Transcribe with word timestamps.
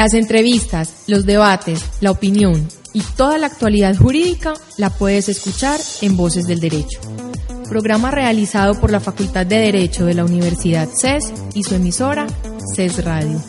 Las 0.00 0.14
entrevistas, 0.14 1.04
los 1.08 1.26
debates, 1.26 1.84
la 2.00 2.10
opinión 2.10 2.66
y 2.94 3.02
toda 3.18 3.36
la 3.36 3.48
actualidad 3.48 3.94
jurídica 3.94 4.54
la 4.78 4.88
puedes 4.88 5.28
escuchar 5.28 5.78
en 6.00 6.16
Voces 6.16 6.46
del 6.46 6.58
Derecho. 6.58 6.98
Programa 7.68 8.10
realizado 8.10 8.80
por 8.80 8.90
la 8.90 9.00
Facultad 9.00 9.44
de 9.44 9.58
Derecho 9.58 10.06
de 10.06 10.14
la 10.14 10.24
Universidad 10.24 10.88
CES 10.88 11.30
y 11.54 11.64
su 11.64 11.74
emisora 11.74 12.26
CES 12.74 13.04
Radio. 13.04 13.42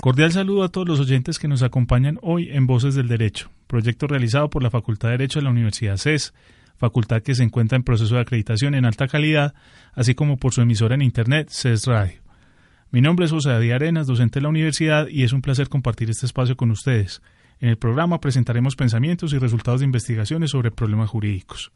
Cordial 0.00 0.32
saludo 0.32 0.62
a 0.62 0.70
todos 0.70 0.88
los 0.88 1.00
oyentes 1.00 1.38
que 1.38 1.46
nos 1.46 1.62
acompañan 1.62 2.18
hoy 2.22 2.48
en 2.52 2.66
Voces 2.66 2.94
del 2.94 3.08
Derecho, 3.08 3.50
proyecto 3.66 4.06
realizado 4.06 4.48
por 4.48 4.62
la 4.62 4.70
Facultad 4.70 5.08
de 5.08 5.18
Derecho 5.18 5.40
de 5.40 5.44
la 5.44 5.50
Universidad 5.50 5.98
CES 5.98 6.32
facultad 6.78 7.22
que 7.22 7.34
se 7.34 7.42
encuentra 7.42 7.76
en 7.76 7.82
proceso 7.82 8.14
de 8.14 8.22
acreditación 8.22 8.74
en 8.74 8.84
alta 8.84 9.08
calidad, 9.08 9.54
así 9.92 10.14
como 10.14 10.38
por 10.38 10.52
su 10.52 10.62
emisora 10.62 10.94
en 10.94 11.02
Internet, 11.02 11.48
CES 11.50 11.86
Radio. 11.86 12.20
Mi 12.90 13.02
nombre 13.02 13.26
es 13.26 13.32
José 13.32 13.50
David 13.50 13.72
Arenas, 13.72 14.06
docente 14.06 14.38
de 14.38 14.44
la 14.44 14.48
universidad, 14.48 15.08
y 15.08 15.24
es 15.24 15.32
un 15.32 15.42
placer 15.42 15.68
compartir 15.68 16.08
este 16.08 16.24
espacio 16.24 16.56
con 16.56 16.70
ustedes. 16.70 17.20
En 17.60 17.68
el 17.68 17.76
programa 17.76 18.20
presentaremos 18.20 18.76
pensamientos 18.76 19.32
y 19.32 19.38
resultados 19.38 19.80
de 19.80 19.86
investigaciones 19.86 20.52
sobre 20.52 20.70
problemas 20.70 21.10
jurídicos. 21.10 21.72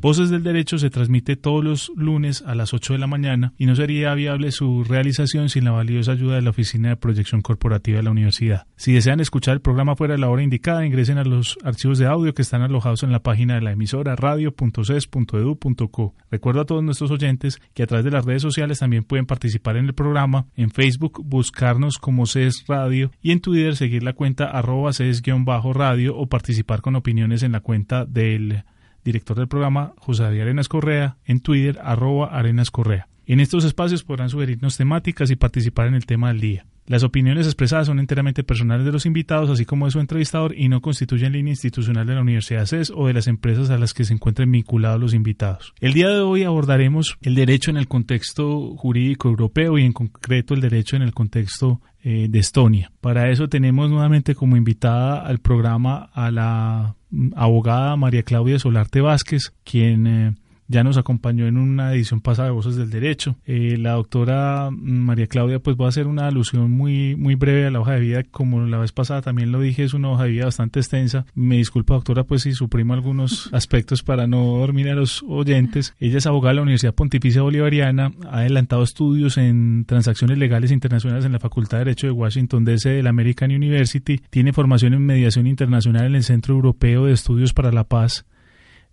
Voces 0.00 0.30
del 0.30 0.42
Derecho 0.42 0.78
se 0.78 0.88
transmite 0.88 1.36
todos 1.36 1.62
los 1.62 1.92
lunes 1.94 2.42
a 2.46 2.54
las 2.54 2.72
8 2.72 2.94
de 2.94 2.98
la 2.98 3.06
mañana 3.06 3.52
y 3.58 3.66
no 3.66 3.76
sería 3.76 4.14
viable 4.14 4.50
su 4.50 4.82
realización 4.82 5.50
sin 5.50 5.64
la 5.64 5.72
valiosa 5.72 6.12
ayuda 6.12 6.36
de 6.36 6.40
la 6.40 6.48
Oficina 6.48 6.88
de 6.88 6.96
Proyección 6.96 7.42
Corporativa 7.42 7.98
de 7.98 8.04
la 8.04 8.10
Universidad. 8.10 8.66
Si 8.76 8.94
desean 8.94 9.20
escuchar 9.20 9.52
el 9.52 9.60
programa 9.60 9.96
fuera 9.96 10.14
de 10.14 10.20
la 10.20 10.30
hora 10.30 10.42
indicada, 10.42 10.86
ingresen 10.86 11.18
a 11.18 11.24
los 11.24 11.58
archivos 11.64 11.98
de 11.98 12.06
audio 12.06 12.32
que 12.32 12.40
están 12.40 12.62
alojados 12.62 13.02
en 13.02 13.12
la 13.12 13.22
página 13.22 13.56
de 13.56 13.60
la 13.60 13.72
emisora 13.72 14.16
radio.ces.edu.co. 14.16 16.14
Recuerdo 16.30 16.62
a 16.62 16.64
todos 16.64 16.82
nuestros 16.82 17.10
oyentes 17.10 17.60
que 17.74 17.82
a 17.82 17.86
través 17.86 18.06
de 18.06 18.10
las 18.10 18.24
redes 18.24 18.40
sociales 18.40 18.78
también 18.78 19.04
pueden 19.04 19.26
participar 19.26 19.76
en 19.76 19.84
el 19.84 19.92
programa, 19.92 20.46
en 20.56 20.70
Facebook 20.70 21.20
buscarnos 21.22 21.98
como 21.98 22.24
CES 22.24 22.64
Radio 22.68 23.10
y 23.20 23.32
en 23.32 23.40
Twitter 23.42 23.76
seguir 23.76 24.02
la 24.02 24.14
cuenta 24.14 24.46
arroba 24.46 24.94
CES-radio 24.94 26.16
o 26.16 26.26
participar 26.26 26.80
con 26.80 26.96
opiniones 26.96 27.42
en 27.42 27.52
la 27.52 27.60
cuenta 27.60 28.06
del 28.06 28.64
director 29.04 29.36
del 29.36 29.48
programa 29.48 29.94
José 29.98 30.24
Arenas 30.24 30.68
Correa, 30.68 31.16
en 31.24 31.40
Twitter 31.40 31.78
arroba 31.82 32.26
Arenas 32.26 32.70
Correa. 32.70 33.08
En 33.26 33.38
estos 33.38 33.64
espacios 33.64 34.02
podrán 34.02 34.28
sugerirnos 34.28 34.76
temáticas 34.76 35.30
y 35.30 35.36
participar 35.36 35.86
en 35.86 35.94
el 35.94 36.06
tema 36.06 36.28
del 36.28 36.40
día. 36.40 36.66
Las 36.90 37.04
opiniones 37.04 37.46
expresadas 37.46 37.86
son 37.86 38.00
enteramente 38.00 38.42
personales 38.42 38.84
de 38.84 38.90
los 38.90 39.06
invitados, 39.06 39.48
así 39.48 39.64
como 39.64 39.84
de 39.84 39.92
su 39.92 40.00
entrevistador, 40.00 40.58
y 40.58 40.68
no 40.68 40.80
constituyen 40.80 41.32
línea 41.32 41.52
institucional 41.52 42.04
de 42.04 42.16
la 42.16 42.22
Universidad 42.22 42.66
CES 42.66 42.92
o 42.92 43.06
de 43.06 43.12
las 43.12 43.28
empresas 43.28 43.70
a 43.70 43.78
las 43.78 43.94
que 43.94 44.02
se 44.02 44.12
encuentren 44.12 44.50
vinculados 44.50 45.00
los 45.00 45.14
invitados. 45.14 45.72
El 45.80 45.92
día 45.92 46.08
de 46.08 46.18
hoy 46.18 46.42
abordaremos 46.42 47.16
el 47.22 47.36
derecho 47.36 47.70
en 47.70 47.76
el 47.76 47.86
contexto 47.86 48.74
jurídico 48.76 49.28
europeo 49.28 49.78
y 49.78 49.84
en 49.84 49.92
concreto 49.92 50.54
el 50.54 50.60
derecho 50.60 50.96
en 50.96 51.02
el 51.02 51.14
contexto 51.14 51.80
eh, 52.02 52.26
de 52.28 52.38
Estonia. 52.40 52.90
Para 53.00 53.30
eso 53.30 53.48
tenemos 53.48 53.88
nuevamente 53.88 54.34
como 54.34 54.56
invitada 54.56 55.24
al 55.24 55.38
programa 55.38 56.10
a 56.12 56.32
la 56.32 56.96
abogada 57.34 57.96
María 57.96 58.22
Claudia 58.22 58.58
Solarte 58.58 59.00
Vázquez, 59.00 59.52
quien 59.64 60.06
eh, 60.06 60.34
ya 60.70 60.84
nos 60.84 60.96
acompañó 60.96 61.48
en 61.48 61.58
una 61.58 61.92
edición 61.92 62.20
pasada 62.20 62.48
de 62.48 62.54
Voces 62.54 62.76
del 62.76 62.90
Derecho. 62.90 63.34
Eh, 63.44 63.76
la 63.76 63.92
doctora 63.92 64.70
María 64.70 65.26
Claudia 65.26 65.58
pues 65.58 65.76
va 65.76 65.86
a 65.86 65.88
hacer 65.88 66.06
una 66.06 66.28
alusión 66.28 66.70
muy, 66.70 67.16
muy 67.16 67.34
breve 67.34 67.66
a 67.66 67.70
la 67.72 67.80
hoja 67.80 67.94
de 67.94 68.00
vida, 68.00 68.22
como 68.22 68.60
la 68.60 68.78
vez 68.78 68.92
pasada 68.92 69.20
también 69.20 69.50
lo 69.50 69.60
dije, 69.60 69.82
es 69.82 69.94
una 69.94 70.10
hoja 70.10 70.24
de 70.24 70.30
vida 70.30 70.44
bastante 70.44 70.78
extensa. 70.78 71.26
Me 71.34 71.56
disculpa 71.56 71.94
doctora 71.94 72.22
pues 72.22 72.42
si 72.42 72.52
suprimo 72.52 72.94
algunos 72.94 73.50
aspectos 73.52 74.04
para 74.04 74.28
no 74.28 74.58
dormir 74.58 74.88
a 74.90 74.94
los 74.94 75.24
oyentes. 75.26 75.94
Ella 75.98 76.18
es 76.18 76.26
abogada 76.26 76.52
de 76.52 76.56
la 76.56 76.62
Universidad 76.62 76.94
Pontificia 76.94 77.42
Bolivariana, 77.42 78.12
ha 78.30 78.38
adelantado 78.38 78.84
estudios 78.84 79.38
en 79.38 79.84
transacciones 79.86 80.38
legales 80.38 80.70
internacionales 80.70 81.24
en 81.24 81.32
la 81.32 81.40
Facultad 81.40 81.78
de 81.78 81.84
Derecho 81.86 82.06
de 82.06 82.12
Washington 82.12 82.64
DC 82.64 82.88
de 82.90 83.02
la 83.02 83.10
American 83.10 83.50
University, 83.50 84.20
tiene 84.30 84.52
formación 84.52 84.94
en 84.94 85.04
mediación 85.04 85.48
internacional 85.48 86.06
en 86.06 86.14
el 86.14 86.22
Centro 86.22 86.54
Europeo 86.54 87.06
de 87.06 87.12
Estudios 87.12 87.52
para 87.52 87.72
la 87.72 87.82
Paz 87.82 88.24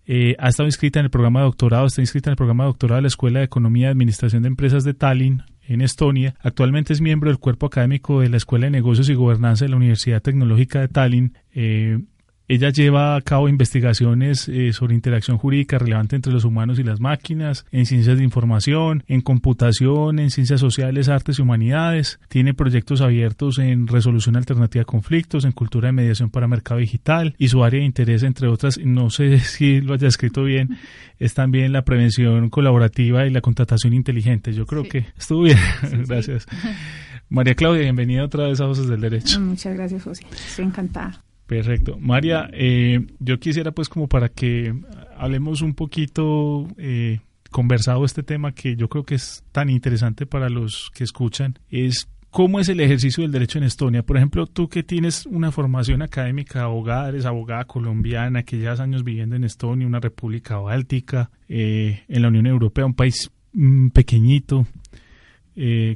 eh, 0.08 0.34
ha 0.38 0.48
estado 0.48 0.66
inscrita 0.66 0.98
en 0.98 1.04
el 1.04 1.10
programa 1.10 1.40
de 1.40 1.46
doctorado, 1.46 1.86
está 1.86 2.00
inscrita 2.00 2.30
en 2.30 2.32
el 2.32 2.36
programa 2.36 2.64
de 2.64 2.68
doctorado 2.68 2.96
de 2.96 3.02
la 3.02 3.08
Escuela 3.08 3.40
de 3.40 3.44
Economía 3.44 3.88
y 3.88 3.90
Administración 3.90 4.42
de 4.42 4.48
Empresas 4.48 4.82
de 4.82 4.94
Tallinn, 4.94 5.42
en 5.68 5.82
Estonia. 5.82 6.34
Actualmente 6.40 6.94
es 6.94 7.02
miembro 7.02 7.28
del 7.28 7.38
cuerpo 7.38 7.66
académico 7.66 8.22
de 8.22 8.30
la 8.30 8.38
Escuela 8.38 8.64
de 8.66 8.70
Negocios 8.70 9.10
y 9.10 9.14
Gobernanza 9.14 9.66
de 9.66 9.68
la 9.68 9.76
Universidad 9.76 10.22
Tecnológica 10.22 10.80
de 10.80 10.88
Tallinn. 10.88 11.34
Eh, 11.54 11.98
ella 12.48 12.70
lleva 12.70 13.14
a 13.14 13.20
cabo 13.20 13.48
investigaciones 13.48 14.48
eh, 14.48 14.72
sobre 14.72 14.94
interacción 14.94 15.36
jurídica 15.36 15.78
relevante 15.78 16.16
entre 16.16 16.32
los 16.32 16.44
humanos 16.44 16.78
y 16.78 16.82
las 16.82 16.98
máquinas, 16.98 17.66
en 17.72 17.84
ciencias 17.84 18.16
de 18.16 18.24
información, 18.24 19.04
en 19.06 19.20
computación, 19.20 20.18
en 20.18 20.30
ciencias 20.30 20.58
sociales, 20.58 21.10
artes 21.10 21.38
y 21.38 21.42
humanidades. 21.42 22.18
Tiene 22.28 22.54
proyectos 22.54 23.02
abiertos 23.02 23.58
en 23.58 23.86
resolución 23.86 24.36
alternativa 24.36 24.80
de 24.80 24.86
conflictos, 24.86 25.44
en 25.44 25.52
cultura 25.52 25.88
de 25.88 25.92
mediación 25.92 26.30
para 26.30 26.48
mercado 26.48 26.80
digital 26.80 27.34
y 27.36 27.48
su 27.48 27.62
área 27.62 27.80
de 27.80 27.86
interés, 27.86 28.22
entre 28.22 28.48
otras, 28.48 28.78
no 28.78 29.10
sé 29.10 29.38
si 29.40 29.82
lo 29.82 29.92
haya 29.92 30.08
escrito 30.08 30.42
bien, 30.42 30.78
es 31.18 31.34
también 31.34 31.72
la 31.72 31.82
prevención 31.82 32.48
colaborativa 32.48 33.26
y 33.26 33.30
la 33.30 33.42
contratación 33.42 33.92
inteligente. 33.92 34.54
Yo 34.54 34.64
creo 34.64 34.84
que 34.84 35.04
estuvo 35.18 35.42
bien. 35.42 35.58
Gracias. 36.08 36.46
María 37.28 37.54
Claudia, 37.54 37.82
bienvenida 37.82 38.24
otra 38.24 38.48
vez 38.48 38.58
a 38.62 38.64
Voces 38.64 38.88
del 38.88 39.02
Derecho. 39.02 39.38
Muchas 39.38 39.74
gracias, 39.74 40.02
José. 40.02 40.24
Estoy 40.32 40.64
encantada. 40.64 41.22
Perfecto. 41.48 41.96
María, 41.98 42.50
eh, 42.52 43.06
yo 43.20 43.40
quisiera 43.40 43.72
pues 43.72 43.88
como 43.88 44.06
para 44.06 44.28
que 44.28 44.74
hablemos 45.16 45.62
un 45.62 45.72
poquito 45.72 46.68
eh, 46.76 47.20
conversado 47.50 48.04
este 48.04 48.22
tema 48.22 48.52
que 48.52 48.76
yo 48.76 48.90
creo 48.90 49.04
que 49.04 49.14
es 49.14 49.42
tan 49.50 49.70
interesante 49.70 50.26
para 50.26 50.50
los 50.50 50.90
que 50.94 51.04
escuchan, 51.04 51.58
es 51.70 52.06
cómo 52.30 52.60
es 52.60 52.68
el 52.68 52.80
ejercicio 52.80 53.22
del 53.22 53.32
derecho 53.32 53.56
en 53.56 53.64
Estonia. 53.64 54.02
Por 54.02 54.18
ejemplo, 54.18 54.46
tú 54.46 54.68
que 54.68 54.82
tienes 54.82 55.24
una 55.24 55.50
formación 55.50 56.02
académica, 56.02 56.64
abogada, 56.64 57.08
eres 57.08 57.24
abogada 57.24 57.64
colombiana, 57.64 58.42
que 58.42 58.58
llevas 58.58 58.80
años 58.80 59.02
viviendo 59.02 59.34
en 59.34 59.44
Estonia, 59.44 59.86
una 59.86 60.00
república 60.00 60.58
báltica, 60.58 61.30
eh, 61.48 62.02
en 62.08 62.20
la 62.20 62.28
Unión 62.28 62.46
Europea, 62.46 62.84
un 62.84 62.92
país 62.92 63.30
mm, 63.54 63.88
pequeñito, 63.88 64.66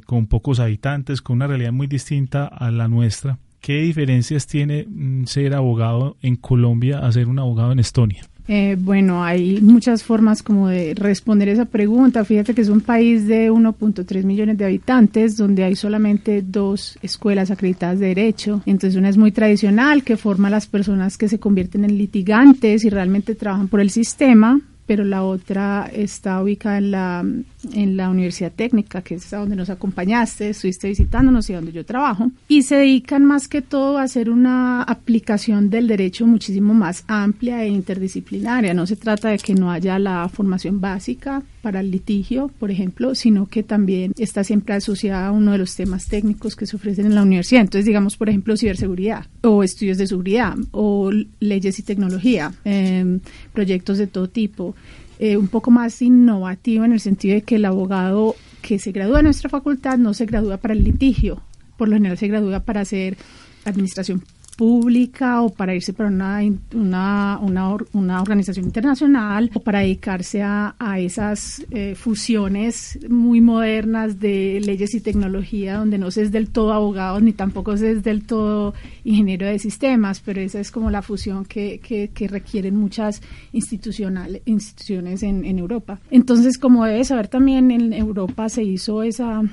con 0.07 0.27
pocos 0.27 0.59
habitantes, 0.59 1.21
con 1.21 1.35
una 1.37 1.47
realidad 1.47 1.71
muy 1.71 1.87
distinta 1.87 2.47
a 2.47 2.69
la 2.69 2.89
nuestra. 2.89 3.37
¿Qué 3.63 3.81
diferencias 3.81 4.45
tiene 4.45 4.85
mm, 4.85 5.23
ser 5.23 5.53
abogado 5.53 6.17
en 6.21 6.35
Colombia 6.35 6.99
a 6.99 7.09
ser 7.13 7.29
un 7.29 7.39
abogado 7.39 7.71
en 7.71 7.79
Estonia? 7.79 8.25
Eh, 8.49 8.75
bueno, 8.77 9.23
hay 9.23 9.61
muchas 9.61 10.03
formas 10.03 10.43
como 10.43 10.67
de 10.67 10.93
responder 10.95 11.47
esa 11.47 11.63
pregunta. 11.63 12.25
Fíjate 12.25 12.53
que 12.53 12.59
es 12.59 12.67
un 12.67 12.81
país 12.81 13.25
de 13.25 13.49
1.3 13.49 14.25
millones 14.25 14.57
de 14.57 14.65
habitantes 14.65 15.37
donde 15.37 15.63
hay 15.63 15.77
solamente 15.77 16.41
dos 16.41 16.99
escuelas 17.01 17.51
acreditadas 17.51 17.99
de 17.99 18.07
derecho. 18.07 18.61
Entonces 18.65 18.99
una 18.99 19.07
es 19.07 19.15
muy 19.15 19.31
tradicional 19.31 20.03
que 20.03 20.17
forma 20.17 20.49
a 20.49 20.51
las 20.51 20.67
personas 20.67 21.17
que 21.17 21.29
se 21.29 21.39
convierten 21.39 21.85
en 21.85 21.97
litigantes 21.97 22.83
y 22.83 22.89
realmente 22.89 23.33
trabajan 23.33 23.69
por 23.69 23.79
el 23.79 23.91
sistema 23.91 24.59
pero 24.85 25.03
la 25.03 25.23
otra 25.23 25.89
está 25.93 26.41
ubicada 26.41 26.77
en 26.77 26.91
la 26.91 27.25
en 27.71 27.97
la 27.97 28.09
Universidad 28.09 28.51
Técnica, 28.51 29.01
que 29.01 29.15
es 29.15 29.33
a 29.33 29.37
donde 29.37 29.55
nos 29.55 29.69
acompañaste, 29.69 30.49
estuviste 30.49 30.87
visitándonos 30.87 31.49
y 31.49 31.53
donde 31.53 31.71
yo 31.71 31.85
trabajo, 31.85 32.31
y 32.47 32.63
se 32.63 32.75
dedican 32.75 33.25
más 33.25 33.47
que 33.47 33.61
todo 33.61 33.97
a 33.97 34.03
hacer 34.03 34.29
una 34.29 34.83
aplicación 34.83 35.69
del 35.69 35.87
derecho 35.87 36.27
muchísimo 36.27 36.73
más 36.73 37.03
amplia 37.07 37.63
e 37.63 37.69
interdisciplinaria. 37.69 38.73
No 38.73 38.85
se 38.85 38.95
trata 38.95 39.29
de 39.29 39.37
que 39.37 39.55
no 39.55 39.71
haya 39.71 39.99
la 39.99 40.27
formación 40.29 40.81
básica 40.81 41.43
para 41.61 41.79
el 41.79 41.91
litigio, 41.91 42.51
por 42.59 42.71
ejemplo, 42.71 43.15
sino 43.15 43.47
que 43.47 43.63
también 43.63 44.13
está 44.17 44.43
siempre 44.43 44.75
asociada 44.75 45.27
a 45.27 45.31
uno 45.31 45.53
de 45.53 45.57
los 45.57 45.75
temas 45.75 46.07
técnicos 46.07 46.55
que 46.55 46.65
se 46.65 46.75
ofrecen 46.75 47.05
en 47.05 47.15
la 47.15 47.23
universidad. 47.23 47.61
Entonces, 47.61 47.85
digamos, 47.85 48.17
por 48.17 48.29
ejemplo, 48.29 48.57
ciberseguridad 48.57 49.25
o 49.41 49.63
estudios 49.63 49.97
de 49.97 50.07
seguridad 50.07 50.55
o 50.71 51.11
leyes 51.39 51.79
y 51.79 51.83
tecnología, 51.83 52.51
em, 52.65 53.21
proyectos 53.53 53.97
de 53.97 54.07
todo 54.07 54.27
tipo. 54.27 54.75
Eh, 55.19 55.37
un 55.37 55.47
poco 55.47 55.71
más 55.71 56.01
innovativo 56.01 56.85
en 56.85 56.93
el 56.93 56.99
sentido 56.99 57.35
de 57.35 57.43
que 57.43 57.55
el 57.55 57.65
abogado 57.65 58.35
que 58.61 58.79
se 58.79 58.91
gradúa 58.91 59.19
en 59.19 59.25
nuestra 59.25 59.49
facultad 59.49 59.97
no 59.97 60.13
se 60.13 60.25
gradúa 60.25 60.57
para 60.57 60.73
el 60.73 60.83
litigio, 60.83 61.41
por 61.77 61.87
lo 61.87 61.95
general 61.95 62.17
se 62.17 62.27
gradúa 62.27 62.61
para 62.61 62.81
hacer 62.81 63.17
administración 63.65 64.23
pública 64.55 65.41
o 65.41 65.49
para 65.49 65.75
irse 65.75 65.93
para 65.93 66.09
una, 66.09 66.39
una, 66.73 67.39
una, 67.41 67.77
una 67.93 68.21
organización 68.21 68.65
internacional 68.65 69.51
o 69.53 69.59
para 69.59 69.79
dedicarse 69.79 70.41
a, 70.41 70.75
a 70.79 70.99
esas 70.99 71.65
eh, 71.71 71.95
fusiones 71.95 72.99
muy 73.09 73.41
modernas 73.41 74.19
de 74.19 74.61
leyes 74.63 74.93
y 74.93 75.01
tecnología 75.01 75.77
donde 75.77 75.97
no 75.97 76.11
se 76.11 76.23
es 76.23 76.31
del 76.31 76.49
todo 76.49 76.73
abogado 76.73 77.19
ni 77.19 77.33
tampoco 77.33 77.77
se 77.77 77.91
es 77.91 78.03
del 78.03 78.23
todo 78.23 78.73
ingeniero 79.03 79.47
de 79.47 79.59
sistemas, 79.59 80.19
pero 80.19 80.41
esa 80.41 80.59
es 80.59 80.71
como 80.71 80.89
la 80.89 81.01
fusión 81.01 81.45
que, 81.45 81.79
que, 81.79 82.27
requieren 82.27 82.75
muchas 82.75 83.21
institucionales, 83.51 84.41
instituciones 84.45 85.23
en, 85.23 85.45
en 85.45 85.59
Europa. 85.59 85.99
Entonces, 86.09 86.57
como 86.57 86.85
debe 86.85 87.03
saber 87.03 87.27
también, 87.27 87.69
en 87.69 87.93
Europa 87.93 88.47
se 88.49 88.63
hizo 88.63 89.03
esa 89.03 89.43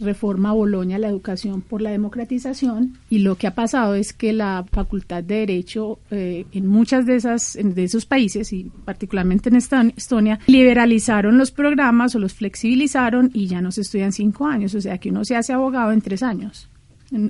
reforma 0.00 0.52
Boloña 0.52 0.98
la 0.98 1.08
educación 1.08 1.60
por 1.60 1.82
la 1.82 1.90
democratización 1.90 2.98
y 3.10 3.18
lo 3.18 3.36
que 3.36 3.46
ha 3.46 3.54
pasado 3.54 3.94
es 3.94 4.12
que 4.12 4.32
la 4.32 4.64
Facultad 4.70 5.22
de 5.22 5.36
Derecho 5.36 5.98
eh, 6.10 6.46
en 6.52 6.66
muchas 6.66 7.06
de 7.06 7.16
esas 7.16 7.58
de 7.60 7.84
esos 7.84 8.06
países 8.06 8.52
y 8.52 8.70
particularmente 8.84 9.48
en 9.48 9.56
Estonia 9.56 10.38
liberalizaron 10.46 11.38
los 11.38 11.50
programas 11.50 12.14
o 12.14 12.18
los 12.18 12.34
flexibilizaron 12.34 13.30
y 13.34 13.46
ya 13.46 13.60
no 13.60 13.72
se 13.72 13.82
estudian 13.82 14.12
cinco 14.12 14.46
años, 14.46 14.74
o 14.74 14.80
sea 14.80 14.98
que 14.98 15.10
uno 15.10 15.24
se 15.24 15.36
hace 15.36 15.52
abogado 15.52 15.92
en 15.92 16.00
tres 16.00 16.22
años. 16.22 16.68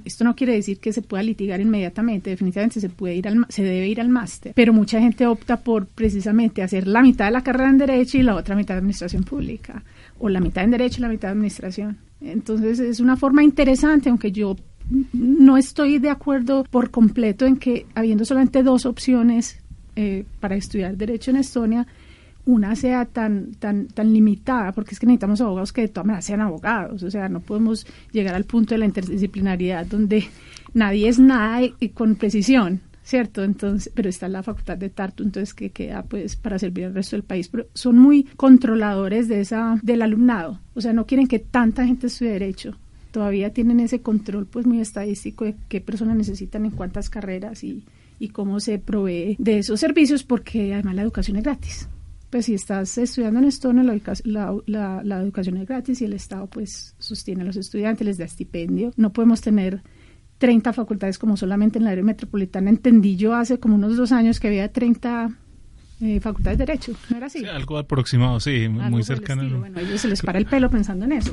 Esto 0.05 0.25
no 0.25 0.35
quiere 0.35 0.55
decir 0.55 0.81
que 0.81 0.93
se 0.93 1.03
pueda 1.03 1.23
litigar 1.23 1.61
inmediatamente, 1.61 2.31
definitivamente 2.31 2.81
se 2.81 2.89
puede 2.89 3.15
ir 3.15 3.29
al, 3.29 3.47
se 3.49 3.63
debe 3.63 3.87
ir 3.87 4.01
al 4.01 4.09
máster, 4.09 4.53
pero 4.55 4.73
mucha 4.73 5.01
gente 5.01 5.25
opta 5.27 5.61
por 5.61 5.87
precisamente 5.87 6.63
hacer 6.63 6.89
la 6.89 7.01
mitad 7.01 7.27
de 7.27 7.31
la 7.31 7.43
carrera 7.43 7.71
en 7.71 7.79
derecho 7.79 8.19
y 8.19 8.25
la 8.25 8.35
otra 8.35 8.57
mitad 8.57 8.75
de 8.75 8.79
administración 8.79 9.23
pública, 9.23 9.85
o 10.19 10.29
la 10.29 10.41
mitad 10.41 10.65
en 10.65 10.71
derecho 10.71 10.99
y 10.99 11.03
la 11.03 11.09
mitad 11.09 11.29
de 11.29 11.33
administración. 11.33 11.99
Entonces 12.21 12.81
es 12.81 13.01
una 13.01 13.17
forma 13.17 13.43
interesante, 13.43 14.09
aunque 14.09 14.33
yo 14.33 14.57
no 15.13 15.57
estoy 15.57 15.99
de 15.99 16.11
acuerdo 16.11 16.65
por 16.65 16.91
completo 16.91 17.47
en 17.47 17.57
que 17.57 17.87
habiendo 17.95 18.25
solamente 18.25 18.63
dos 18.63 18.87
opciones 18.87 19.61
eh, 19.97 20.25
para 20.41 20.57
estudiar 20.57 20.97
derecho 20.97 21.31
en 21.31 21.37
Estonia, 21.39 21.87
una 22.47 22.75
sea 22.77 23.05
tan, 23.05 23.53
tan, 23.59 23.89
tan 23.89 24.13
limitada, 24.13 24.73
porque 24.73 24.95
es 24.95 25.01
que 25.01 25.07
necesitamos 25.07 25.41
abogados 25.43 25.73
que 25.73 25.83
de 25.83 25.89
todas 25.89 26.07
maneras 26.07 26.25
sean 26.25 26.41
abogados, 26.41 27.03
o 27.03 27.11
sea, 27.11 27.29
no 27.29 27.41
podemos 27.41 27.87
llegar 28.11 28.35
al 28.35 28.45
punto 28.45 28.75
de 28.75 28.79
la 28.79 28.87
interdisciplinariedad 28.87 29.85
donde 29.85 30.27
nadie 30.73 31.09
es 31.09 31.19
nada 31.19 31.61
y, 31.79 31.89
con 31.91 32.15
precisión, 32.17 32.81
¿cierto? 33.09 33.43
Entonces, 33.43 33.91
pero 33.95 34.11
está 34.11 34.29
la 34.29 34.43
facultad 34.43 34.77
de 34.77 34.91
Tartu, 34.91 35.23
entonces 35.23 35.55
que 35.55 35.71
queda 35.71 36.03
pues 36.03 36.37
para 36.37 36.59
servir 36.59 36.85
al 36.85 36.95
resto 36.95 37.17
del 37.17 37.23
país, 37.23 37.49
pero 37.49 37.67
son 37.73 37.97
muy 37.97 38.25
controladores 38.37 39.29
de 39.29 39.41
esa, 39.41 39.81
del 39.83 40.03
alumnado, 40.03 40.61
o 40.75 40.83
sea, 40.83 40.93
no 40.93 41.07
quieren 41.07 41.27
que 41.27 41.39
tanta 41.39 41.87
gente 41.87 42.09
estudie 42.09 42.33
derecho, 42.33 42.77
todavía 43.11 43.55
tienen 43.55 43.81
ese 43.81 44.03
control 44.03 44.45
pues 44.45 44.67
muy 44.67 44.83
estadístico 44.83 45.47
de 45.47 45.57
qué 45.69 45.81
personas 45.81 46.19
necesitan 46.19 46.67
en 46.67 46.73
cuántas 46.73 47.09
carreras 47.09 47.65
y, 47.65 47.83
y 48.19 48.29
cómo 48.29 48.61
se 48.61 48.79
provee 48.79 49.37
de 49.39 49.61
esos 49.61 49.81
servicios, 49.81 50.23
porque 50.23 50.75
además 50.75 50.97
la 50.97 51.03
educación 51.03 51.39
es 51.39 51.45
gratis 51.45 51.89
pues 52.29 52.45
si 52.45 52.53
estás 52.53 52.99
estudiando 52.99 53.41
en 53.41 53.47
Estonia, 53.47 53.83
la, 54.25 55.03
la, 55.03 55.23
educación 55.23 55.57
es 55.57 55.67
gratis 55.67 56.03
y 56.03 56.05
el 56.05 56.13
Estado 56.13 56.47
pues 56.47 56.95
sostiene 56.99 57.41
a 57.41 57.47
los 57.47 57.57
estudiantes, 57.57 58.07
les 58.07 58.19
da 58.19 58.27
estipendio. 58.27 58.93
No 58.99 59.15
podemos 59.15 59.41
tener 59.41 59.83
30 60.39 60.73
facultades 60.73 61.19
como 61.19 61.37
solamente 61.37 61.79
en 61.79 61.85
la 61.85 61.91
área 61.91 62.05
metropolitana. 62.05 62.71
Entendí 62.71 63.17
yo 63.17 63.35
hace 63.35 63.59
como 63.59 63.75
unos 63.75 63.97
dos 63.97 64.13
años 64.13 64.41
que 64.41 64.49
había 64.49 64.73
30 64.73 65.31
eh, 66.01 66.21
facultad 66.21 66.53
de 66.53 66.59
Derecho, 66.59 66.93
¿no 67.11 67.17
era 67.17 67.27
así? 67.27 67.45
algo 67.45 67.77
aproximado, 67.77 68.39
sí, 68.39 68.69
muy 68.69 69.03
cercano. 69.03 69.59
Bueno, 69.59 69.79
a 69.79 69.83
ellos 69.83 70.01
se 70.01 70.07
les 70.07 70.23
para 70.23 70.39
el 70.39 70.47
pelo 70.47 70.71
pensando 70.71 71.05
en 71.07 71.13
eso. 71.13 71.33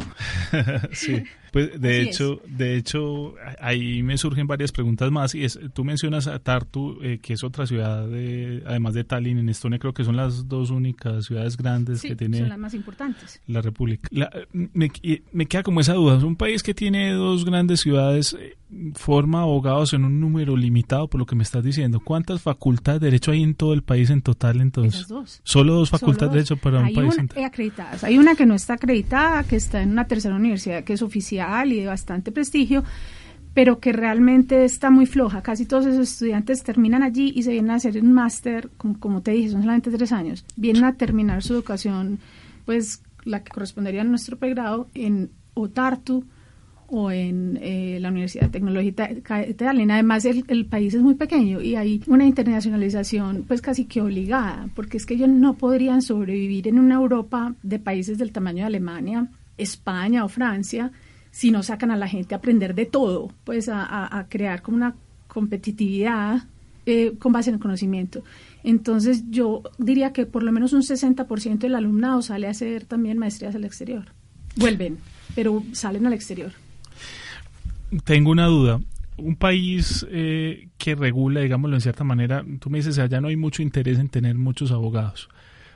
sí, 0.91 1.23
pues 1.55 1.79
de 1.79 2.01
hecho, 2.01 2.41
de 2.45 2.75
hecho, 2.75 3.35
ahí 3.61 4.03
me 4.03 4.17
surgen 4.17 4.45
varias 4.45 4.73
preguntas 4.73 5.09
más 5.09 5.33
y 5.35 5.45
es, 5.45 5.57
tú 5.73 5.85
mencionas 5.85 6.27
a 6.27 6.39
Tartu, 6.39 6.99
eh, 7.01 7.19
que 7.21 7.31
es 7.31 7.45
otra 7.45 7.65
ciudad, 7.65 8.09
de, 8.09 8.61
además 8.67 8.93
de 8.93 9.05
Tallinn 9.05 9.37
en 9.37 9.47
Estonia, 9.47 9.79
creo 9.79 9.93
que 9.93 10.03
son 10.03 10.17
las 10.17 10.49
dos 10.49 10.69
únicas 10.69 11.27
ciudades 11.27 11.55
grandes 11.55 12.01
que 12.01 12.13
tiene 12.13 12.39
son 12.39 12.49
las 12.49 12.57
más 12.57 12.73
importantes. 12.73 13.39
la 13.47 13.61
República. 13.61 14.09
me, 14.51 14.91
me 15.31 15.45
queda 15.45 15.63
como 15.63 15.79
esa 15.79 15.93
duda, 15.93 16.17
es 16.17 16.23
un 16.23 16.35
país 16.35 16.61
que 16.61 16.73
tiene 16.73 17.13
dos 17.13 17.45
grandes 17.45 17.79
ciudades, 17.79 18.35
eh, 18.37 18.57
forma 18.95 19.41
abogados 19.41 19.93
en 19.93 20.03
un 20.03 20.19
número 20.19 20.57
limitado, 20.57 21.07
por 21.07 21.19
lo 21.19 21.25
que 21.25 21.35
me 21.35 21.43
estás 21.43 21.63
diciendo. 21.63 22.01
¿Cuántas 22.01 22.41
facultades 22.41 22.99
de 22.99 23.07
derecho 23.07 23.31
hay 23.31 23.43
en 23.43 23.55
todo 23.55 23.73
el 23.73 23.83
país 23.83 24.09
en 24.09 24.21
total 24.21 24.59
entonces? 24.59 25.07
Dos. 25.07 25.39
Solo 25.45 25.75
dos 25.75 25.89
facultades 25.89 26.31
de 26.31 26.37
derecho 26.39 26.57
para 26.57 26.79
un 26.79 26.93
país 26.93 27.17
una, 27.17 27.45
acreditadas. 27.45 28.03
Hay 28.03 28.17
una 28.17 28.35
que 28.35 28.45
no 28.45 28.55
está 28.55 28.73
acreditada, 28.73 29.43
que 29.43 29.55
está 29.55 29.81
en 29.81 29.91
una 29.91 30.05
tercera 30.05 30.35
universidad 30.35 30.83
que 30.83 30.91
es 30.91 31.01
oficial 31.01 31.44
y 31.71 31.79
de 31.81 31.87
bastante 31.87 32.31
prestigio, 32.31 32.83
pero 33.53 33.79
que 33.79 33.93
realmente 33.93 34.65
está 34.65 34.89
muy 34.89 35.05
floja. 35.05 35.41
Casi 35.41 35.65
todos 35.65 35.85
esos 35.85 36.09
estudiantes 36.09 36.63
terminan 36.63 37.03
allí 37.03 37.31
y 37.35 37.43
se 37.43 37.51
vienen 37.51 37.71
a 37.71 37.75
hacer 37.75 38.01
un 38.01 38.13
máster, 38.13 38.69
como, 38.77 39.21
te 39.21 39.31
dije, 39.31 39.49
son 39.49 39.61
solamente 39.61 39.91
tres 39.91 40.11
años. 40.11 40.45
Vienen 40.55 40.83
a 40.83 40.95
terminar 40.95 41.41
su 41.41 41.53
educación, 41.53 42.19
pues 42.65 43.01
la 43.23 43.43
que 43.43 43.51
correspondería 43.51 44.01
a 44.01 44.05
nuestro 44.05 44.37
pregrado 44.37 44.87
en 44.93 45.31
Otartu, 45.53 46.25
o 46.87 47.11
en 47.11 47.57
eh, 47.61 47.97
la 47.99 48.09
Universidad 48.09 48.49
Tecnológica 48.49 49.07
de 49.07 49.53
Tallinn. 49.53 49.91
Además, 49.91 50.25
el, 50.25 50.65
país 50.65 50.93
es 50.93 51.01
muy 51.01 51.15
pequeño 51.15 51.61
y 51.61 51.75
hay 51.75 52.01
una 52.07 52.25
internacionalización 52.25 53.43
pues 53.47 53.61
casi 53.61 53.85
que 53.85 54.01
obligada, 54.01 54.69
porque 54.75 54.97
es 54.97 55.05
que 55.05 55.15
ellos 55.15 55.29
no 55.29 55.55
podrían 55.55 56.01
sobrevivir 56.01 56.67
en 56.67 56.79
una 56.79 56.95
Europa 56.95 57.55
de 57.63 57.79
países 57.79 58.17
del 58.17 58.31
tamaño 58.31 58.59
de 58.59 58.67
Alemania, 58.67 59.27
España 59.57 60.23
o 60.25 60.29
Francia 60.29 60.91
si 61.35 61.51
no 61.51 61.63
sacan 61.63 61.91
a 61.91 61.97
la 61.97 62.07
gente 62.07 62.33
a 62.33 62.37
aprender 62.37 62.75
de 62.75 62.85
todo, 62.85 63.29
pues 63.43 63.69
a, 63.69 64.25
crear 64.29 64.61
como 64.61 64.77
una 64.77 64.95
competitividad 65.27 66.43
eh, 66.85 67.13
con 67.19 67.33
base 67.33 67.49
en 67.49 67.55
el 67.55 67.61
conocimiento. 67.61 68.23
Entonces 68.63 69.23
yo 69.29 69.63
diría 69.77 70.13
que 70.13 70.25
por 70.25 70.43
lo 70.43 70.51
menos 70.53 70.71
un 70.71 70.81
60% 70.81 71.57
del 71.57 71.75
alumnado 71.75 72.21
sale 72.21 72.47
a 72.47 72.51
hacer 72.51 72.85
también 72.85 73.17
maestrías 73.17 73.53
al 73.53 73.65
exterior. 73.65 74.05
Vuelven, 74.55 74.97
pero 75.35 75.61
salen 75.73 76.05
al 76.07 76.13
exterior 76.13 76.53
tengo 78.03 78.31
una 78.31 78.47
duda. 78.47 78.81
Un 79.17 79.35
país 79.35 80.05
eh, 80.09 80.67
que 80.77 80.95
regula, 80.95 81.41
digámoslo 81.41 81.77
en 81.77 81.81
cierta 81.81 82.03
manera, 82.03 82.43
tú 82.59 82.69
me 82.69 82.79
dices, 82.79 82.99
allá 82.99 83.21
no 83.21 83.29
hay 83.29 83.37
mucho 83.37 83.61
interés 83.61 83.97
en 83.97 84.09
tener 84.09 84.35
muchos 84.35 84.71
abogados. 84.71 85.29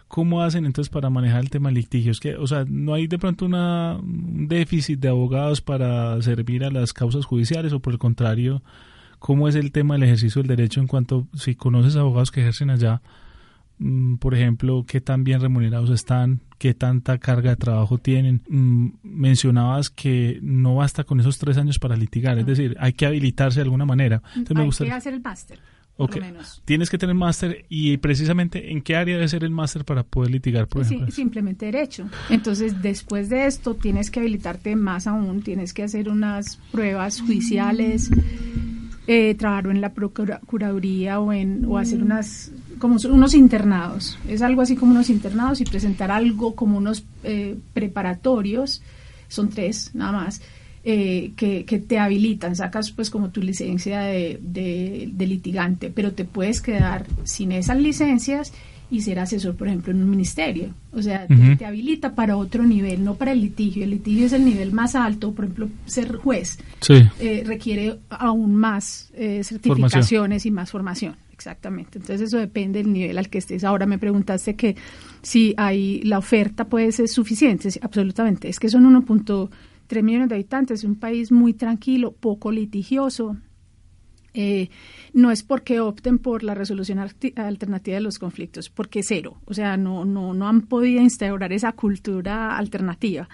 ¿Cómo 0.09 0.41
hacen 0.41 0.65
entonces 0.65 0.89
para 0.89 1.09
manejar 1.09 1.39
el 1.39 1.49
tema 1.49 1.69
de 1.69 1.75
litigios? 1.75 2.19
Que, 2.19 2.35
o 2.35 2.45
sea, 2.45 2.65
¿no 2.67 2.93
hay 2.93 3.07
de 3.07 3.17
pronto 3.17 3.45
una, 3.45 3.95
un 3.95 4.49
déficit 4.49 4.99
de 4.99 5.07
abogados 5.07 5.61
para 5.61 6.21
servir 6.21 6.65
a 6.65 6.69
las 6.69 6.91
causas 6.91 7.23
judiciales 7.25 7.71
o 7.71 7.79
por 7.79 7.93
el 7.93 7.99
contrario, 7.99 8.61
cómo 9.19 9.47
es 9.47 9.55
el 9.55 9.71
tema 9.71 9.93
del 9.93 10.03
ejercicio 10.03 10.41
del 10.41 10.49
derecho 10.49 10.81
en 10.81 10.87
cuanto, 10.87 11.27
si 11.35 11.55
conoces 11.55 11.95
abogados 11.95 12.31
que 12.31 12.41
ejercen 12.41 12.69
allá, 12.69 13.01
Mm, 13.79 14.15
por 14.17 14.35
ejemplo, 14.35 14.83
qué 14.85 14.99
tan 14.99 15.23
bien 15.23 15.39
remunerados 15.39 15.89
están, 15.89 16.41
qué 16.57 16.73
tanta 16.73 17.17
carga 17.17 17.51
de 17.51 17.55
trabajo 17.55 17.97
tienen. 17.97 18.41
Mm, 18.49 18.89
mencionabas 19.03 19.89
que 19.89 20.39
no 20.41 20.75
basta 20.75 21.05
con 21.05 21.19
esos 21.21 21.39
tres 21.39 21.57
años 21.57 21.79
para 21.79 21.95
litigar, 21.95 22.37
es 22.37 22.45
decir, 22.45 22.75
hay 22.79 22.91
que 22.93 23.05
habilitarse 23.05 23.59
de 23.59 23.63
alguna 23.63 23.85
manera. 23.85 24.21
Entonces, 24.35 24.49
hay 24.49 24.55
me 24.57 24.65
gustaría... 24.65 24.93
que 24.93 24.97
hacer 24.97 25.13
el 25.13 25.21
máster. 25.21 25.59
Okay. 26.01 26.21
Tienes 26.63 26.89
que 26.89 26.97
tener 26.97 27.13
máster 27.13 27.65
y 27.67 27.97
precisamente 27.97 28.71
en 28.71 28.81
qué 28.81 28.95
área 28.95 29.15
debe 29.15 29.27
ser 29.27 29.43
el 29.43 29.51
máster 29.51 29.83
para 29.83 30.03
poder 30.03 30.31
litigar, 30.31 30.65
por 30.67 30.85
sí, 30.85 30.97
Simplemente 31.11 31.65
derecho. 31.65 32.09
Entonces, 32.29 32.81
después 32.81 33.27
de 33.27 33.45
esto, 33.47 33.75
tienes 33.75 34.09
que 34.09 34.21
habilitarte 34.21 34.77
más 34.77 35.07
aún, 35.07 35.41
tienes 35.41 35.73
que 35.73 35.83
hacer 35.83 36.07
unas 36.07 36.55
pruebas 36.71 37.19
judiciales, 37.19 38.09
eh, 39.07 39.35
trabajar 39.35 39.67
en 39.67 39.81
la 39.81 39.93
procuraduría 39.93 41.19
o, 41.19 41.33
en, 41.33 41.65
o 41.65 41.77
hacer 41.77 42.01
unas 42.01 42.53
como 42.77 42.95
unos 42.95 43.33
internados, 43.33 44.17
es 44.29 44.41
algo 44.41 44.61
así 44.61 44.77
como 44.77 44.93
unos 44.93 45.09
internados 45.09 45.59
y 45.59 45.65
presentar 45.65 46.11
algo 46.11 46.55
como 46.55 46.77
unos 46.77 47.03
eh, 47.25 47.57
preparatorios, 47.73 48.81
son 49.27 49.49
tres 49.49 49.91
nada 49.93 50.13
más, 50.13 50.41
eh, 50.83 51.33
que, 51.35 51.65
que, 51.65 51.79
te 51.79 51.99
habilitan, 51.99 52.55
sacas 52.55 52.91
pues 52.91 53.09
como 53.09 53.29
tu 53.31 53.41
licencia 53.41 53.99
de, 53.99 54.39
de, 54.41 55.27
litigante, 55.27 55.91
pero 55.93 56.13
te 56.13 56.23
puedes 56.23 56.61
quedar 56.61 57.05
sin 57.25 57.51
esas 57.51 57.77
licencias 57.77 58.53
y 58.89 59.01
ser 59.01 59.19
asesor, 59.19 59.55
por 59.55 59.67
ejemplo, 59.67 59.91
en 59.91 60.01
un 60.01 60.09
ministerio. 60.09 60.73
O 60.93 61.01
sea, 61.01 61.27
te, 61.27 61.65
habilita 61.65 62.15
para 62.15 62.37
otro 62.37 62.63
nivel, 62.63 63.03
no 63.03 63.15
para 63.15 63.33
el 63.33 63.41
litigio. 63.41 63.83
El 63.83 63.91
litigio 63.91 64.25
es 64.25 64.33
el 64.33 64.45
nivel 64.45 64.71
más 64.71 64.95
alto, 64.95 65.33
por 65.33 65.45
ejemplo, 65.45 65.69
ser 65.85 66.15
juez 66.15 66.57
eh, 67.19 67.43
requiere 67.45 67.99
aún 68.09 68.55
más 68.55 69.11
eh, 69.13 69.43
certificaciones 69.43 70.45
y 70.45 70.51
más 70.51 70.71
formación. 70.71 71.15
Exactamente. 71.33 71.99
Entonces 71.99 72.27
eso 72.27 72.37
depende 72.37 72.79
del 72.79 72.91
nivel 72.91 73.17
al 73.17 73.29
que 73.29 73.37
estés. 73.37 73.63
Ahora 73.63 73.85
me 73.85 73.97
preguntaste 73.97 74.55
que 74.55 74.75
si 75.21 75.53
hay 75.55 76.01
la 76.03 76.17
oferta 76.17 76.65
puede 76.65 76.91
ser 76.91 77.07
suficiente. 77.07 77.69
absolutamente. 77.81 78.49
Es 78.49 78.59
que 78.59 78.69
son 78.69 78.85
1.3 79.89 80.03
millones 80.03 80.29
de 80.29 80.35
habitantes, 80.35 80.79
es 80.79 80.83
un 80.85 80.95
país 80.95 81.31
muy 81.31 81.53
tranquilo, 81.53 82.11
poco 82.11 82.51
litigioso, 82.51 83.37
eh, 84.33 84.69
no 85.13 85.31
es 85.31 85.43
porque 85.43 85.79
opten 85.79 86.19
por 86.19 86.43
la 86.43 86.53
resolución 86.53 86.99
alternativa 86.99 87.95
de 87.95 88.01
los 88.01 88.19
conflictos, 88.19 88.69
porque 88.69 89.01
cero, 89.03 89.37
o 89.45 89.53
sea, 89.53 89.75
no, 89.77 90.05
no, 90.05 90.33
no 90.33 90.47
han 90.47 90.61
podido 90.61 91.01
instaurar 91.01 91.51
esa 91.51 91.71
cultura 91.71 92.55
alternativa, 92.55 93.27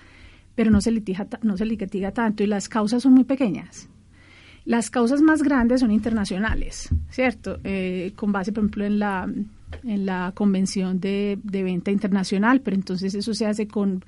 pero 0.55 0.71
no 0.71 0.79
se 0.79 0.91
litiga, 0.91 1.27
no 1.41 1.57
se 1.57 1.65
litiga 1.65 2.11
tanto 2.11 2.43
y 2.43 2.47
las 2.47 2.69
causas 2.69 3.03
son 3.03 3.13
muy 3.13 3.25
pequeñas. 3.25 3.89
Las 4.63 4.89
causas 4.89 5.21
más 5.21 5.43
grandes 5.43 5.81
son 5.81 5.91
internacionales, 5.91 6.89
¿cierto? 7.09 7.59
Eh, 7.63 8.13
con 8.15 8.31
base, 8.31 8.51
por 8.51 8.63
ejemplo, 8.63 8.85
en 8.85 8.97
la, 8.97 9.31
en 9.83 10.05
la 10.07 10.31
Convención 10.33 10.99
de, 10.99 11.37
Venta 11.43 11.91
Internacional, 11.91 12.61
pero 12.61 12.75
entonces 12.75 13.13
eso 13.13 13.35
se 13.35 13.45
hace 13.45 13.67
con 13.67 13.99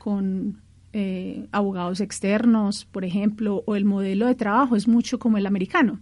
eh, 0.94 1.48
abogados 1.52 2.02
externos, 2.02 2.86
por 2.86 3.06
ejemplo, 3.06 3.64
o 3.66 3.76
el 3.76 3.86
modelo 3.86 4.26
de 4.26 4.36
trabajo 4.36 4.76
es 4.76 4.88
mucho 4.88 5.20
como 5.20 5.38
el 5.38 5.46
americano 5.46 6.00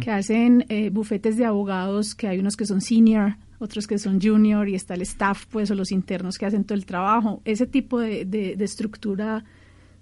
que 0.00 0.12
hacen 0.12 0.64
eh, 0.68 0.90
bufetes 0.90 1.36
de 1.36 1.44
abogados, 1.44 2.14
que 2.14 2.28
hay 2.28 2.38
unos 2.38 2.56
que 2.56 2.66
son 2.66 2.80
senior, 2.80 3.36
otros 3.58 3.86
que 3.86 3.98
son 3.98 4.20
junior 4.20 4.68
y 4.68 4.74
está 4.74 4.94
el 4.94 5.02
staff, 5.02 5.46
pues, 5.46 5.70
o 5.70 5.74
los 5.74 5.90
internos 5.90 6.38
que 6.38 6.46
hacen 6.46 6.64
todo 6.64 6.76
el 6.76 6.86
trabajo. 6.86 7.42
Ese 7.44 7.66
tipo 7.66 7.98
de, 7.98 8.24
de, 8.24 8.64
estructura 8.64 9.44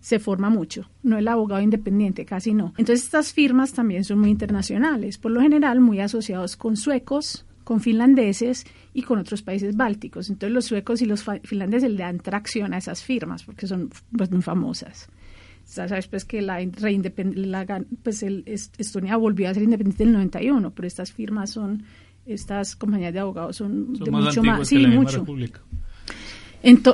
se 0.00 0.18
forma 0.18 0.50
mucho, 0.50 0.90
no 1.02 1.18
el 1.18 1.28
abogado 1.28 1.62
independiente, 1.62 2.24
casi 2.24 2.52
no. 2.52 2.74
Entonces 2.76 3.04
estas 3.04 3.32
firmas 3.32 3.72
también 3.72 4.04
son 4.04 4.18
muy 4.18 4.30
internacionales, 4.30 5.18
por 5.18 5.30
lo 5.30 5.40
general 5.40 5.80
muy 5.80 6.00
asociados 6.00 6.56
con 6.56 6.76
suecos, 6.76 7.46
con 7.70 7.80
finlandeses 7.80 8.66
y 8.92 9.02
con 9.02 9.20
otros 9.20 9.42
países 9.42 9.76
bálticos. 9.76 10.28
Entonces 10.28 10.52
los 10.52 10.64
suecos 10.64 11.00
y 11.02 11.06
los 11.06 11.24
finlandeses 11.44 11.88
le 11.88 12.02
dan 12.02 12.18
tracción 12.18 12.74
a 12.74 12.78
esas 12.78 13.00
firmas 13.00 13.44
porque 13.44 13.68
son 13.68 13.90
pues, 14.16 14.28
muy 14.32 14.42
famosas 14.42 15.08
sabes 15.62 16.08
pues 16.08 16.24
que 16.24 16.42
la, 16.42 16.58
la 16.80 17.84
pues 18.02 18.24
el 18.24 18.42
Estonia 18.46 19.16
volvió 19.16 19.48
a 19.48 19.54
ser 19.54 19.62
independiente 19.62 20.02
en 20.02 20.08
el 20.08 20.14
91, 20.14 20.72
pero 20.72 20.88
estas 20.88 21.12
firmas 21.12 21.50
son 21.50 21.84
estas 22.26 22.74
compañías 22.74 23.12
de 23.12 23.20
abogados 23.20 23.54
son, 23.54 23.92
de 23.92 24.10
mucho 24.10 24.42
más, 24.42 24.66
sí, 24.66 24.84
mucho. 24.88 25.24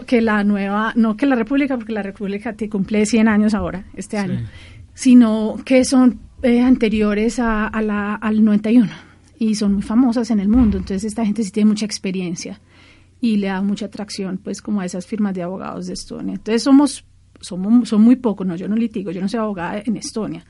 que 0.04 0.20
la 0.20 0.44
nueva, 0.44 0.92
no 0.94 1.16
que 1.16 1.24
la 1.24 1.36
República, 1.36 1.78
porque 1.78 1.94
la 1.94 2.02
República 2.02 2.52
te 2.52 2.68
cumple 2.68 3.06
100 3.06 3.28
años 3.28 3.54
ahora, 3.54 3.86
este 3.94 4.18
año, 4.18 4.46
sino 4.92 5.56
que 5.64 5.86
son 5.86 6.20
eh, 6.42 6.60
anteriores 6.60 7.38
a, 7.38 7.70
la, 7.80 8.16
al 8.16 8.44
91 8.44 9.06
y 9.38 9.54
son 9.54 9.74
muy 9.74 9.82
famosas 9.82 10.30
en 10.30 10.40
el 10.40 10.48
mundo. 10.48 10.78
Entonces, 10.78 11.04
esta 11.04 11.24
gente 11.24 11.42
sí 11.42 11.50
tiene 11.50 11.68
mucha 11.68 11.86
experiencia 11.86 12.60
y 13.20 13.36
le 13.36 13.48
da 13.48 13.62
mucha 13.62 13.86
atracción, 13.86 14.38
pues, 14.38 14.62
como 14.62 14.80
a 14.80 14.84
esas 14.84 15.06
firmas 15.06 15.34
de 15.34 15.42
abogados 15.42 15.86
de 15.86 15.94
Estonia. 15.94 16.34
Entonces, 16.34 16.62
somos 16.62 17.04
somos, 17.40 17.88
son 17.88 18.02
muy 18.02 18.16
pocos, 18.16 18.46
no, 18.46 18.56
yo 18.56 18.68
no 18.68 18.76
litigo, 18.76 19.10
yo 19.10 19.20
no 19.20 19.28
soy 19.28 19.40
abogada 19.40 19.82
en 19.84 19.96
Estonia, 19.96 20.44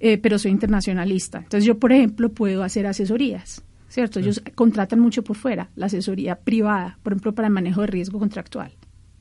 eh, 0.00 0.18
pero 0.18 0.38
soy 0.38 0.50
internacionalista. 0.50 1.38
Entonces 1.38 1.64
yo, 1.64 1.78
por 1.78 1.92
ejemplo, 1.92 2.30
puedo 2.30 2.62
hacer 2.62 2.86
asesorías, 2.86 3.62
¿cierto? 3.88 4.20
Ellos 4.20 4.42
contratan 4.54 5.00
mucho 5.00 5.22
por 5.22 5.36
fuera, 5.36 5.70
la 5.76 5.86
asesoría 5.86 6.36
privada, 6.36 6.98
por 7.02 7.12
ejemplo, 7.12 7.34
para 7.34 7.48
el 7.48 7.54
manejo 7.54 7.82
de 7.82 7.86
riesgo 7.88 8.18
contractual, 8.18 8.72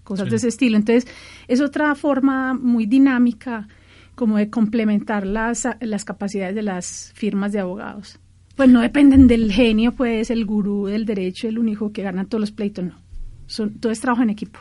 cosas 0.04 0.30
de 0.30 0.36
ese 0.36 0.48
estilo. 0.50 0.78
Entonces 0.78 1.08
es 1.48 1.62
otra 1.62 1.96
forma 1.96 2.54
muy 2.54 2.86
dinámica 2.86 3.68
como 4.16 4.38
de 4.38 4.50
complementar 4.50 5.26
las, 5.26 5.68
las 5.82 6.06
capacidades 6.06 6.56
de 6.56 6.62
las 6.62 7.12
firmas 7.16 7.52
de 7.52 7.60
abogados. 7.60 8.20
Pues 8.56 8.70
no 8.70 8.82
dependen 8.82 9.28
del 9.28 9.52
genio, 9.52 9.94
pues 9.94 10.30
el 10.30 10.46
gurú 10.46 10.86
del 10.88 11.06
derecho, 11.06 11.48
el 11.48 11.58
único 11.58 11.92
que 11.92 12.04
gana 12.04 12.26
todos 12.26 12.42
los 12.42 12.52
pleitos, 12.52 12.86
no. 12.86 12.96
Son, 13.48 13.74
todo 13.76 13.92
es 13.92 14.00
trabajo 14.00 14.24
en 14.24 14.30
equipo 14.30 14.60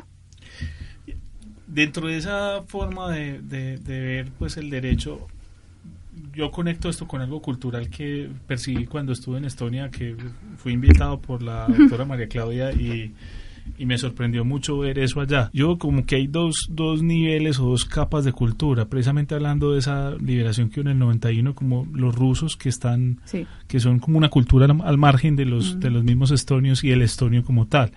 dentro 1.73 2.07
de 2.09 2.19
esa 2.19 2.63
forma 2.67 3.11
de, 3.11 3.41
de, 3.41 4.01
ver 4.01 4.31
pues 4.39 4.57
el 4.57 4.69
derecho 4.69 5.27
yo 6.35 6.51
conecto 6.51 6.91
esto 6.91 7.09
con 7.09 7.23
algo 7.23 7.41
cultural 7.41 7.89
que 7.89 8.31
percibí 8.47 8.87
cuando 8.87 9.13
estuve 9.13 9.39
en 9.39 9.47
Estonia 9.47 9.91
que 9.91 10.17
fui 10.59 10.73
invitado 10.75 11.21
por 11.21 11.43
la 11.43 11.67
doctora 11.79 12.05
María 12.05 12.29
Claudia 12.29 12.73
y, 12.73 13.15
y 13.79 13.87
me 13.87 13.99
sorprendió 13.99 14.45
mucho 14.45 14.79
ver 14.79 14.99
eso 14.99 15.21
allá. 15.21 15.51
Yo 15.53 15.79
como 15.79 16.05
que 16.05 16.17
hay 16.17 16.27
dos, 16.27 16.67
dos 16.69 17.03
niveles 17.03 17.59
o 17.59 17.67
dos 17.67 17.85
capas 17.85 18.25
de 18.25 18.33
cultura, 18.33 18.87
precisamente 18.87 19.35
hablando 19.35 19.73
de 19.73 19.79
esa 19.79 20.13
liberación 20.17 20.69
que 20.69 20.81
hubo 20.81 20.89
en 20.89 20.93
el 20.93 20.99
91, 20.99 21.55
como 21.55 21.87
los 21.93 22.15
rusos 22.15 22.57
que 22.57 22.69
están, 22.69 23.21
que 23.67 23.81
son 23.81 23.99
como 23.99 24.19
una 24.19 24.29
cultura 24.29 24.67
al, 24.67 24.99
margen 24.99 25.37
de 25.37 25.47
los, 25.47 25.81
de 25.81 25.91
los 25.91 26.05
mismos 26.05 26.31
estonios 26.31 26.85
y 26.85 26.91
el 26.91 27.03
estonio 27.03 27.45
como 27.45 27.67
tal. 27.67 27.93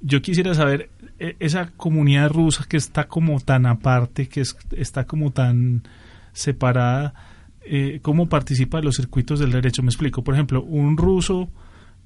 Yo 0.00 0.20
quisiera 0.20 0.54
saber, 0.54 0.90
e, 1.18 1.36
esa 1.38 1.70
comunidad 1.70 2.30
rusa 2.30 2.64
que 2.68 2.76
está 2.76 3.06
como 3.06 3.38
tan 3.40 3.66
aparte, 3.66 4.28
que 4.28 4.42
está 4.76 5.06
como 5.06 5.30
tan 5.30 5.82
separada, 6.32 7.14
eh, 7.64 8.00
¿cómo 8.02 8.28
participa 8.28 8.78
en 8.78 8.84
los 8.86 8.96
circuitos 8.96 9.38
del 9.38 9.52
derecho? 9.52 9.82
Me 9.82 9.88
explico. 9.88 10.24
Por 10.24 10.34
ejemplo, 10.34 10.62
un 10.62 10.96
ruso, 10.96 11.48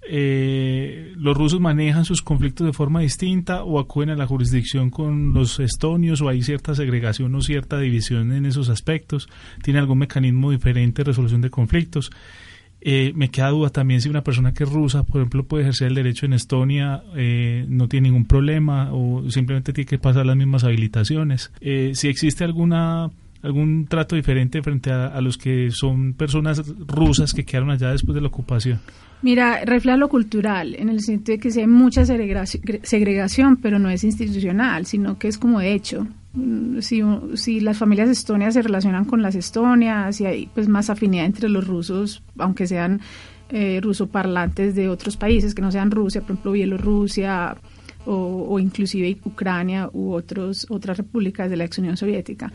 eh, 0.09 1.13
los 1.17 1.37
rusos 1.37 1.61
manejan 1.61 2.05
sus 2.05 2.23
conflictos 2.23 2.67
de 2.67 2.73
forma 2.73 3.01
distinta 3.01 3.65
o 3.65 3.79
acuden 3.79 4.11
a 4.11 4.17
la 4.17 4.27
jurisdicción 4.27 4.91
con 4.91 5.33
los 5.33 5.59
estonios 5.61 6.21
o 6.21 6.29
hay 6.29 6.43
cierta 6.43 6.75
segregación 6.75 7.35
o 7.35 7.41
cierta 7.41 7.79
división 7.79 8.33
en 8.33 8.47
esos 8.47 8.69
aspectos. 8.69 9.29
¿Tiene 9.63 9.81
algún 9.81 9.99
mecanismo 9.99 10.51
diferente 10.51 11.03
de 11.03 11.09
resolución 11.09 11.41
de 11.41 11.51
conflictos? 11.51 12.11
Eh, 12.89 13.13
me 13.17 13.31
queda 13.31 13.49
duda 13.49 13.71
también 13.71 14.01
si 14.01 14.09
una 14.09 14.23
persona 14.23 14.53
que 14.53 14.65
es 14.65 14.71
rusa, 14.71 15.03
por 15.03 15.21
ejemplo, 15.21 15.45
puede 15.45 15.65
ejercer 15.65 15.89
el 15.89 15.95
derecho 15.95 16.27
en 16.27 16.35
Estonia, 16.35 17.03
eh, 17.17 17.65
no 17.69 17.89
tiene 17.89 18.09
ningún 18.09 18.27
problema 18.27 18.91
o 18.93 19.29
simplemente 19.31 19.73
tiene 19.73 19.89
que 19.89 19.99
pasar 19.99 20.25
las 20.25 20.37
mismas 20.37 20.63
habilitaciones. 20.63 21.51
Eh, 21.61 21.93
si 21.95 22.09
existe 22.09 22.45
alguna 22.45 23.11
algún 23.43 23.87
trato 23.87 24.17
diferente 24.17 24.63
frente 24.63 24.91
a, 24.91 25.21
los 25.21 25.39
que 25.39 25.71
son 25.71 26.15
personas 26.15 26.63
rusas 26.87 27.33
que 27.33 27.45
quedaron 27.45 27.71
allá 27.71 27.91
después 27.91 28.15
de 28.15 28.21
la 28.21 28.29
ocupación. 28.29 28.81
Mira, 29.23 29.65
refleja 29.65 29.97
lo 29.97 30.09
cultural, 30.09 30.75
en 30.75 30.89
el 30.89 31.01
sentido 31.01 31.37
de 31.37 31.41
que 31.41 31.51
sí 31.51 31.61
hay 31.61 31.67
mucha 31.67 32.05
segregación, 32.05 33.57
pero 33.57 33.79
no 33.79 33.89
es 33.89 34.05
institucional, 34.05 34.87
sino 34.87 35.19
que 35.19 35.29
es 35.29 35.39
como 35.39 35.61
hecho. 35.61 36.07
Mm, 36.35 36.81
si, 36.81 37.03
si 37.35 37.61
las 37.61 37.79
familias 37.79 38.11
estonias 38.11 38.55
se 38.55 38.63
relacionan 38.63 39.07
con 39.07 39.23
las 39.23 39.35
estonias 39.35 40.21
y 40.21 40.27
hay 40.27 40.47
pues 40.55 40.69
más 40.69 40.91
afinidad 40.91 41.25
entre 41.25 41.49
los 41.49 41.67
rusos, 41.67 42.23
aunque 42.39 42.67
sean 42.67 43.01
eh, 43.49 43.81
rusoparlantes 43.83 44.75
de 44.75 44.89
otros 44.89 45.17
países 45.17 45.55
que 45.55 45.63
no 45.63 45.73
sean 45.73 45.91
Rusia, 45.91 46.21
por 46.21 46.33
ejemplo 46.33 46.53
Bielorrusia 46.53 47.57
o, 48.05 48.47
o 48.51 48.59
inclusive 48.59 49.19
Ucrania 49.25 49.89
u 49.93 50.13
otros, 50.13 50.67
otras 50.69 50.99
repúblicas 50.99 51.49
de 51.49 51.57
la 51.57 51.65
ex 51.65 51.79
Unión 51.79 51.97
Soviética 51.97 52.53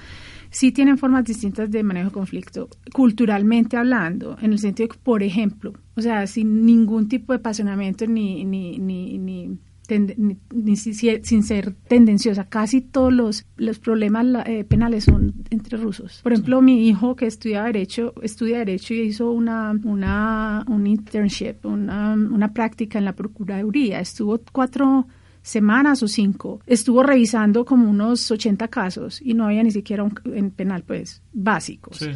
sí 0.52 0.72
tienen 0.72 0.98
formas 0.98 1.24
distintas 1.26 1.72
de 1.72 1.82
manejo 1.82 2.10
de 2.10 2.14
conflicto, 2.14 2.70
culturalmente 2.94 3.78
hablando, 3.78 4.38
en 4.42 4.52
el 4.52 4.60
sentido 4.60 4.88
de 4.88 4.96
que, 4.96 5.02
por 5.04 5.24
ejemplo, 5.24 5.74
o 5.96 6.02
sea, 6.02 6.28
sin 6.28 6.66
ningún 6.66 7.08
tipo 7.08 7.34
de 7.34 7.40
apasionamiento 7.40 8.06
ni, 8.06 8.46
ni, 8.46 8.78
ni, 8.78 9.18
ni 9.18 9.58
ni, 10.00 10.76
sin 10.76 11.44
ser 11.44 11.74
tendenciosa. 11.88 12.48
Casi 12.48 12.82
todos 12.82 13.12
los, 13.12 13.46
los 13.58 13.80
problemas 13.80 14.26
eh, 14.46 14.64
penales 14.64 15.06
son 15.06 15.34
entre 15.50 15.78
rusos. 15.78 16.22
Por 16.24 16.34
ejemplo, 16.34 16.62
mi 16.62 16.88
hijo 16.88 17.16
que 17.16 17.26
estudia 17.26 17.64
Derecho, 17.64 18.14
estudia 18.22 18.60
Derecho 18.60 18.94
y 18.94 19.02
hizo 19.02 19.32
una, 19.32 19.78
una 19.84 20.64
un 20.68 20.88
internship, 20.88 21.66
una, 21.66 22.14
una 22.14 22.54
práctica 22.54 23.00
en 23.00 23.06
la 23.06 23.14
Procuraduría. 23.14 24.00
Estuvo 24.00 24.40
cuatro 24.52 25.08
semanas 25.42 26.04
o 26.04 26.08
cinco, 26.08 26.62
estuvo 26.66 27.04
revisando 27.04 27.66
como 27.66 27.90
unos 27.90 28.30
80 28.30 28.68
casos 28.68 29.22
y 29.22 29.34
no 29.34 29.46
había 29.46 29.64
ni 29.64 29.72
siquiera 29.72 30.04
un 30.04 30.14
en 30.26 30.52
penal, 30.52 30.84
pues, 30.84 31.22
básicos. 31.34 32.08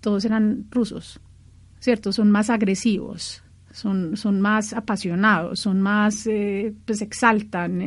Todos 0.00 0.24
eran 0.24 0.66
rusos, 0.70 1.20
¿cierto? 1.78 2.12
Son 2.12 2.30
más 2.30 2.50
agresivos 2.50 3.42
son, 3.72 4.16
son 4.16 4.40
más 4.40 4.72
apasionados, 4.72 5.60
son 5.60 5.80
más, 5.80 6.26
eh, 6.26 6.74
pues 6.84 7.02
exaltan, 7.02 7.82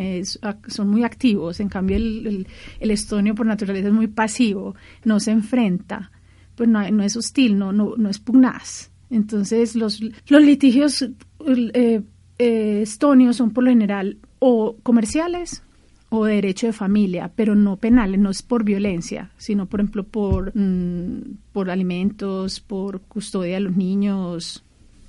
son 0.67 0.87
muy 0.87 1.03
activos. 1.03 1.59
En 1.59 1.69
cambio, 1.69 1.97
el, 1.97 2.47
el, 2.79 2.91
estonio 2.91 3.35
por 3.35 3.45
naturaleza 3.45 3.87
es 3.87 3.93
muy 3.93 4.07
pasivo, 4.07 4.75
no 5.03 5.19
se 5.19 5.31
enfrenta, 5.31 6.11
pues 6.55 6.69
no, 6.69 6.89
no 6.89 7.03
es 7.03 7.15
hostil, 7.17 7.57
no, 7.57 7.71
no, 7.71 7.95
no 7.97 8.09
es 8.09 8.19
pugnaz. 8.19 8.91
Entonces, 9.09 9.75
los, 9.75 10.01
los 10.01 10.41
litigios 10.41 11.01
eh, 11.01 12.01
eh, 12.39 12.79
estonios 12.81 13.35
son 13.35 13.51
por 13.51 13.63
lo 13.63 13.69
general 13.69 14.17
o 14.45 14.75
comerciales 14.83 15.63
o 16.09 16.25
de 16.25 16.35
derecho 16.35 16.67
de 16.67 16.73
familia, 16.73 17.31
pero 17.33 17.55
no 17.55 17.77
penales, 17.77 18.19
no 18.19 18.29
es 18.29 18.41
por 18.41 18.65
violencia, 18.65 19.31
sino 19.37 19.67
por 19.67 19.79
ejemplo 19.79 20.03
por, 20.03 20.51
mm, 20.53 21.37
por 21.53 21.71
alimentos, 21.71 22.59
por 22.59 22.99
custodia 22.99 23.53
de 23.53 23.61
los 23.61 23.77
niños, 23.77 24.61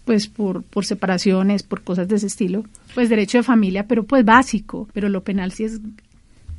pues 0.04 0.28
por, 0.28 0.62
por 0.62 0.84
separaciones, 0.84 1.64
por 1.64 1.82
cosas 1.82 2.06
de 2.06 2.14
ese 2.14 2.28
estilo, 2.28 2.64
pues 2.94 3.08
derecho 3.08 3.38
de 3.38 3.42
familia, 3.42 3.88
pero 3.88 4.04
pues 4.04 4.24
básico, 4.24 4.88
pero 4.92 5.08
lo 5.08 5.24
penal 5.24 5.50
sí 5.50 5.64
es 5.64 5.80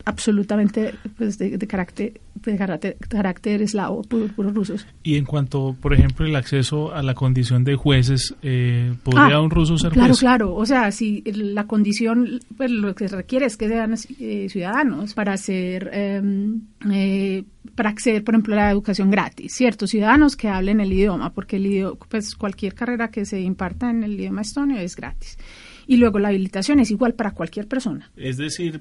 absolutamente 0.06 0.94
pues, 1.18 1.38
de, 1.38 1.58
carácter 1.68 2.22
de 2.36 2.58
carácter, 2.58 2.98
carácter 3.10 3.62
eslavo, 3.64 4.04
puros 4.04 4.54
rusos. 4.54 4.86
Y 5.04 5.16
en 5.16 5.26
cuanto, 5.26 5.76
por 5.82 5.94
ejemplo, 5.94 6.26
el 6.26 6.36
acceso 6.36 6.94
a 6.94 7.02
la 7.02 7.16
condición 7.16 7.64
de 7.64 7.76
jueces, 7.76 8.36
eh, 8.44 8.94
¿podría 9.04 9.36
ah, 9.38 9.42
un 9.42 9.50
ruso 9.50 9.78
ser 9.78 9.92
claro, 9.92 10.10
juez? 10.10 10.20
Claro, 10.20 10.46
claro. 10.46 10.56
O 10.56 10.66
sea, 10.66 10.92
si 10.92 11.24
la 11.26 11.66
condición, 11.66 12.40
pues 12.56 12.70
lo 12.70 12.94
que 12.94 13.08
se 13.08 13.16
requiere 13.16 13.48
es 13.48 13.58
que 13.58 13.68
sean 13.68 13.96
eh, 14.20 14.48
ciudadanos 14.50 15.16
para 15.16 15.36
ser, 15.38 15.90
em, 15.92 16.62
eh, 16.92 17.44
para 17.74 17.90
acceder, 17.90 18.24
por 18.24 18.36
ejemplo, 18.36 18.54
a 18.54 18.58
la 18.58 18.72
educación 18.72 19.10
gratis, 19.10 19.54
¿cierto? 19.54 19.88
Ciudadanos 19.88 20.36
que 20.36 20.48
hablen 20.48 20.82
el 20.82 20.94
idioma, 20.94 21.34
porque 21.34 21.56
el 21.56 21.66
idioma, 21.66 21.98
pues 22.10 22.36
cualquier 22.36 22.76
carrera 22.76 23.10
que 23.10 23.26
se 23.26 23.42
imparta 23.42 23.90
en 23.90 24.04
el 24.04 24.14
idioma 24.14 24.42
estonio 24.42 24.78
es 24.78 24.96
gratis 24.96 25.38
y 25.88 25.98
luego 25.98 26.20
la 26.20 26.30
habilitación 26.30 26.80
es 26.80 26.92
igual 26.92 27.14
para 27.14 27.32
cualquier 27.32 27.68
persona. 27.68 28.10
Es 28.16 28.38
decir, 28.38 28.80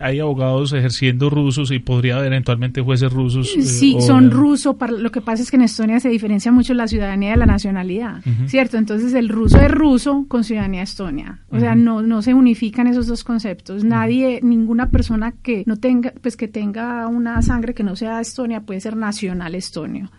hay 0.00 0.20
abogados 0.20 0.72
ejerciendo 0.72 1.30
rusos 1.30 1.70
y 1.70 1.78
podría 1.78 2.16
haber 2.16 2.32
eventualmente 2.32 2.80
jueces 2.80 3.12
rusos. 3.12 3.54
Eh, 3.56 3.62
sí, 3.62 3.96
son 4.00 4.30
rusos. 4.30 4.76
Lo 4.98 5.10
que 5.10 5.20
pasa 5.20 5.42
es 5.42 5.50
que 5.50 5.56
en 5.56 5.62
Estonia 5.62 6.00
se 6.00 6.08
diferencia 6.08 6.52
mucho 6.52 6.74
la 6.74 6.88
ciudadanía 6.88 7.30
de 7.30 7.36
la 7.36 7.46
nacionalidad, 7.46 8.22
¿cierto? 8.46 8.76
Entonces 8.76 9.14
el 9.14 9.28
ruso 9.28 9.60
es 9.60 9.70
ruso 9.70 10.24
con 10.28 10.44
ciudadanía 10.44 10.82
estonia. 10.82 11.40
O 11.50 11.58
sea, 11.58 11.74
no, 11.74 12.02
no 12.02 12.22
se 12.22 12.34
unifican 12.34 12.86
esos 12.86 13.06
dos 13.06 13.24
conceptos. 13.24 13.84
Nadie, 13.84 14.40
ninguna 14.42 14.90
persona 14.90 15.32
que 15.32 15.64
no 15.66 15.76
tenga, 15.76 16.12
pues 16.20 16.36
que 16.36 16.48
tenga 16.48 17.06
una 17.08 17.40
sangre 17.42 17.74
que 17.74 17.82
no 17.82 17.96
sea 17.96 18.20
estonia 18.20 18.60
puede 18.60 18.80
ser 18.80 18.96
nacional 18.96 19.54
estonio. 19.54 20.10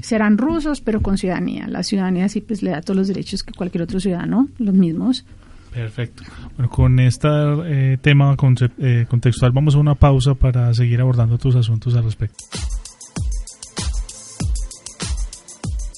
Serán 0.00 0.38
rusos, 0.38 0.80
pero 0.80 1.02
con 1.02 1.18
ciudadanía. 1.18 1.66
La 1.66 1.82
ciudadanía 1.82 2.28
sí 2.28 2.40
pues 2.40 2.62
le 2.62 2.70
da 2.70 2.80
todos 2.80 2.96
los 2.96 3.08
derechos 3.08 3.42
que 3.42 3.52
cualquier 3.52 3.82
otro 3.82 4.00
ciudadano, 4.00 4.48
los 4.58 4.74
mismos. 4.74 5.24
Perfecto. 5.76 6.22
Bueno, 6.56 6.70
con 6.70 6.98
este 7.00 7.28
eh, 7.28 7.98
tema 8.00 8.34
eh, 8.78 9.04
contextual 9.10 9.52
vamos 9.52 9.74
a 9.74 9.78
una 9.78 9.94
pausa 9.94 10.32
para 10.32 10.72
seguir 10.72 11.02
abordando 11.02 11.34
otros 11.34 11.54
asuntos 11.54 11.94
al 11.94 12.04
respecto. 12.04 12.42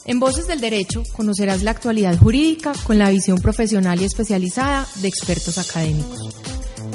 En 0.04 0.18
Voces 0.18 0.49
del 0.49 0.61
Derecho 0.61 1.04
conocerás 1.14 1.62
la 1.62 1.70
actualidad 1.70 2.18
jurídica 2.18 2.73
con 2.82 2.99
la 2.99 3.08
visión 3.08 3.38
profesional 3.40 4.00
y 4.00 4.04
especializada 4.04 4.85
de 5.00 5.06
expertos 5.06 5.58
académicos. 5.58 6.35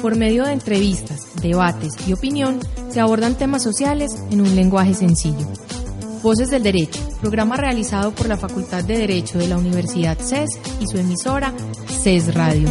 Por 0.02 0.16
medio 0.16 0.44
de 0.44 0.52
entrevistas, 0.52 1.40
debates 1.40 2.06
y 2.06 2.12
opinión 2.12 2.60
se 2.90 3.00
abordan 3.00 3.38
temas 3.38 3.62
sociales 3.62 4.10
en 4.30 4.42
un 4.42 4.54
lenguaje 4.54 4.92
sencillo 4.92 5.48
Voces 6.24 6.50
del 6.50 6.62
Derecho, 6.62 6.98
programa 7.20 7.54
realizado 7.54 8.14
por 8.14 8.26
la 8.26 8.38
Facultad 8.38 8.82
de 8.82 8.96
Derecho 8.96 9.36
de 9.36 9.46
la 9.46 9.58
Universidad 9.58 10.18
CES 10.18 10.48
y 10.80 10.86
su 10.86 10.96
emisora 10.96 11.52
CES 11.86 12.34
Radio. 12.34 12.66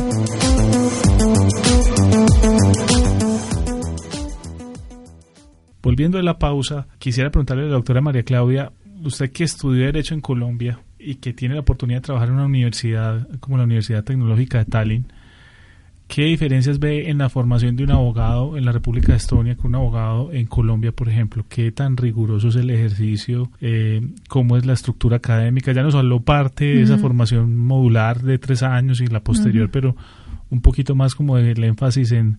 Volviendo 5.84 6.18
de 6.18 6.24
la 6.24 6.40
pausa, 6.40 6.88
quisiera 6.98 7.30
preguntarle 7.30 7.66
a 7.66 7.68
la 7.68 7.74
doctora 7.74 8.02
María 8.02 8.24
Claudia, 8.24 8.72
usted 9.04 9.32
que 9.32 9.44
estudió 9.44 9.86
Derecho 9.86 10.16
en 10.16 10.22
Colombia 10.22 10.80
y 10.98 11.18
que 11.18 11.34
tiene 11.34 11.54
la 11.54 11.62
oportunidad 11.62 12.00
de 12.00 12.06
trabajar 12.06 12.30
en 12.30 12.36
una 12.36 12.46
universidad 12.46 13.28
como 13.40 13.58
la 13.58 13.66
Universidad 13.66 14.04
Tecnológica 14.04 14.58
de 14.58 14.66
Tallinn, 14.66 15.14
¿Qué 16.14 16.26
diferencias 16.26 16.78
ve 16.78 17.10
en 17.10 17.18
la 17.18 17.28
formación 17.28 17.76
de 17.76 17.86
un 17.86 17.90
abogado 17.90 18.56
en 18.56 18.66
la 18.66 18.72
República 18.72 19.14
de 19.14 19.18
Estonia 19.18 19.58
con 19.58 19.72
un 19.72 19.76
abogado 19.78 20.32
en 20.32 20.46
Colombia, 20.46 20.92
por 20.92 21.10
ejemplo? 21.10 21.44
¿Qué 21.50 21.72
tan 21.72 21.98
riguroso 21.98 22.50
es 22.50 22.56
el 22.56 22.70
ejercicio? 22.70 23.50
Eh, 23.62 24.00
¿Cómo 24.30 24.56
es 24.56 24.64
la 24.64 24.74
estructura 24.74 25.18
académica? 25.18 25.72
Ya 25.72 25.82
nos 25.82 25.96
habló 25.96 26.20
parte 26.22 26.66
de 26.66 26.84
esa 26.84 27.00
formación 27.00 27.58
modular 27.58 28.22
de 28.22 28.38
tres 28.38 28.62
años 28.62 29.02
y 29.02 29.08
la 29.08 29.24
posterior, 29.24 29.72
pero 29.72 29.96
un 30.52 30.62
poquito 30.62 30.94
más 30.94 31.16
como 31.16 31.36
del 31.38 31.64
énfasis 31.64 32.12
en, 32.12 32.38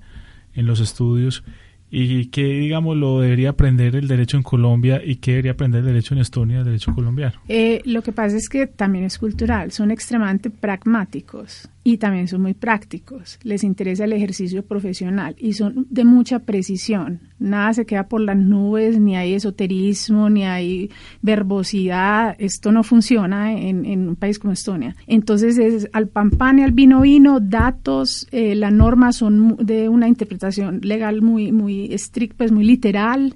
en 0.54 0.66
los 0.66 0.78
estudios 0.78 1.42
y 1.90 2.26
qué, 2.26 2.44
digamos, 2.44 2.96
lo 2.96 3.18
debería 3.18 3.50
aprender 3.50 3.96
el 3.96 4.06
derecho 4.06 4.36
en 4.36 4.44
Colombia 4.44 5.02
y 5.04 5.16
qué 5.16 5.32
debería 5.32 5.52
aprender 5.52 5.80
el 5.80 5.86
derecho 5.86 6.14
en 6.14 6.20
Estonia, 6.20 6.60
el 6.60 6.64
derecho 6.64 6.94
colombiano. 6.94 7.40
Eh, 7.48 7.82
lo 7.86 8.02
que 8.02 8.12
pasa 8.12 8.36
es 8.36 8.48
que 8.48 8.68
también 8.68 9.04
es 9.04 9.18
cultural, 9.18 9.72
son 9.72 9.90
extremadamente 9.90 10.48
pragmáticos 10.48 11.68
y 11.86 11.98
también 11.98 12.26
son 12.28 12.40
muy 12.40 12.54
prácticos. 12.54 13.38
Les 13.42 13.62
interesa 13.62 14.04
el 14.04 14.14
ejercicio 14.14 14.64
profesional 14.64 15.36
y 15.38 15.52
son 15.52 15.86
de 15.90 16.04
mucha 16.04 16.38
precisión. 16.38 17.20
Nada 17.38 17.74
se 17.74 17.84
queda 17.84 18.08
por 18.08 18.22
las 18.22 18.38
nubes, 18.38 18.98
ni 18.98 19.16
hay 19.16 19.34
esoterismo, 19.34 20.30
ni 20.30 20.44
hay 20.44 20.90
verbosidad. 21.20 22.36
Esto 22.38 22.72
no 22.72 22.82
funciona 22.84 23.52
en, 23.52 24.08
un 24.08 24.16
país 24.16 24.38
como 24.38 24.54
Estonia. 24.54 24.96
Entonces 25.06 25.58
es 25.58 25.86
al 25.92 26.08
pan 26.08 26.30
pan 26.30 26.58
y 26.58 26.62
al 26.62 26.72
vino 26.72 27.02
vino, 27.02 27.38
datos, 27.38 28.26
eh, 28.32 28.54
las 28.54 28.72
normas 28.72 29.16
son 29.16 29.58
de 29.58 29.90
una 29.90 30.08
interpretación 30.08 30.80
legal 30.82 31.20
muy, 31.20 31.52
muy 31.52 31.92
estricta, 31.92 32.38
pues 32.38 32.50
muy 32.50 32.64
literal. 32.64 33.34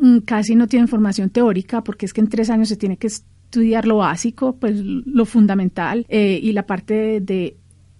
Mm, 0.00 0.18
casi 0.18 0.56
no 0.56 0.66
tienen 0.66 0.88
formación 0.88 1.30
teórica 1.30 1.84
porque 1.84 2.06
es 2.06 2.12
que 2.12 2.20
en 2.20 2.28
tres 2.28 2.50
años 2.50 2.68
se 2.68 2.76
tiene 2.76 2.96
que 2.96 3.06
estudiar 3.06 3.86
lo 3.86 3.98
básico, 3.98 4.56
pues 4.56 4.76
lo 4.76 5.24
fundamental 5.24 6.04
eh, 6.08 6.40
y 6.42 6.50
la 6.50 6.66
parte 6.66 7.20
de 7.20 7.56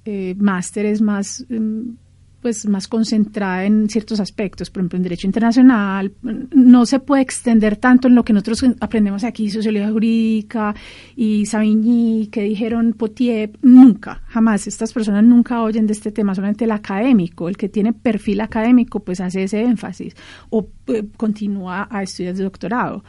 eh, 0.07 0.35
máster 0.39 0.87
es 0.87 1.03
más 1.03 1.45
em, 1.51 1.97
pues 2.47 2.65
más 2.69 2.87
concentrada 2.87 3.65
en 3.65 3.89
ciertos 3.89 4.21
aspectos, 4.21 4.71
por 4.71 4.81
ejemplo 4.81 4.99
en 4.99 5.03
derecho 5.03 5.27
internacional, 5.27 6.13
no 6.23 6.87
se 6.87 7.01
puede 7.01 7.23
extender 7.23 7.77
tanto 7.77 8.07
en 8.07 8.15
lo 8.15 8.25
que 8.25 8.33
nosotros 8.33 8.65
aprendemos 8.79 9.25
aquí, 9.25 9.51
sociología 9.51 9.91
jurídica 9.91 10.73
y 11.17 11.45
Savigny, 11.47 12.29
que 12.31 12.43
dijeron 12.43 12.93
Potier, 12.93 13.51
nunca, 13.63 14.23
jamás, 14.29 14.69
estas 14.69 14.93
personas 14.93 15.25
nunca 15.25 15.61
oyen 15.61 15.89
de 15.89 15.95
este 15.95 16.13
tema, 16.13 16.37
solamente 16.37 16.67
el 16.67 16.71
académico, 16.71 17.49
el 17.49 17.57
que 17.57 17.69
tiene 17.69 17.93
perfil 17.93 18.41
académico, 18.41 19.01
pues 19.01 19.21
hace 19.21 19.43
ese 19.43 19.63
énfasis 19.63 20.15
o 20.51 20.69
eh, 20.87 21.03
continúa 21.17 21.89
a 21.91 22.05
estudiar 22.05 22.37
de 22.37 22.45
doctorado 22.45 23.03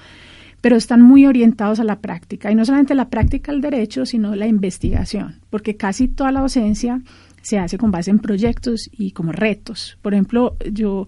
pero 0.62 0.76
están 0.76 1.02
muy 1.02 1.26
orientados 1.26 1.80
a 1.80 1.84
la 1.84 2.00
práctica, 2.00 2.52
y 2.52 2.56
no 2.56 2.66
solamente 2.66 2.96
la 2.96 3.10
práctica 3.10 3.52
del 3.52 3.62
derecho, 3.62 4.06
sino 4.06 4.36
la 4.36 4.48
investigación, 4.48 5.40
porque 5.50 5.76
casi 5.76 6.08
toda 6.08 6.32
la 6.32 6.42
docencia 6.42 7.02
se 7.42 7.60
hace 7.60 7.78
con 7.78 7.92
base 7.92 8.12
en 8.12 8.20
proyectos 8.20 8.90
y 8.92 9.12
como 9.12 9.32
retos. 9.32 9.98
Por 10.02 10.14
ejemplo, 10.14 10.58
yo 10.72 11.08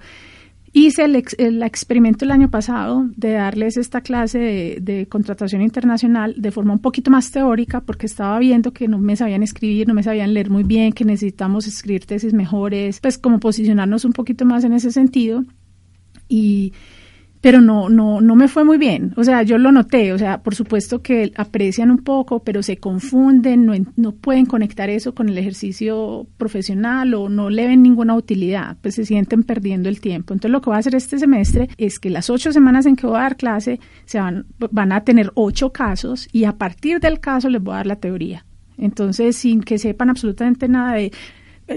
hice 0.71 1.03
el, 1.03 1.63
experimento 1.63 2.25
el 2.25 2.31
año 2.31 2.49
pasado 2.49 3.09
de 3.15 3.33
darles 3.33 3.77
esta 3.77 4.01
clase 4.01 4.77
de, 4.79 5.07
contratación 5.07 5.61
internacional 5.61 6.35
de 6.37 6.51
forma 6.51 6.73
un 6.73 6.79
poquito 6.79 7.11
más 7.11 7.31
teórica, 7.31 7.81
porque 7.81 8.05
estaba 8.05 8.37
viendo 8.39 8.71
que 8.71 8.87
no 8.87 8.99
me 8.99 9.15
sabían 9.15 9.43
escribir, 9.43 9.87
no 9.87 9.93
me 9.93 10.03
sabían 10.03 10.33
leer 10.33 10.49
muy 10.49 10.63
bien, 10.63 10.93
que 10.93 11.05
necesitamos 11.05 11.67
escribir 11.67 12.05
tesis 12.05 12.33
mejores, 12.33 12.99
pues 12.99 13.17
como 13.17 13.39
posicionarnos 13.39 14.05
un 14.05 14.13
poquito 14.13 14.45
más 14.45 14.63
en 14.63 14.73
ese 14.73 14.91
sentido. 14.91 15.43
Y 16.27 16.73
pero 17.41 17.61
no, 17.61 17.89
no, 17.89 18.21
no 18.21 18.35
me 18.35 18.47
fue 18.47 18.63
muy 18.63 18.77
bien. 18.77 19.13
O 19.15 19.23
sea, 19.23 19.43
yo 19.43 19.57
lo 19.57 19.71
noté, 19.71 20.11
o 20.13 20.17
sea, 20.17 20.41
por 20.41 20.55
supuesto 20.55 21.01
que 21.01 21.31
aprecian 21.35 21.89
un 21.89 21.99
poco, 21.99 22.43
pero 22.43 22.61
se 22.63 22.77
confunden, 22.77 23.65
no, 23.65 23.73
no 23.95 24.11
pueden 24.11 24.45
conectar 24.45 24.89
eso 24.89 25.15
con 25.15 25.29
el 25.29 25.37
ejercicio 25.37 26.27
profesional 26.37 27.13
o 27.13 27.29
no 27.29 27.49
le 27.49 27.67
ven 27.67 27.81
ninguna 27.81 28.15
utilidad, 28.15 28.77
pues 28.81 28.95
se 28.95 29.05
sienten 29.05 29.43
perdiendo 29.43 29.87
el 29.87 30.01
tiempo. 30.01 30.33
Entonces 30.33 30.51
lo 30.51 30.61
que 30.61 30.69
voy 30.69 30.75
a 30.75 30.79
hacer 30.79 30.95
este 30.95 31.17
semestre 31.17 31.69
es 31.77 31.99
que 31.99 32.09
las 32.09 32.29
ocho 32.29 32.51
semanas 32.51 32.85
en 32.85 32.95
que 32.95 33.07
voy 33.07 33.17
a 33.17 33.21
dar 33.21 33.37
clase 33.37 33.79
se 34.05 34.19
van, 34.19 34.45
van 34.71 34.91
a 34.91 35.03
tener 35.03 35.31
ocho 35.35 35.71
casos 35.71 36.27
y 36.31 36.43
a 36.43 36.57
partir 36.57 36.99
del 36.99 37.19
caso 37.19 37.49
les 37.49 37.61
voy 37.61 37.73
a 37.73 37.77
dar 37.77 37.87
la 37.87 37.95
teoría. 37.95 38.45
Entonces, 38.77 39.35
sin 39.35 39.61
que 39.61 39.77
sepan 39.77 40.09
absolutamente 40.09 40.67
nada 40.67 40.93
de 40.93 41.11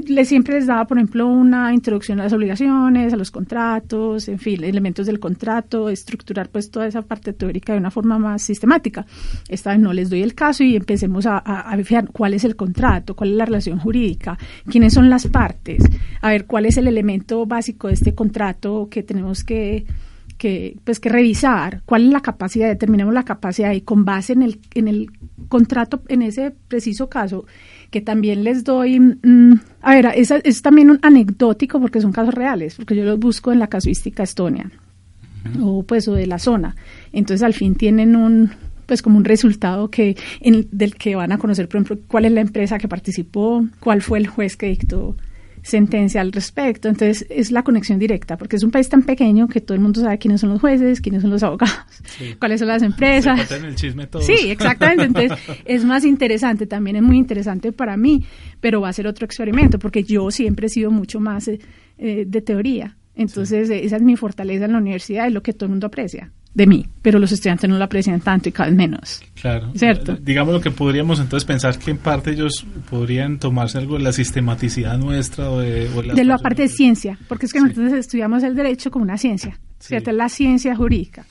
le 0.07 0.25
siempre 0.25 0.55
les 0.55 0.67
daba, 0.67 0.87
por 0.87 0.99
ejemplo, 0.99 1.27
una 1.27 1.75
introducción 1.75 2.21
a 2.21 2.25
las 2.25 2.33
obligaciones, 2.33 3.13
a 3.13 3.17
los 3.17 3.31
contratos, 3.31 4.29
en 4.29 4.39
fin, 4.39 4.65
elementos 4.65 5.07
del 5.07 5.21
contrato, 5.21 5.89
estructurar 5.89 6.49
pues 6.49 6.71
toda 6.71 6.87
esa 6.87 7.03
parte 7.03 7.33
teórica 7.33 7.73
de 7.73 7.79
una 7.79 7.91
forma 7.91 8.19
más 8.19 8.43
sistemática. 8.43 9.05
Esta 9.49 9.71
vez 9.71 9.81
no 9.81 9.93
les 9.93 10.09
doy 10.09 10.23
el 10.23 10.35
caso 10.35 10.65
y 10.65 10.77
empecemos 10.77 11.27
a, 11.27 11.43
a, 11.45 11.77
cuál 12.13 12.35
es 12.35 12.45
el 12.45 12.57
contrato, 12.57 13.15
cuál 13.15 13.31
es 13.33 13.37
la 13.37 13.45
relación 13.45 13.79
jurídica, 13.79 14.39
quiénes 14.71 14.95
son 14.95 15.11
las 15.11 15.27
partes, 15.27 15.85
a 16.21 16.31
ver 16.31 16.47
cuál 16.47 16.67
es 16.67 16.77
el 16.79 16.89
elemento 16.89 17.45
básico 17.47 17.89
de 17.89 17.95
este 17.95 18.15
contrato 18.15 18.89
que 18.91 19.03
tenemos 19.03 19.45
que 19.45 19.85
que, 20.43 20.77
pues, 20.83 20.99
que 20.99 21.09
revisar 21.09 21.83
cuál 21.85 22.07
es 22.07 22.11
la 22.11 22.21
capacidad, 22.21 22.67
determinemos 22.67 23.15
la 23.15 23.23
capacidad 23.25 23.71
y 23.71 23.83
con 23.83 24.05
base 24.05 24.33
en 24.33 24.43
el, 24.43 24.59
en 24.75 24.89
el 24.89 25.13
contrato, 25.49 26.03
en 26.09 26.21
ese 26.21 26.53
preciso 26.67 27.09
caso, 27.09 27.47
que 27.93 28.01
también 28.01 28.43
les 28.43 28.65
doy, 28.65 28.99
mm, 28.99 29.61
a 29.83 29.95
ver, 29.95 30.09
es, 30.17 30.31
es 30.31 30.63
también 30.63 30.91
un 30.91 30.99
anecdótico 31.03 31.79
porque 31.79 32.01
son 32.01 32.11
casos 32.11 32.35
reales, 32.35 32.75
porque 32.75 32.97
yo 32.97 33.05
los 33.05 33.19
busco 33.21 33.53
en 33.53 33.59
la 33.59 33.69
casuística 33.69 34.23
estonia 34.23 34.71
o 35.61 35.83
pues 35.83 36.09
o 36.09 36.15
de 36.15 36.27
la 36.27 36.39
zona. 36.39 36.75
Entonces 37.13 37.45
al 37.45 37.53
fin 37.53 37.75
tienen 37.75 38.17
un 38.17 38.51
pues 38.87 39.03
como 39.03 39.19
un 39.19 39.25
resultado 39.25 39.91
que 39.91 40.17
en, 40.41 40.67
del 40.73 40.97
que 40.97 41.15
van 41.15 41.33
a 41.33 41.39
conocer, 41.39 41.69
por 41.69 41.81
ejemplo, 41.81 41.99
cuál 42.09 42.25
es 42.25 42.33
la 42.33 42.41
empresa 42.41 42.79
que 42.79 42.89
participó, 42.89 43.65
cuál 43.79 44.03
fue 44.03 44.19
el 44.19 44.27
juez 44.27 44.57
que 44.57 44.67
dictó 44.67 45.15
sentencia 45.63 46.21
al 46.21 46.33
respecto. 46.33 46.89
Entonces 46.89 47.27
es 47.31 47.51
la 47.51 47.63
conexión 47.63 47.99
directa, 47.99 48.37
porque 48.37 48.57
es 48.57 48.63
un 48.63 48.71
país 48.71 48.89
tan 48.89 49.03
pequeño 49.03 49.49
que 49.49 49.61
todo 49.61 49.75
el 49.75 49.81
mundo 49.81 50.01
sabe 50.01 50.19
quiénes 50.19 50.41
son 50.41 50.51
los 50.51 50.61
jueces, 50.61 51.01
quiénes 51.01 51.23
son 51.23 51.31
los 51.31 51.43
abogados, 51.43 51.77
cuáles 52.39 52.61
son 52.61 52.69
las 52.69 52.83
empresas. 52.83 53.51
el 53.51 53.75
chisme 53.75 54.07
todos. 54.07 54.27
Sí, 54.27 54.51
exactamente. 54.51 55.05
Entonces 55.05 55.39
es 55.65 55.85
más 55.85 56.05
interesante, 56.05 56.67
también 56.67 56.97
es 56.97 57.03
muy 57.03 57.17
interesante 57.17 57.73
para 57.73 57.97
mí, 57.97 58.25
pero 58.61 58.81
va 58.81 58.89
a 58.89 58.93
ser 58.93 59.07
otro 59.07 59.25
experimento, 59.25 59.79
porque 59.79 60.03
yo 60.03 60.31
siempre 60.31 60.67
he 60.67 60.71
sido 60.71 60.91
mucho 60.91 61.21
más 61.21 61.49
eh, 61.49 61.59
eh, 61.99 62.25
de 62.27 62.41
teoría. 62.43 62.97
Entonces 63.15 63.69
esa 63.71 63.97
es 63.97 64.03
mi 64.03 64.17
fortaleza 64.17 64.65
en 64.65 64.73
la 64.73 64.79
universidad, 64.79 65.27
es 65.27 65.33
lo 65.33 65.43
que 65.43 65.53
todo 65.53 65.67
el 65.67 65.71
mundo 65.71 65.87
aprecia 65.87 66.33
de 66.55 66.67
mí, 66.67 66.87
pero 67.01 67.19
los 67.19 67.33
estudiantes 67.33 67.69
no 67.69 67.79
lo 67.79 67.85
aprecian 67.85 68.21
tanto 68.21 68.49
y 68.49 68.53
cada 68.53 68.69
vez 68.69 68.77
menos. 68.77 69.23
Claro. 69.41 69.73
¿Cierto? 69.75 70.17
Digamos 70.17 70.53
lo 70.53 70.61
que 70.61 70.71
podríamos 70.71 71.19
entonces 71.19 71.47
pensar 71.47 71.79
que 71.79 71.91
en 71.91 71.99
parte 71.99 72.33
ellos 72.33 72.67
podrían 72.91 73.39
tomarse 73.39 73.79
algo 73.79 73.97
de 73.97 74.03
la 74.03 74.13
sistematicidad 74.13 74.99
nuestra 74.99 75.51
o 75.51 75.61
de... 75.61 75.89
de 75.89 76.25
la 76.25 76.39
parte 76.39 76.63
de 76.63 76.69
ciencia, 76.69 77.19
porque 77.29 77.47
es 77.47 77.53
que 77.53 77.61
nosotros 77.61 77.93
estudiamos 77.93 78.43
el 78.43 78.55
derecho 78.55 78.91
como 78.91 79.05
una 79.05 79.17
ciencia, 79.17 79.59
¿cierto? 79.79 80.11
Es 80.11 80.17
la 80.17 80.29
ciencia 80.29 80.77
jurídica. 80.77 81.27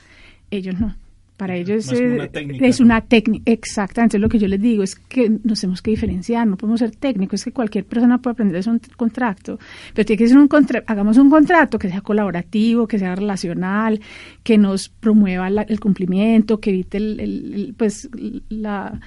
Ellos 0.49 0.79
no. 0.79 0.95
Para 1.41 1.55
ellos 1.55 1.91
es, 1.91 2.79
una 2.79 3.01
técnica, 3.01 3.51
exactamente, 3.51 4.19
lo 4.19 4.29
que 4.29 4.37
yo 4.37 4.47
les 4.47 4.61
digo, 4.61 4.83
es 4.83 4.93
que 4.93 5.27
nos 5.43 5.59
tenemos 5.59 5.81
que 5.81 5.89
diferenciar, 5.89 6.45
no 6.45 6.55
podemos 6.55 6.81
ser 6.81 6.91
técnicos, 6.95 7.39
es 7.39 7.45
que 7.45 7.51
cualquier 7.51 7.83
persona 7.83 8.21
puede 8.21 8.33
aprender 8.33 8.63
a 8.63 8.69
un 8.69 8.79
contrato, 8.95 9.57
pero 9.95 10.05
tiene 10.05 10.19
que 10.19 10.27
ser 10.27 10.37
un 10.37 10.47
contrato, 10.47 10.85
hagamos 10.85 11.17
un 11.17 11.31
contrato 11.31 11.79
que 11.79 11.89
sea 11.89 12.01
colaborativo, 12.01 12.87
que 12.87 12.99
sea 12.99 13.15
relacional, 13.15 13.99
que 14.43 14.59
nos 14.59 14.89
promueva 14.89 15.47
el 15.47 15.79
cumplimiento, 15.79 16.59
que 16.59 16.69
evite 16.69 16.97
el, 16.97 17.73
pues 17.75 18.07
la 18.49 19.01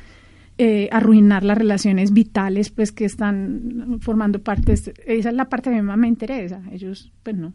eh, 0.59 0.89
arruinar 0.91 1.45
las 1.45 1.57
relaciones 1.57 2.13
vitales 2.13 2.71
pues 2.71 2.91
que 2.91 3.05
están 3.05 3.99
formando 4.01 4.41
parte, 4.41 4.73
esa 4.73 4.93
es 5.07 5.25
la 5.33 5.49
parte 5.49 5.71
que 5.71 5.83
más 5.83 5.99
me 5.99 6.09
interesa, 6.09 6.63
ellos 6.73 7.13
pues 7.23 7.37
no 7.37 7.53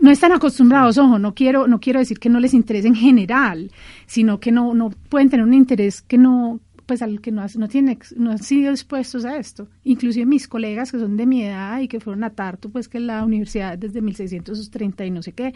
no 0.00 0.10
están 0.10 0.32
acostumbrados, 0.32 0.98
ojo, 0.98 1.18
no 1.18 1.34
quiero, 1.34 1.66
no 1.68 1.80
quiero 1.80 2.00
decir 2.00 2.18
que 2.18 2.28
no 2.28 2.40
les 2.40 2.54
interese 2.54 2.88
en 2.88 2.94
general, 2.94 3.70
sino 4.06 4.40
que 4.40 4.52
no, 4.52 4.74
no 4.74 4.90
pueden 4.90 5.30
tener 5.30 5.46
un 5.46 5.54
interés 5.54 6.02
que 6.02 6.18
no, 6.18 6.60
pues 6.86 7.02
al 7.02 7.20
que 7.20 7.30
no, 7.30 7.44
no, 7.56 7.68
tiene, 7.68 7.98
no 8.16 8.32
han 8.32 8.42
sido 8.42 8.70
expuestos 8.70 9.24
a 9.24 9.36
esto. 9.36 9.68
Inclusive 9.84 10.26
mis 10.26 10.48
colegas 10.48 10.90
que 10.90 10.98
son 10.98 11.16
de 11.16 11.26
mi 11.26 11.44
edad 11.44 11.80
y 11.80 11.88
que 11.88 12.00
fueron 12.00 12.24
a 12.24 12.30
Tartu, 12.30 12.70
pues 12.70 12.88
que 12.88 13.00
la 13.00 13.24
universidad 13.24 13.78
desde 13.78 14.00
1630 14.00 15.06
y 15.06 15.10
no 15.10 15.22
sé 15.22 15.32
qué, 15.32 15.52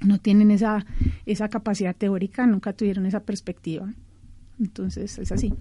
no 0.00 0.18
tienen 0.18 0.50
esa, 0.50 0.84
esa 1.26 1.48
capacidad 1.48 1.94
teórica, 1.94 2.46
nunca 2.46 2.72
tuvieron 2.72 3.06
esa 3.06 3.20
perspectiva. 3.20 3.92
Entonces 4.58 5.18
es 5.18 5.32
así. 5.32 5.54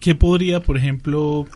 ¿Qué 0.00 0.14
podría, 0.14 0.60
por 0.60 0.76
ejemplo, 0.76 1.46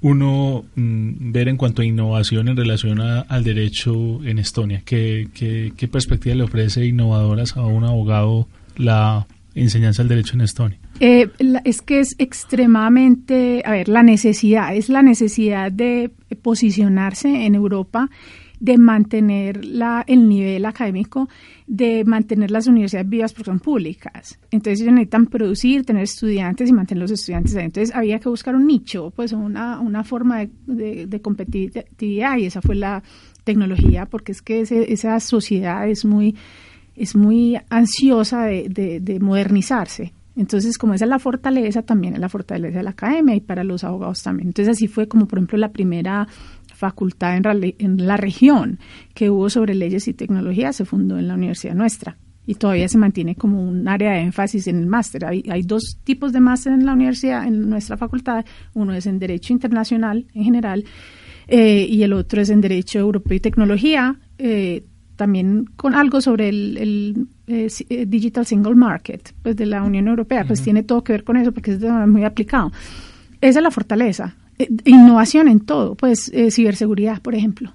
uno 0.00 0.64
mm, 0.74 1.32
ver 1.32 1.48
en 1.48 1.56
cuanto 1.56 1.82
a 1.82 1.84
innovación 1.84 2.48
en 2.48 2.56
relación 2.56 3.00
al 3.00 3.44
derecho 3.44 4.22
en 4.24 4.38
Estonia? 4.38 4.82
¿Qué, 4.84 5.28
qué, 5.34 5.88
perspectiva 5.88 6.34
le 6.34 6.44
ofrece 6.44 6.86
innovadoras 6.86 7.56
a 7.56 7.64
un 7.66 7.84
abogado 7.84 8.46
la 8.76 9.26
enseñanza 9.54 10.02
del 10.02 10.08
derecho 10.08 10.34
en 10.34 10.42
Estonia? 10.42 10.78
Eh, 11.00 11.28
es 11.64 11.82
que 11.82 12.00
es 12.00 12.14
extremadamente, 12.18 13.62
a 13.64 13.72
ver, 13.72 13.88
la 13.88 14.02
necesidad, 14.02 14.74
es 14.74 14.88
la 14.88 15.02
necesidad 15.02 15.72
de 15.72 16.10
posicionarse 16.42 17.46
en 17.46 17.54
Europa 17.54 18.10
de 18.60 18.78
mantener 18.78 19.64
la, 19.64 20.04
el 20.06 20.28
nivel 20.28 20.64
académico, 20.64 21.28
de 21.66 22.04
mantener 22.04 22.50
las 22.50 22.66
universidades 22.66 23.08
vivas 23.08 23.32
porque 23.32 23.50
son 23.50 23.60
públicas. 23.60 24.38
Entonces 24.50 24.80
ellos 24.80 24.94
necesitan 24.94 25.26
producir, 25.26 25.84
tener 25.84 26.02
estudiantes 26.02 26.68
y 26.68 26.72
mantener 26.72 27.02
los 27.02 27.10
estudiantes. 27.10 27.54
Entonces 27.54 27.94
había 27.94 28.18
que 28.18 28.28
buscar 28.28 28.54
un 28.54 28.66
nicho, 28.66 29.12
pues 29.14 29.32
una, 29.32 29.80
una 29.80 30.04
forma 30.04 30.46
de, 30.66 31.06
de, 31.06 31.20
competitividad 31.20 32.38
y 32.38 32.46
esa 32.46 32.60
fue 32.60 32.74
la 32.74 33.02
tecnología 33.44 34.06
porque 34.06 34.32
es 34.32 34.42
que 34.42 34.60
esa 34.60 35.20
sociedad 35.20 35.88
es 35.88 36.04
muy, 36.04 36.36
es 36.96 37.14
muy 37.14 37.56
ansiosa 37.70 38.44
de, 38.44 39.00
de 39.00 39.20
modernizarse. 39.20 40.12
Entonces, 40.38 40.78
como 40.78 40.94
esa 40.94 41.04
es 41.04 41.08
la 41.08 41.18
fortaleza, 41.18 41.82
también 41.82 42.14
es 42.14 42.20
la 42.20 42.28
fortaleza 42.28 42.78
de 42.78 42.84
la 42.84 42.90
academia 42.90 43.34
y 43.34 43.40
para 43.40 43.64
los 43.64 43.82
abogados 43.82 44.22
también. 44.22 44.50
Entonces, 44.50 44.76
así 44.76 44.86
fue 44.86 45.08
como, 45.08 45.26
por 45.26 45.40
ejemplo, 45.40 45.58
la 45.58 45.72
primera 45.72 46.28
facultad 46.78 47.36
en, 47.36 47.74
en 47.78 48.06
la 48.06 48.16
región 48.16 48.78
que 49.12 49.30
hubo 49.30 49.50
sobre 49.50 49.74
leyes 49.74 50.06
y 50.06 50.14
tecnología 50.14 50.72
se 50.72 50.84
fundó 50.84 51.18
en 51.18 51.26
la 51.26 51.34
universidad 51.34 51.74
nuestra 51.74 52.16
y 52.46 52.54
todavía 52.54 52.88
se 52.88 52.96
mantiene 52.96 53.34
como 53.34 53.62
un 53.62 53.88
área 53.88 54.12
de 54.12 54.20
énfasis 54.20 54.68
en 54.68 54.78
el 54.78 54.86
máster. 54.86 55.26
Hay, 55.26 55.44
hay, 55.50 55.62
dos 55.62 55.98
tipos 56.02 56.32
de 56.32 56.40
máster 56.40 56.72
en 56.72 56.86
la 56.86 56.94
universidad, 56.94 57.46
en 57.46 57.68
nuestra 57.68 57.98
facultad. 57.98 58.44
Uno 58.72 58.94
es 58.94 59.06
en 59.06 59.18
Derecho 59.18 59.52
Internacional 59.52 60.24
en 60.32 60.44
general 60.44 60.84
eh, 61.48 61.86
y 61.90 62.02
el 62.04 62.14
otro 62.14 62.40
es 62.40 62.48
en 62.48 62.62
Derecho 62.62 63.00
Europeo 63.00 63.36
y 63.36 63.40
Tecnología, 63.40 64.16
eh, 64.38 64.84
también 65.16 65.66
con 65.76 65.94
algo 65.94 66.22
sobre 66.22 66.48
el, 66.48 67.26
eh, 67.48 68.06
Digital 68.06 68.46
Single 68.46 68.76
Market 68.76 69.34
pues 69.42 69.56
de 69.56 69.66
la 69.66 69.82
Unión 69.82 70.08
Europea, 70.08 70.44
pues 70.46 70.62
tiene 70.62 70.84
todo 70.84 71.02
que 71.04 71.12
ver 71.12 71.24
con 71.24 71.36
eso 71.36 71.52
porque 71.52 71.72
es 71.72 71.80
muy 72.06 72.24
aplicado. 72.24 72.70
Esa 73.42 73.58
es 73.58 73.62
la 73.62 73.70
fortaleza. 73.70 74.36
Eh, 74.58 74.68
innovación 74.84 75.48
en 75.48 75.60
todo, 75.60 75.94
pues 75.94 76.30
eh, 76.34 76.50
ciberseguridad, 76.50 77.22
por 77.22 77.34
ejemplo. 77.34 77.72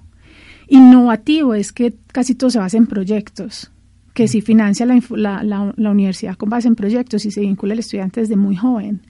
Innovativo 0.68 1.54
es 1.54 1.72
que 1.72 1.94
casi 2.12 2.34
todo 2.34 2.50
se 2.50 2.58
basa 2.58 2.76
en 2.76 2.86
proyectos, 2.86 3.70
que 4.14 4.28
si 4.28 4.40
financia 4.40 4.86
la, 4.86 5.42
la, 5.42 5.90
universidad 5.90 6.36
con 6.36 6.48
base 6.48 6.68
en 6.68 6.74
proyectos 6.74 7.24
y 7.26 7.30
se 7.30 7.40
vincula 7.40 7.74
al 7.74 7.80
estudiante 7.80 8.20
desde 8.20 8.36
muy 8.36 8.56
joven. 8.56 9.02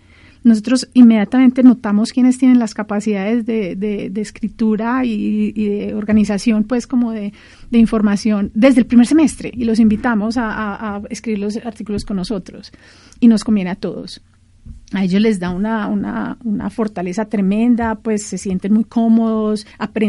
Nosotros 0.43 0.91
inmediatamente 0.93 1.63
notamos 1.63 2.13
quiénes 2.13 2.37
tienen 2.37 2.59
las 2.59 2.75
capacidades 2.75 3.47
de, 3.47 3.77
de, 3.77 4.21
escritura 4.21 5.03
y, 5.05 5.53
de 5.53 5.95
organización, 5.95 6.65
pues 6.65 6.87
como 6.87 7.13
de, 7.13 7.33
información 7.71 8.51
desde 8.55 8.81
el 8.81 8.87
primer 8.87 9.07
semestre 9.07 9.51
y 9.55 9.65
los 9.65 9.79
invitamos 9.79 10.37
a 10.37 11.01
escribir 11.09 11.39
los 11.39 11.57
artículos 11.57 12.05
con 12.05 12.19
nosotros 12.19 12.73
y 13.21 13.29
nos 13.29 13.43
conviene 13.43 13.71
a 13.71 13.77
todos 13.77 14.21
a 14.93 15.03
ellos 15.03 15.21
les 15.21 15.41
da 15.41 15.51
una, 15.51 15.89
una, 15.89 16.37
una, 16.45 16.71
fortaleza 16.71 17.25
tremenda, 17.25 17.97
pues 17.97 18.25
se 18.25 18.39
sienten 18.39 18.73
muy 18.73 18.85
cómodos, 18.85 19.67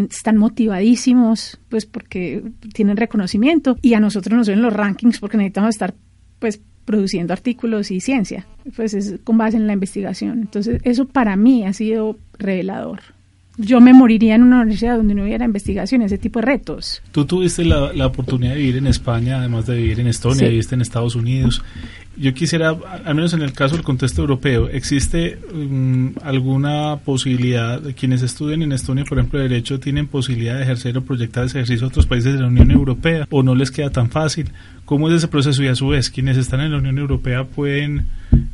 están 0.09 0.37
motivadísimos, 0.37 1.59
pues 1.69 1.85
porque 1.85 2.43
tienen 2.73 2.97
reconocimiento 2.97 3.77
y 3.81 3.93
a 3.93 3.99
nosotros 3.99 4.37
nos 4.37 4.47
ven 4.47 4.61
los 4.61 4.73
rankings 4.73 5.19
porque 5.19 5.37
necesitamos 5.37 5.69
estar 5.69 5.95
pues 6.39 6.61
produciendo 6.85 7.33
artículos 7.33 7.89
y 7.89 7.99
ciencia, 7.99 8.45
pues 8.75 8.93
es 8.93 9.15
con 9.23 9.37
base 9.37 9.57
en 9.57 9.67
la 9.67 9.73
investigación. 9.73 10.39
Entonces 10.41 10.81
eso 10.83 11.07
para 11.07 11.35
mí 11.35 11.65
ha 11.65 11.73
sido 11.73 12.17
revelador. 12.37 12.99
Yo 13.57 13.79
me 13.79 13.93
moriría 13.93 14.35
en 14.35 14.43
una 14.43 14.57
universidad 14.57 14.97
donde 14.97 15.15
no 15.15 15.23
hubiera 15.23 15.45
investigación, 15.45 16.01
ese 16.01 16.17
tipo 16.17 16.39
de 16.39 16.45
retos. 16.45 17.01
Tú 17.11 17.25
tuviste 17.25 17.63
la, 17.63 17.93
la 17.93 18.07
oportunidad 18.07 18.53
de 18.53 18.59
vivir 18.59 18.77
en 18.77 18.87
España, 18.87 19.39
además 19.39 19.65
de 19.65 19.77
vivir 19.77 20.01
en 20.01 20.07
Estonia, 20.07 20.49
viviste 20.49 20.75
en 20.75 20.81
Estados 20.81 21.15
Unidos 21.15 21.63
yo 22.17 22.33
quisiera, 22.33 22.69
al 23.05 23.15
menos 23.15 23.33
en 23.33 23.41
el 23.41 23.53
caso 23.53 23.75
del 23.75 23.83
contexto 23.83 24.21
europeo, 24.21 24.69
¿existe 24.69 25.37
mm, 25.53 26.17
alguna 26.23 26.97
posibilidad, 27.03 27.81
de 27.81 27.93
quienes 27.93 28.21
estudian 28.21 28.61
en 28.61 28.71
Estonia, 28.71 29.03
por 29.03 29.17
ejemplo, 29.17 29.39
Derecho, 29.39 29.79
tienen 29.79 30.07
posibilidad 30.07 30.55
de 30.55 30.63
ejercer 30.63 30.97
o 30.97 31.03
proyectar 31.03 31.45
ese 31.45 31.59
ejercicio 31.59 31.85
a 31.85 31.89
otros 31.89 32.05
países 32.05 32.33
de 32.33 32.39
la 32.39 32.47
Unión 32.47 32.71
Europea 32.71 33.27
o 33.29 33.43
no 33.43 33.55
les 33.55 33.71
queda 33.71 33.89
tan 33.89 34.09
fácil? 34.09 34.49
¿Cómo 34.85 35.09
es 35.09 35.15
ese 35.15 35.27
proceso? 35.27 35.63
Y 35.63 35.67
a 35.67 35.75
su 35.75 35.87
vez, 35.87 36.09
quienes 36.09 36.37
están 36.37 36.61
en 36.61 36.71
la 36.71 36.77
Unión 36.77 36.99
Europea 36.99 37.43
pueden 37.43 38.05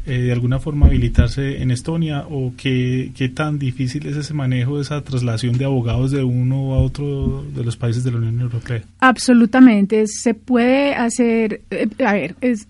eh, 0.06 0.18
de 0.18 0.32
alguna 0.32 0.60
forma 0.60 0.88
habilitarse 0.88 1.62
en 1.62 1.72
Estonia 1.72 2.26
o 2.30 2.54
qué, 2.56 3.12
qué 3.16 3.28
tan 3.28 3.60
difícil 3.60 4.08
es 4.08 4.16
ese 4.16 4.34
manejo, 4.34 4.80
esa 4.80 5.02
traslación 5.02 5.58
de 5.58 5.66
abogados 5.66 6.12
de 6.12 6.24
uno 6.24 6.74
a 6.74 6.80
otro 6.80 7.44
de 7.54 7.64
los 7.66 7.76
países 7.76 8.04
de 8.04 8.12
la 8.12 8.18
Unión 8.18 8.40
Europea? 8.40 8.82
Absolutamente, 9.00 10.06
se 10.08 10.34
puede 10.34 10.96
hacer, 10.96 11.62
eh, 11.70 11.88
a 12.04 12.14
ver, 12.14 12.36
es 12.40 12.68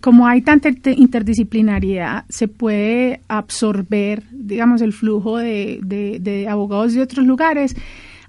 como 0.00 0.26
hay 0.26 0.42
tanta 0.42 0.70
interdisciplinariedad, 0.90 2.24
se 2.28 2.48
puede 2.48 3.20
absorber, 3.28 4.24
digamos, 4.30 4.80
el 4.80 4.92
flujo 4.92 5.38
de, 5.38 5.80
de, 5.82 6.48
abogados 6.48 6.94
de 6.94 7.02
otros 7.02 7.26
lugares 7.26 7.76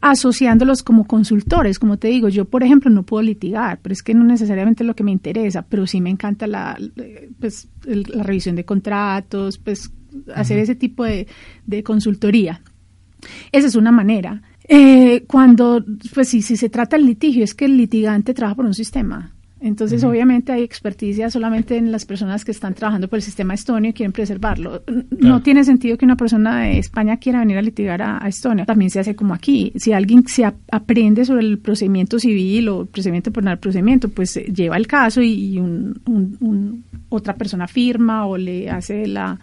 asociándolos 0.02 0.84
como 0.84 1.06
consultores. 1.08 1.80
Como 1.80 1.98
te 1.98 2.10
digo, 2.10 2.28
yo, 2.28 2.46
por 2.46 2.64
ejemplo, 2.64 2.92
no 2.92 3.04
puedo 3.04 3.24
litigar, 3.24 3.80
pero 3.82 3.94
es 3.94 4.04
que 4.04 4.14
no 4.14 4.26
necesariamente 4.26 4.84
es 4.84 4.88
lo 4.88 4.96
que 4.96 5.04
me 5.04 5.12
interesa, 5.12 5.62
pero 5.62 5.88
sí 5.88 6.02
me 6.02 6.10
encanta 6.10 6.46
la, 6.46 6.78
pues, 7.40 7.70
la 7.86 8.24
revisión 8.24 8.56
de 8.58 8.66
contratos, 8.66 9.58
pues 9.58 9.92
hacer 10.36 10.60
ese 10.60 10.76
tipo 10.76 11.06
de, 11.06 11.28
de, 11.66 11.84
consultoría. 11.84 12.62
Esa 13.52 13.68
es 13.68 13.76
una 13.76 13.92
manera. 13.92 14.42
Eh, 14.68 15.24
cuando, 15.28 15.84
pues 16.14 16.30
si, 16.30 16.42
si 16.42 16.58
se 16.58 16.70
trata 16.70 16.98
del 16.98 17.06
litigio, 17.06 17.44
es 17.44 17.54
que 17.54 17.66
el 17.66 17.78
litigante 17.78 18.34
trabaja 18.34 18.56
por 18.56 18.66
un 18.66 18.74
sistema. 18.74 19.34
Entonces, 19.64 20.04
obviamente 20.04 20.52
hay 20.52 20.62
experticia 20.62 21.30
solamente 21.30 21.78
en 21.78 21.90
las 21.90 22.04
personas 22.04 22.44
que 22.44 22.52
están 22.52 22.74
trabajando 22.74 23.08
por 23.08 23.16
el 23.16 23.24
sistema 23.24 23.54
estonio 23.54 23.92
y 23.92 23.94
quieren 23.94 24.12
preservarlo. 24.12 24.84
No 25.18 25.42
tiene 25.42 25.64
sentido 25.64 25.98
que 25.98 26.04
una 26.04 26.18
persona 26.18 26.64
de 26.64 26.80
España 26.80 27.16
quiera 27.16 27.40
venir 27.40 27.58
a 27.58 27.62
litigar 27.62 28.02
a, 28.02 28.18
Estonia. 28.28 28.66
También 28.66 28.90
se 28.90 29.00
hace 29.00 29.16
como 29.16 29.34
aquí. 29.34 29.72
Si 29.78 29.94
alguien 29.94 30.28
se 30.28 30.44
aprende 30.44 31.24
sobre 31.24 31.46
el 31.46 31.60
procedimiento 31.60 32.20
civil 32.20 32.68
o 32.68 32.82
el 32.82 32.88
procedimiento 32.88 33.32
penal, 33.32 33.58
procedimiento, 33.58 34.10
pues 34.10 34.36
eh, 34.36 34.52
lleva 34.54 34.76
el 34.76 34.86
caso 34.86 35.22
y, 35.22 35.58
otra 37.08 37.36
persona 37.36 37.66
firma 37.66 38.26
o 38.26 38.36
le 38.38 38.70
hace 38.70 39.08
la 39.08 39.40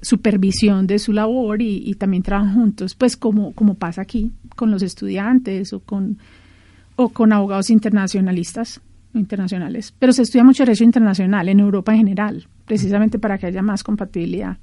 supervisión 0.00 0.86
de 0.86 1.00
su 1.00 1.12
labor 1.12 1.60
y, 1.60 1.92
también 1.94 2.22
trabajan 2.22 2.54
juntos, 2.54 2.94
pues 2.94 3.16
como, 3.16 3.52
como 3.54 3.74
pasa 3.74 4.02
aquí 4.02 4.30
con 4.54 4.70
los 4.70 4.82
estudiantes 4.82 5.72
o 5.72 5.80
con, 5.80 6.18
o 6.94 7.08
con 7.08 7.32
abogados 7.32 7.68
internacionalistas 7.70 8.80
internacionales. 9.14 9.94
Pero 9.98 10.12
se 10.12 10.22
estudia 10.22 10.44
mucho 10.44 10.64
derecho 10.64 10.84
internacional 10.84 11.48
en 11.48 11.60
Europa 11.60 11.92
en 11.92 11.98
general, 11.98 12.46
precisamente 12.66 13.18
para 13.18 13.38
que 13.38 13.46
haya 13.46 13.62
más 13.62 13.82
compatibilidad, 13.82 14.58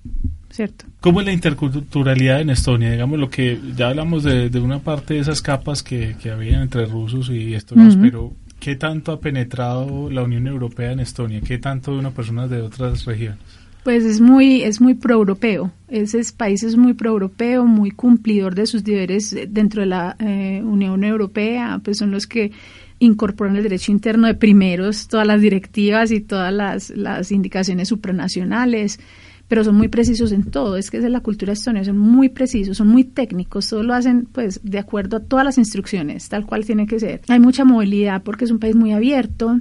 ¿cierto? 0.50 0.86
¿Cómo 1.02 1.20
es 1.22 1.26
la 1.26 1.34
interculturalidad 1.34 2.42
en 2.42 2.50
Estonia? 2.50 2.92
Digamos 2.92 3.20
lo 3.20 3.30
que 3.30 3.60
ya 3.76 3.90
hablamos 3.90 4.24
de, 4.24 4.50
una 4.60 4.80
parte 4.80 5.16
de 5.16 5.22
esas 5.22 5.42
capas 5.42 5.84
que, 5.84 6.16
que 6.22 6.32
había 6.32 6.62
entre 6.62 6.86
rusos 6.86 7.30
y 7.30 7.54
estonios, 7.54 7.98
pero 7.98 8.34
¿qué 8.60 8.76
tanto 8.76 9.12
ha 9.12 9.20
penetrado 9.20 10.10
la 10.10 10.24
Unión 10.24 10.48
Europea 10.48 10.92
en 10.92 11.00
Estonia? 11.00 11.42
¿Qué 11.42 11.58
tanto 11.58 11.94
de 11.94 12.00
una 12.00 12.12
persona 12.12 12.48
de 12.48 12.62
otras 12.62 13.06
regiones? 13.06 13.40
Pues 13.88 14.04
es 14.04 14.20
muy, 14.20 14.64
es 14.64 14.82
muy 14.82 14.96
proeuropeo. 14.96 15.72
Ese 15.88 16.22
país 16.36 16.62
es 16.64 16.76
muy 16.76 16.94
proeuropeo, 16.94 17.66
muy 17.66 17.92
cumplidor 17.92 18.54
de 18.54 18.66
sus 18.66 18.84
deberes 18.84 19.34
dentro 19.48 19.80
de 19.80 19.88
la 19.88 20.18
eh, 20.20 20.62
Unión 20.62 21.06
Europea. 21.06 21.80
Pues 21.82 22.00
son 22.00 22.12
los 22.12 22.28
que 22.28 22.52
incorporan 23.00 23.56
el 23.56 23.64
derecho 23.64 23.92
interno 23.92 24.28
de 24.28 24.34
primeros, 24.34 25.08
todas 25.08 25.28
las 25.28 25.42
directivas 25.42 26.12
y 26.12 26.22
todas 26.22 26.54
las, 26.54 26.90
las 26.90 27.32
indicaciones 27.32 27.88
supranacionales 27.90 29.00
pero 29.48 29.64
son 29.64 29.76
muy 29.76 29.88
precisos 29.88 30.32
en 30.32 30.44
todo, 30.44 30.78
es 30.78 30.92
que 30.92 30.98
es 30.98 31.04
de 31.04 31.10
la 31.10 31.22
cultura 31.22 31.54
estonia, 31.54 31.84
son 31.84 31.98
muy 31.98 32.30
precisos, 32.30 32.78
son 32.78 32.90
muy 32.90 33.04
técnicos, 33.04 33.70
todo 33.70 33.84
lo 33.84 33.94
hacen 33.94 34.28
pues 34.32 34.60
de 34.64 34.80
acuerdo 34.80 35.18
a 35.18 35.20
todas 35.22 35.46
las 35.46 35.58
instrucciones, 35.58 36.28
tal 36.28 36.46
cual 36.46 36.66
tiene 36.66 36.86
que 36.86 37.00
ser. 37.00 37.22
Hay 37.30 37.40
mucha 37.40 37.64
movilidad 37.64 38.24
porque 38.24 38.46
es 38.46 38.52
un 38.52 38.60
país 38.60 38.76
muy 38.76 38.92
abierto, 38.92 39.60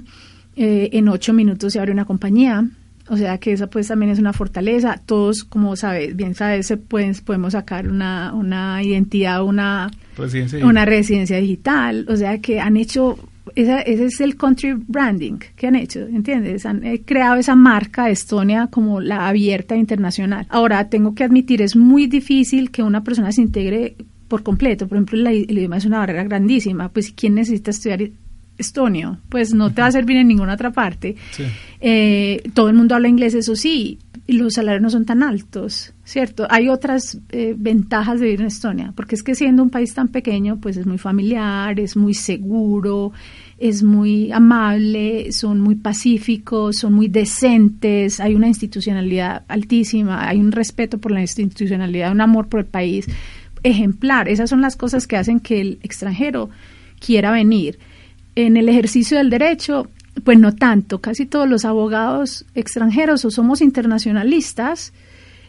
eh, 0.55 0.89
en 0.93 1.07
ocho 1.07 1.33
minutos 1.33 1.73
se 1.73 1.79
abre 1.79 1.91
una 1.91 2.05
compañía, 2.05 2.67
o 3.09 3.17
sea 3.17 3.37
que 3.37 3.53
esa 3.53 3.67
pues 3.67 3.87
también 3.87 4.11
es 4.11 4.19
una 4.19 4.33
fortaleza. 4.33 5.01
Todos, 5.05 5.43
como 5.43 5.75
sabes, 5.75 6.15
bien 6.15 6.35
sabes, 6.35 6.67
se 6.67 6.77
pueden, 6.77 7.13
podemos 7.25 7.53
sacar 7.53 7.87
una, 7.87 8.33
una 8.33 8.83
identidad, 8.83 9.43
una 9.43 9.89
residencia, 10.17 10.65
una 10.65 10.85
residencia 10.85 11.37
digital. 11.37 12.05
O 12.09 12.15
sea 12.15 12.39
que 12.39 12.59
han 12.59 12.77
hecho, 12.77 13.17
esa, 13.55 13.81
ese 13.81 14.05
es 14.05 14.19
el 14.19 14.35
country 14.35 14.73
branding 14.73 15.39
que 15.55 15.67
han 15.67 15.75
hecho, 15.75 16.01
¿entiendes? 16.01 16.65
Han 16.65 16.83
eh, 16.83 17.01
creado 17.05 17.35
esa 17.35 17.55
marca 17.55 18.09
Estonia 18.09 18.67
como 18.67 18.99
la 18.99 19.27
abierta 19.27 19.75
internacional. 19.75 20.45
Ahora, 20.49 20.89
tengo 20.89 21.15
que 21.15 21.23
admitir, 21.23 21.61
es 21.61 21.75
muy 21.75 22.07
difícil 22.07 22.71
que 22.71 22.83
una 22.83 23.03
persona 23.03 23.31
se 23.31 23.41
integre 23.41 23.95
por 24.27 24.43
completo. 24.43 24.87
Por 24.87 24.97
ejemplo, 24.97 25.29
el 25.29 25.57
idioma 25.57 25.77
es 25.77 25.85
una 25.85 25.99
barrera 25.99 26.23
grandísima. 26.23 26.89
Pues, 26.89 27.13
¿quién 27.13 27.35
necesita 27.35 27.71
estudiar 27.71 28.09
estonio, 28.57 29.19
pues 29.29 29.53
no 29.53 29.73
te 29.73 29.81
va 29.81 29.87
a 29.87 29.91
servir 29.91 30.17
en 30.17 30.27
ninguna 30.27 30.53
otra 30.53 30.71
parte. 30.71 31.15
Eh, 31.79 32.41
todo 32.53 32.69
el 32.69 32.75
mundo 32.75 32.95
habla 32.95 33.07
inglés, 33.07 33.33
eso 33.33 33.55
sí, 33.55 33.99
y 34.25 34.33
los 34.33 34.55
salarios 34.55 34.81
no 34.81 34.89
son 34.89 35.05
tan 35.05 35.23
altos, 35.23 35.93
¿cierto? 36.03 36.47
Hay 36.49 36.67
otras 36.67 37.17
eh, 37.29 37.55
ventajas 37.57 38.19
de 38.19 38.25
vivir 38.25 38.41
en 38.41 38.47
Estonia, 38.47 38.93
porque 38.95 39.15
es 39.15 39.23
que 39.23 39.35
siendo 39.35 39.63
un 39.63 39.69
país 39.69 39.93
tan 39.93 40.09
pequeño, 40.09 40.57
pues 40.59 40.75
es 40.75 40.85
muy 40.85 40.97
familiar, 40.97 41.79
es 41.79 41.95
muy 41.95 42.13
seguro, 42.13 43.13
es 43.57 43.83
muy 43.83 44.31
amable, 44.33 45.31
son 45.31 45.61
muy 45.61 45.75
pacíficos, 45.75 46.77
son 46.77 46.93
muy 46.93 47.07
decentes, 47.07 48.19
hay 48.19 48.35
una 48.35 48.47
institucionalidad 48.47 49.43
altísima, 49.47 50.27
hay 50.27 50.39
un 50.39 50.51
respeto 50.51 50.97
por 50.97 51.11
la 51.11 51.21
institucionalidad, 51.21 52.11
un 52.11 52.21
amor 52.21 52.47
por 52.49 52.59
el 52.59 52.65
país 52.65 53.07
ejemplar. 53.63 54.27
Esas 54.27 54.49
son 54.49 54.61
las 54.61 54.75
cosas 54.75 55.07
que 55.07 55.15
hacen 55.15 55.39
que 55.39 55.61
el 55.61 55.79
extranjero 55.83 56.49
quiera 56.99 57.31
venir 57.31 57.79
en 58.37 58.55
el 58.55 58.69
ejercicio 58.69 59.17
del 59.17 59.31
derecho, 59.31 59.89
pues 60.23 60.37
no 60.37 60.53
tanto. 60.53 61.01
Casi 61.01 61.25
todos 61.25 61.49
los 61.49 61.65
abogados 61.65 62.45
extranjeros 62.53 63.25
o 63.25 63.31
somos 63.31 63.61
internacionalistas 63.61 64.93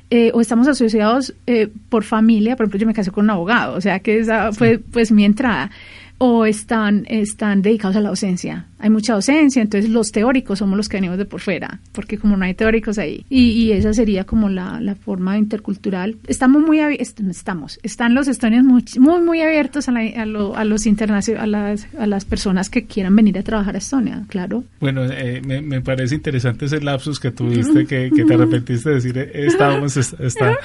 eh, 0.09 0.31
o 0.33 0.41
estamos 0.41 0.67
asociados 0.69 1.35
eh, 1.47 1.69
por 1.91 2.03
familia. 2.03 2.57
Por 2.57 2.65
ejemplo, 2.65 2.81
yo 2.81 2.87
me 2.87 2.95
casé 2.95 3.11
con 3.11 3.25
un 3.25 3.31
abogado, 3.31 3.77
o 3.77 3.81
sea 3.83 3.99
que 4.01 4.19
esa 4.19 4.53
fue 4.53 4.79
pues 4.79 5.13
mi 5.13 5.27
entrada 5.27 5.71
o 6.19 6.45
están, 6.45 7.07
están 7.09 7.63
dedicados 7.63 7.97
a 7.97 8.01
la 8.01 8.09
docencia. 8.09 8.67
Hay 8.81 8.91
mucha 8.91 9.15
docencia, 9.15 9.63
entonces 9.63 9.91
los 9.91 10.13
teóricos 10.13 10.59
somos 10.59 10.77
los 10.77 10.89
que 10.89 10.97
venimos 10.97 11.19
de 11.19 11.25
por 11.25 11.41
fuera, 11.41 11.81
porque 11.93 12.19
como 12.19 12.37
no 12.37 12.45
hay 12.45 12.55
teóricos 12.55 12.99
ahí. 12.99 13.25
Y, 13.29 13.71
esa 13.73 13.93
sería 13.93 14.25
como 14.25 14.49
la, 14.49 14.81
la, 14.81 14.95
forma 14.95 15.37
intercultural. 15.37 16.17
Estamos 16.27 16.63
muy 16.63 16.81
estamos, 16.81 17.79
están 17.83 18.15
los 18.15 18.29
estonios 18.29 18.65
muy, 18.65 18.85
muy, 18.99 19.21
muy 19.21 19.41
abiertos 19.41 19.89
a, 19.89 19.93
a, 19.93 20.65
los 20.65 20.87
internacionales, 20.87 21.43
a 21.43 21.47
las, 21.47 21.89
a 21.99 22.07
las 22.07 22.25
personas 22.25 22.71
que 22.71 22.85
quieran 22.85 23.15
venir 23.15 23.39
a 23.39 23.43
trabajar 23.43 23.75
a 23.75 23.79
Estonia, 23.79 24.25
claro. 24.29 24.65
Bueno, 24.81 25.05
eh, 25.05 25.41
me, 25.45 25.61
me, 25.61 25.81
parece 25.81 26.15
interesante 26.17 26.67
ese 26.67 26.81
lapsus 26.81 27.21
que 27.21 27.31
tuviste, 27.31 27.87
que, 27.87 28.11
que 28.15 28.25
te 28.25 28.35
arrepentiste 28.35 28.89
de 28.89 28.95
decir, 28.97 29.19
eh, 29.19 29.31
estamos, 29.35 29.97
está 29.97 30.57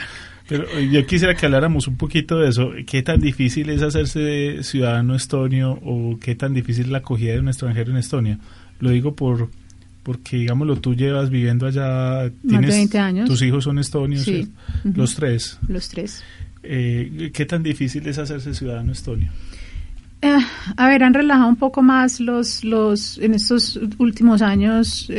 pero 0.48 0.66
eh, 0.78 0.90
yo 0.92 1.06
quisiera 1.06 1.36
que 1.36 1.46
habláramos 1.46 1.88
un 1.88 1.96
poquito 1.96 2.40
de 2.40 2.50
eso. 2.50 2.72
¿Qué 2.86 3.02
tan 3.02 3.20
difícil 3.20 3.70
es 3.70 3.82
hacerse 3.82 4.64
ciudadano 4.64 5.16
estonio 5.16 5.80
o 5.84 6.18
qué 6.20 6.36
tan 6.36 6.54
difícil 6.54 6.86
es 6.86 6.92
la 6.92 6.98
acogida 7.00 7.34
de 7.34 7.40
un 7.40 7.48
extranjero 7.48 7.92
en 7.92 7.98
Estonia? 7.98 8.40
Lo 8.80 8.90
digo 8.90 9.16
por 9.16 9.50
porque, 10.04 10.36
digámoslo, 10.36 10.76
tú 10.76 10.96
llevas 10.96 11.30
viviendo 11.30 11.66
allá... 11.66 12.30
Tienes, 12.42 12.62
Más 12.62 12.62
de 12.62 12.78
20 12.78 13.00
años. 13.00 13.30
Tus 13.30 13.42
hijos 13.42 13.64
son 13.64 13.80
estonios, 13.80 14.24
sí. 14.24 14.52
los 14.84 15.16
tres. 15.16 15.58
Los 15.70 15.88
tres. 15.88 16.22
Eh, 16.62 17.32
¿Qué 17.34 17.46
tan 17.46 17.64
difícil 17.64 18.06
es 18.08 18.18
hacerse 18.18 18.54
ciudadano 18.54 18.92
estonio? 18.92 19.32
Eh, 20.22 20.38
a 20.76 20.90
ver, 20.90 21.04
han 21.04 21.14
relajado 21.14 21.48
un 21.48 21.56
poco 21.56 21.82
más 21.82 22.20
los, 22.20 22.66
los 22.66 23.18
en 23.18 23.34
estos 23.34 23.80
últimos 23.98 24.42
años 24.42 25.10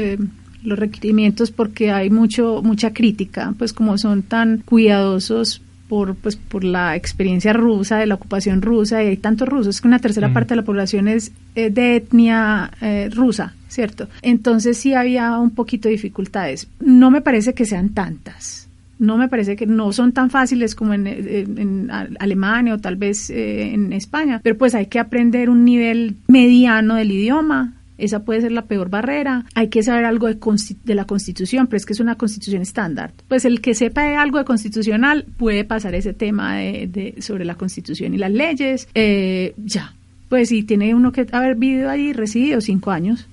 los 0.65 0.79
requerimientos 0.79 1.51
porque 1.51 1.93
hay 1.93 2.11
mucho 2.11 2.61
mucha 2.63 2.93
crítica, 2.93 3.55
pues 3.59 3.73
como 3.73 3.99
son 3.99 4.23
tan 4.23 4.59
cuidadosos 4.65 5.63
por 5.89 6.15
pues 6.15 6.37
por 6.37 6.65
la 6.65 6.97
experiencia 6.97 7.53
rusa 7.53 7.99
de 7.99 8.07
la 8.07 8.15
ocupación 8.15 8.63
rusa 8.63 9.03
y 9.03 9.09
hay 9.09 9.17
tantos 9.17 9.49
rusos 9.49 9.81
que 9.81 9.89
una 9.89 9.99
tercera 9.99 10.33
parte 10.33 10.51
de 10.51 10.57
la 10.57 10.65
población 10.65 11.09
es 11.09 11.33
eh, 11.55 11.71
de 11.71 11.97
etnia 11.97 12.71
eh, 12.81 13.11
rusa, 13.13 13.55
¿cierto? 13.69 14.09
Entonces 14.23 14.79
sí 14.79 14.95
había 14.95 15.39
un 15.39 15.51
poquito 15.51 15.89
de 15.89 15.93
dificultades. 15.93 16.69
No 16.81 17.11
me 17.11 17.21
parece 17.21 17.55
que 17.55 17.67
sean 17.67 17.91
tantas. 17.91 18.69
No 18.99 19.19
me 19.19 19.29
parece 19.29 19.57
que 19.57 19.67
no 19.67 19.93
son 19.93 20.13
tan 20.13 20.31
fáciles 20.31 20.75
como 20.75 20.95
en, 20.95 21.07
en, 21.07 21.91
Alemania 21.91 22.75
o 22.75 22.79
tal 22.79 22.97
vez 22.97 23.29
eh, 23.29 23.75
en 23.75 23.93
España, 23.93 24.41
pero 24.43 24.57
pues 24.57 24.75
hay 24.75 24.87
que 24.87 25.01
aprender 25.01 25.51
un 25.51 25.65
nivel 25.65 26.15
mediano 26.29 26.95
del 26.95 27.11
idioma, 27.11 27.75
esa 27.97 28.25
puede 28.25 28.41
ser 28.41 28.53
la 28.53 28.63
peor 28.63 28.91
barrera. 28.91 29.45
Hay 29.55 29.69
que 29.69 29.83
saber 29.83 30.05
algo 30.05 30.27
de, 30.27 30.39
de, 30.85 30.95
la 30.95 31.05
Constitución, 31.05 31.67
pero 31.67 31.77
es 31.77 31.87
que 31.87 31.93
es 31.93 32.01
una 32.01 32.17
Constitución 32.17 32.63
estándar. 32.63 33.13
Pues 33.29 33.45
el 33.45 33.61
que 33.61 33.75
sepa 33.75 34.21
algo 34.21 34.39
de 34.39 34.45
constitucional 34.45 35.25
puede 35.37 35.65
pasar 35.65 35.95
ese 35.95 36.13
tema 36.13 36.57
de, 36.57 37.15
sobre 37.19 37.45
la 37.45 37.55
Constitución 37.55 38.15
y 38.15 38.19
las 38.19 38.33
leyes. 38.33 38.89
Eh, 38.95 39.55
ya, 39.57 39.95
pues 40.29 40.49
si 40.49 40.63
tiene 40.65 40.95
uno 40.95 41.13
que 41.13 41.27
haber 41.33 41.57
vivido 41.57 41.91
ahí, 41.91 42.13
residido 42.13 42.61
cinco 42.61 42.91
años 42.91 43.29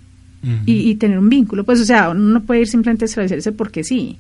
y, 0.66 0.96
tener 0.96 1.20
un 1.20 1.30
vínculo. 1.30 1.64
Pues 1.64 1.80
o 1.80 1.86
sea, 1.86 2.10
uno 2.10 2.20
no 2.20 2.42
puede 2.42 2.62
ir 2.62 2.68
simplemente 2.68 3.06
a 3.06 3.08
establecerse 3.08 3.52
porque 3.52 3.84
sí, 3.84 4.18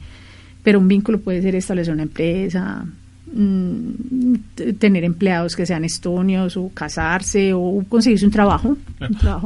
pero 0.64 0.80
un 0.80 0.88
vínculo 0.88 1.20
puede 1.20 1.42
ser 1.42 1.56
establecer 1.56 1.94
una 1.94 2.04
empresa, 2.04 2.86
tener 3.34 5.04
empleados 5.04 5.56
que 5.56 5.66
sean 5.66 5.86
estonios 5.86 6.58
o 6.58 6.70
casarse 6.74 7.54
o 7.54 7.84
conseguirse 7.88 8.26
un 8.26 8.32
trabajo, 8.32 8.78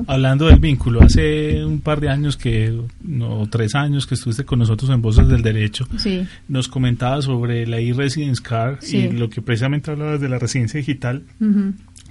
Hablando 0.07 0.47
del 0.47 0.59
vínculo, 0.59 1.01
hace 1.01 1.63
un 1.63 1.79
par 1.79 2.01
de 2.01 2.09
años 2.09 2.35
que, 2.35 2.77
no, 3.03 3.47
tres 3.49 3.75
años 3.75 4.05
que 4.07 4.15
estuviste 4.15 4.43
con 4.43 4.59
nosotros 4.59 4.89
en 4.91 5.01
Voces 5.01 5.27
del 5.27 5.41
Derecho, 5.41 5.87
nos 6.47 6.67
comentaba 6.67 7.21
sobre 7.21 7.65
la 7.67 7.79
e-residence 7.79 8.41
card 8.41 8.83
y 8.83 9.09
lo 9.09 9.29
que 9.29 9.41
precisamente 9.41 9.91
hablabas 9.91 10.19
de 10.19 10.29
la 10.29 10.39
residencia 10.39 10.77
digital. 10.79 11.23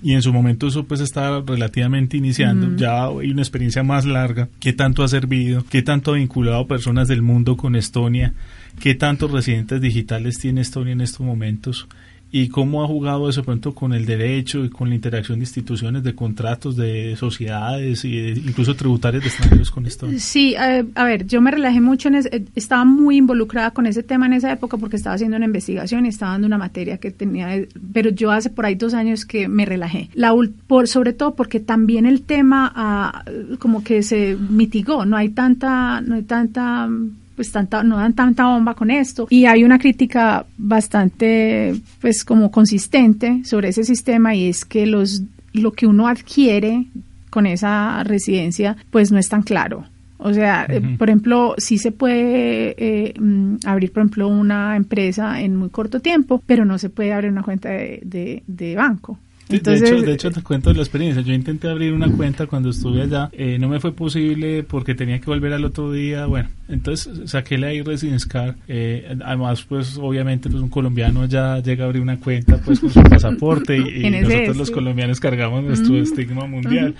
Y 0.02 0.12
en 0.12 0.22
su 0.22 0.32
momento 0.32 0.66
eso 0.66 0.84
pues 0.84 1.00
está 1.00 1.40
relativamente 1.40 2.16
iniciando, 2.16 2.76
ya 2.76 3.06
hay 3.06 3.30
una 3.30 3.42
experiencia 3.42 3.82
más 3.82 4.04
larga. 4.04 4.48
¿Qué 4.60 4.72
tanto 4.72 5.02
ha 5.02 5.08
servido? 5.08 5.64
¿Qué 5.68 5.82
tanto 5.82 6.12
ha 6.12 6.16
vinculado 6.16 6.66
personas 6.66 7.08
del 7.08 7.22
mundo 7.22 7.56
con 7.56 7.74
Estonia? 7.74 8.34
¿Qué 8.80 8.94
tantos 8.94 9.30
residentes 9.30 9.80
digitales 9.80 10.38
tiene 10.38 10.60
Estonia 10.60 10.92
en 10.92 11.00
estos 11.00 11.20
momentos? 11.20 11.88
¿Y 12.36 12.48
cómo 12.48 12.82
ha 12.82 12.88
jugado 12.88 13.28
eso 13.28 13.44
pronto 13.44 13.76
con 13.76 13.92
el 13.92 14.06
derecho 14.06 14.64
y 14.64 14.68
con 14.68 14.88
la 14.88 14.96
interacción 14.96 15.38
de 15.38 15.44
instituciones, 15.44 16.02
de 16.02 16.16
contratos, 16.16 16.74
de 16.74 17.14
sociedades 17.14 18.04
y 18.04 18.30
incluso 18.30 18.74
tributarios 18.74 19.22
de 19.22 19.28
extranjeros 19.28 19.70
con 19.70 19.86
Estonia? 19.86 20.18
Sí, 20.18 20.56
a 20.56 21.04
ver, 21.04 21.28
yo 21.28 21.40
me 21.40 21.52
relajé 21.52 21.80
mucho, 21.80 22.08
en 22.08 22.16
eh, 22.16 22.44
estaba 22.56 22.84
muy 22.84 23.18
involucrada 23.18 23.70
con 23.70 23.86
ese 23.86 24.02
tema 24.02 24.26
en 24.26 24.32
esa 24.32 24.50
época 24.50 24.76
porque 24.78 24.96
estaba 24.96 25.14
haciendo 25.14 25.36
una 25.36 25.46
investigación 25.46 26.06
y 26.06 26.08
estaba 26.08 26.32
dando 26.32 26.48
una 26.48 26.58
materia 26.58 26.98
que 26.98 27.12
tenía, 27.12 27.50
pero 27.92 28.10
yo 28.10 28.32
hace 28.32 28.50
por 28.50 28.66
ahí 28.66 28.74
dos 28.74 28.94
años 28.94 29.24
que 29.24 29.46
me 29.46 29.64
relajé. 29.64 30.10
La, 30.14 30.34
por, 30.66 30.88
sobre 30.88 31.12
todo 31.12 31.36
porque 31.36 31.60
también 31.60 32.04
el 32.04 32.22
tema 32.22 32.72
ah, 32.74 33.24
como 33.60 33.84
que 33.84 34.02
se 34.02 34.36
mitigó, 34.36 35.06
no 35.06 35.16
hay 35.16 35.28
tanta, 35.28 36.00
no 36.00 36.16
hay 36.16 36.22
tanta 36.22 36.88
pues 37.36 37.52
tanta, 37.52 37.82
no 37.82 37.96
dan 37.96 38.14
tanta 38.14 38.46
bomba 38.46 38.74
con 38.74 38.90
esto. 38.90 39.26
Y 39.30 39.46
hay 39.46 39.64
una 39.64 39.78
crítica 39.78 40.46
bastante, 40.56 41.74
pues 42.00 42.24
como 42.24 42.50
consistente 42.50 43.42
sobre 43.44 43.68
ese 43.68 43.84
sistema 43.84 44.34
y 44.34 44.48
es 44.48 44.64
que 44.64 44.86
los, 44.86 45.22
lo 45.52 45.72
que 45.72 45.86
uno 45.86 46.08
adquiere 46.08 46.86
con 47.30 47.46
esa 47.46 48.02
residencia, 48.04 48.76
pues 48.90 49.10
no 49.10 49.18
es 49.18 49.28
tan 49.28 49.42
claro. 49.42 49.84
O 50.18 50.32
sea, 50.32 50.66
eh, 50.68 50.80
por 50.96 51.10
ejemplo, 51.10 51.54
sí 51.58 51.76
se 51.76 51.92
puede 51.92 52.74
eh, 52.78 53.14
mm, 53.18 53.56
abrir, 53.66 53.92
por 53.92 54.02
ejemplo, 54.02 54.28
una 54.28 54.76
empresa 54.76 55.40
en 55.40 55.56
muy 55.56 55.68
corto 55.68 56.00
tiempo, 56.00 56.42
pero 56.46 56.64
no 56.64 56.78
se 56.78 56.88
puede 56.88 57.12
abrir 57.12 57.30
una 57.30 57.42
cuenta 57.42 57.68
de, 57.68 58.42
de 58.46 58.74
banco 58.76 59.18
de, 59.48 60.12
hecho, 60.12 60.30
te 60.30 60.42
cuento 60.42 60.72
la 60.72 60.80
experiencia. 60.80 61.22
Yo 61.22 61.32
intenté 61.32 61.68
abrir 61.68 61.92
una 61.92 62.10
cuenta 62.10 62.46
cuando 62.46 62.70
estuve 62.70 63.02
allá. 63.02 63.28
Eh, 63.32 63.58
no 63.58 63.68
me 63.68 63.78
fue 63.78 63.92
posible 63.92 64.62
porque 64.62 64.94
tenía 64.94 65.18
que 65.20 65.26
volver 65.26 65.52
al 65.52 65.64
otro 65.64 65.92
día. 65.92 66.26
Bueno, 66.26 66.48
entonces 66.68 67.30
saqué 67.30 67.58
la 67.58 67.72
e-Residence 67.72 68.26
Card. 68.26 68.56
Eh, 68.68 69.16
además, 69.24 69.62
pues 69.64 69.98
obviamente 69.98 70.48
pues 70.48 70.62
un 70.62 70.70
colombiano 70.70 71.26
ya 71.26 71.58
llega 71.60 71.84
a 71.84 71.86
abrir 71.86 72.02
una 72.02 72.18
cuenta 72.18 72.58
pues 72.58 72.80
con 72.80 72.90
su 72.90 73.02
pasaporte 73.10 73.76
y, 73.76 74.10
nosotros 74.10 74.56
los 74.56 74.70
colombianos 74.70 75.20
cargamos 75.20 75.62
nuestro 75.62 75.96
estigma 75.96 76.46
mundial. 76.46 76.94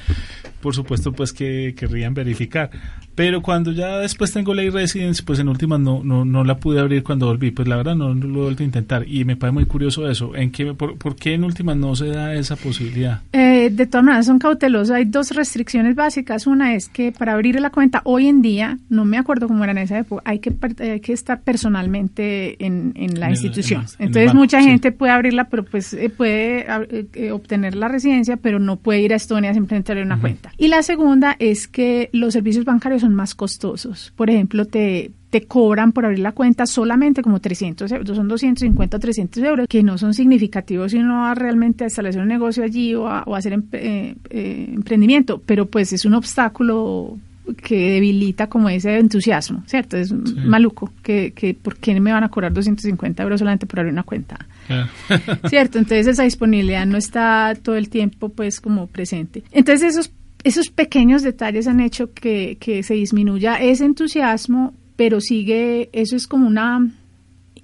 Por 0.61 0.75
supuesto, 0.75 1.13
pues 1.13 1.33
que 1.33 1.75
querrían 1.77 2.15
verificar. 2.15 2.71
Pero 3.15 3.43
cuando 3.43 3.73
ya 3.73 3.99
después 3.99 4.33
tengo 4.33 4.55
la 4.55 4.63
e-Residence, 4.63 5.23
pues 5.23 5.39
en 5.39 5.49
últimas 5.49 5.81
no, 5.81 6.03
no, 6.03 6.25
no 6.25 6.45
la 6.45 6.57
pude 6.57 6.81
abrir 6.81 7.03
cuando 7.03 7.27
volví. 7.27 7.51
Pues 7.51 7.69
la 7.69 7.77
verdad 7.77 7.95
no, 7.95 8.13
lo 8.13 8.41
he 8.41 8.43
vuelto 8.43 8.63
a 8.63 8.67
intentar. 8.67 9.09
Y 9.09 9.25
me 9.25 9.37
parece 9.37 9.55
muy 9.55 9.67
curioso 9.67 10.09
eso. 10.09 10.35
¿En 10.35 10.51
qué, 10.51 10.75
por, 10.75 10.99
por 10.99 11.15
qué 11.17 11.35
en 11.35 11.45
últimas 11.45 11.77
no 11.77 11.95
se 11.95 12.07
da 12.07 12.35
esa 12.35 12.57
posibilidad? 12.57 13.23
Eh, 13.33 13.71
de 13.71 13.87
todas 13.87 14.05
maneras, 14.05 14.27
son 14.27 14.39
cautelosas. 14.39 14.97
Hay 14.97 15.05
dos 15.05 15.31
restricciones 15.31 15.95
básicas. 15.95 16.47
Una 16.47 16.75
es 16.75 16.89
que 16.89 17.13
para 17.13 17.35
abrir 17.35 17.61
la 17.61 17.71
cuenta 17.71 18.03
hoy 18.05 18.27
en 18.27 18.43
día, 18.43 18.79
no 18.89 19.05
me 19.05 19.19
acuerdo 19.19 19.47
cómo 19.47 19.63
era 19.63 19.73
en 19.73 19.79
esa 19.79 19.99
época, 19.99 20.23
hay 20.25 20.41
que, 20.41 20.53
hay 20.81 21.01
que 21.01 21.13
estar 21.13 21.43
personalmente 21.43 22.65
en, 22.65 22.93
en 22.97 23.21
la 23.21 23.31
institución. 23.31 23.85
Entonces, 23.99 24.35
mucha 24.35 24.61
gente 24.61 24.91
puede 24.93 25.13
abrirla, 25.13 25.49
pero 25.49 25.65
pues 25.65 25.95
eh, 25.95 26.11
puede 26.11 26.67
eh, 27.15 27.31
obtener 27.31 27.77
la 27.77 27.89
residencia, 27.89 28.37
pero 28.37 28.59
no 28.59 28.77
puede 28.77 29.01
ir 29.03 29.13
a 29.13 29.17
Estonia 29.17 29.55
simplemente 29.55 29.93
abrir 29.93 30.05
una 30.05 30.21
cuenta. 30.21 30.53
Y 30.59 30.69
la 30.69 30.83
segunda 30.83 31.37
es 31.39 31.69
que 31.69 32.11
los 32.13 32.33
servicios 32.33 32.65
bancarios 32.65 33.04
son 33.05 33.15
más 33.15 33.35
costosos. 33.35 34.13
Por 34.17 34.31
ejemplo, 34.31 34.65
te 34.65 35.13
te 35.35 35.49
cobran 35.49 35.91
por 35.91 36.05
abrir 36.05 36.21
la 36.21 36.31
cuenta 36.31 36.65
solamente 36.65 37.21
como 37.21 37.41
300 37.41 37.91
euros, 37.91 38.17
son 38.17 38.29
250 38.29 38.97
o 38.97 39.01
300 39.01 39.43
euros, 39.43 39.67
que 39.69 39.83
no 39.83 39.99
son 39.99 40.15
significativos 40.15 40.93
si 40.93 40.99
uno 40.99 41.23
va 41.23 41.35
realmente 41.35 41.83
a 41.83 41.89
establecer 41.89 42.23
un 42.23 42.29
negocio 42.29 42.63
allí 42.63 42.95
o 42.95 43.09
a, 43.09 43.25
hacer 43.37 43.61
eh, 43.73 44.15
eh, 44.31 44.71
emprendimiento, 44.73 45.43
pero 45.45 45.67
pues 45.67 45.93
es 45.93 46.05
un 46.05 46.15
obstáculo 46.15 47.19
que 47.57 47.95
debilita 47.95 48.47
como 48.47 48.69
ese 48.69 48.97
entusiasmo, 48.97 49.65
¿cierto? 49.67 49.97
Es 49.97 50.13
maluco, 50.13 50.93
que, 51.03 51.33
que 51.33 51.53
¿por 51.53 51.79
qué 51.79 51.99
me 51.99 52.13
van 52.13 52.23
a 52.23 52.29
cobrar 52.29 52.53
250 52.53 53.21
euros 53.21 53.41
solamente 53.41 53.67
por 53.67 53.81
abrir 53.81 53.93
una 53.93 54.05
cuenta? 54.05 54.39
¿Cierto? 55.49 55.79
Entonces 55.79 56.07
esa 56.07 56.23
disponibilidad 56.23 56.87
no 56.87 56.97
está 56.97 57.55
todo 57.61 57.75
el 57.75 57.89
tiempo 57.89 58.29
pues 58.29 58.61
como 58.61 58.87
presente. 58.87 59.43
Entonces 59.51 59.97
esos 59.97 60.13
esos 60.45 60.71
pequeños 60.71 61.23
detalles 61.23 61.67
han 61.67 61.81
hecho 61.81 62.13
que, 62.13 62.57
que 62.61 62.83
se 62.83 62.95
disminuya 62.95 63.57
ese 63.57 63.85
entusiasmo 63.85 64.75
pero 64.97 65.21
sigue, 65.21 65.91
eso 65.93 66.17
es 66.17 66.27
como 66.27 66.47
una 66.47 66.89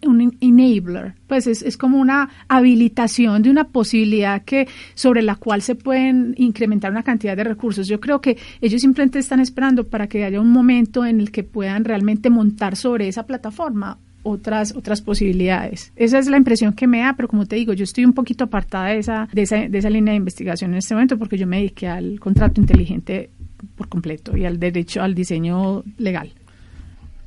un 0.03 0.35
enabler, 0.41 1.13
pues 1.27 1.47
es, 1.47 1.61
es, 1.61 1.77
como 1.77 1.99
una 1.99 2.31
habilitación 2.49 3.43
de 3.43 3.51
una 3.51 3.65
posibilidad 3.65 4.43
que 4.45 4.67
sobre 4.95 5.21
la 5.21 5.35
cual 5.35 5.61
se 5.61 5.75
pueden 5.75 6.35
incrementar 6.39 6.91
una 6.91 7.03
cantidad 7.03 7.37
de 7.37 7.45
recursos. 7.45 7.87
Yo 7.87 8.01
creo 8.01 8.23
que 8.23 8.39
ellos 8.63 8.81
simplemente 8.81 9.19
están 9.19 9.41
esperando 9.41 9.89
para 9.89 10.07
que 10.07 10.25
haya 10.25 10.41
un 10.41 10.53
momento 10.53 11.05
en 11.05 11.21
el 11.21 11.31
que 11.31 11.45
puedan 11.45 11.85
realmente 11.85 12.31
montar 12.31 12.77
sobre 12.77 13.09
esa 13.09 13.27
plataforma 13.27 13.99
otras 14.23 14.75
otras 14.75 15.03
posibilidades. 15.03 15.93
Esa 15.97 16.19
es 16.19 16.29
la 16.29 16.37
impresión 16.37 16.73
que 16.73 16.87
me 16.87 17.01
da, 17.01 17.15
pero 17.17 17.29
como 17.29 17.47
te 17.47 17.57
digo, 17.57 17.73
yo 17.73 17.85
estoy 17.85 18.05
un 18.05 18.13
poquito 18.13 18.45
apartada 18.45 18.89
de 18.89 18.99
esa, 18.99 19.29
de 19.33 19.43
esa, 19.43 19.57
de 19.57 19.79
esa 19.79 19.91
línea 19.91 20.13
de 20.13 20.19
investigación 20.19 20.73
en 20.73 20.79
este 20.79 20.95
momento 20.95 21.19
porque 21.19 21.39
yo 21.39 21.47
me 21.47 21.59
dediqué 21.59 21.89
al 21.89 22.21
contrato 22.21 22.61
inteligente 22.61 23.31
por 23.77 23.89
completo 23.89 24.37
y 24.37 24.45
al 24.45 24.59
derecho 24.59 25.03
al 25.03 25.15
diseño 25.15 25.83
legal. 25.99 26.33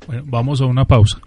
Bueno, 0.06 0.22
vamos 0.26 0.60
a 0.60 0.66
una 0.66 0.84
pausa. 0.84 1.20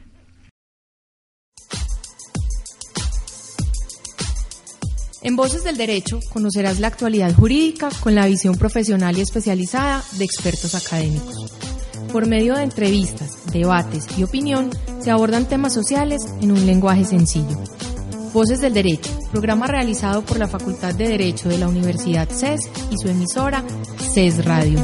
En 5.24 5.36
Voces 5.36 5.64
del 5.64 5.78
Derecho 5.78 6.20
conocerás 6.32 6.80
la 6.80 6.88
actualidad 6.88 7.34
jurídica 7.34 7.90
con 8.02 8.16
la 8.16 8.28
visión 8.28 8.56
profesional 8.56 9.18
y 9.18 9.22
especializada 9.22 10.02
de 10.18 10.24
expertos 10.24 10.74
académicos. 10.76 11.77
Por 12.12 12.26
medio 12.26 12.56
de 12.56 12.64
entrevistas, 12.64 13.52
debates 13.52 14.08
y 14.18 14.24
opinión 14.24 14.70
se 15.00 15.12
abordan 15.12 15.48
temas 15.48 15.74
sociales 15.74 16.22
en 16.42 16.52
un 16.52 16.66
lenguaje 16.66 17.04
sencillo. 17.04 17.58
Voces 18.34 18.62
del 18.62 18.74
Derecho, 18.74 19.10
programa 19.32 19.68
realizado 19.68 20.24
por 20.24 20.40
la 20.40 20.48
Facultad 20.48 20.96
de 20.96 21.10
Derecho 21.10 21.50
de 21.50 21.58
la 21.58 21.68
Universidad 21.68 22.30
CES 22.30 22.62
y 22.92 22.98
su 22.98 23.10
emisora 23.10 23.64
CES 24.14 24.46
Radio. 24.46 24.80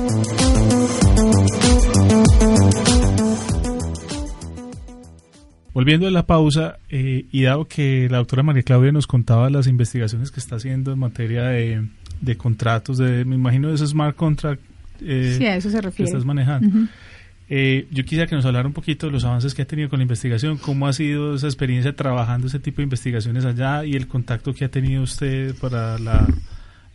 Volviendo 5.74 6.08
a 6.08 6.12
la 6.12 6.26
pausa, 6.26 6.78
eh, 6.90 7.26
y 7.32 7.44
dado 7.44 7.66
que 7.66 8.08
la 8.10 8.18
doctora 8.18 8.44
María 8.44 8.64
Claudia 8.64 8.92
nos 8.92 9.08
contaba 9.08 9.50
las 9.50 9.66
investigaciones 9.68 10.30
que 10.30 10.40
está 10.40 10.58
haciendo 10.58 10.92
en 10.92 11.00
materia 11.00 11.46
de, 11.46 12.38
contratos, 12.38 12.98
de, 12.98 13.26
me 13.26 13.36
imagino 13.36 13.70
de 13.70 13.76
ese 13.76 13.88
smart 13.88 14.16
contract 14.16 14.62
eh, 15.02 15.36
sí, 15.38 15.46
a 15.46 15.56
eso 15.56 15.70
se 15.70 15.82
refiere. 15.82 16.10
que 16.10 16.16
estás 16.16 16.26
manejando. 16.26 16.88
Eh, 17.56 17.86
yo 17.92 18.04
quisiera 18.04 18.26
que 18.26 18.36
nos 18.36 18.46
hablara 18.46 18.68
un 18.68 18.74
poquito 18.74 19.06
de 19.06 19.12
los 19.12 19.26
avances 19.26 19.54
que 19.54 19.62
ha 19.62 19.66
tenido 19.66 19.88
con 19.88 20.00
la 20.00 20.04
investigación, 20.04 20.58
cómo 20.58 20.88
ha 20.88 20.94
sido 20.94 21.36
esa 21.36 21.46
experiencia 21.46 21.96
trabajando 21.96 22.48
ese 22.48 22.58
tipo 22.58 22.78
de 22.78 22.86
investigaciones 22.86 23.46
allá 23.46 23.86
y 23.86 23.94
el 23.94 24.08
contacto 24.08 24.56
que 24.56 24.66
ha 24.66 24.70
tenido 24.70 25.04
usted 25.04 25.54
para 25.62 26.00
la 26.00 26.26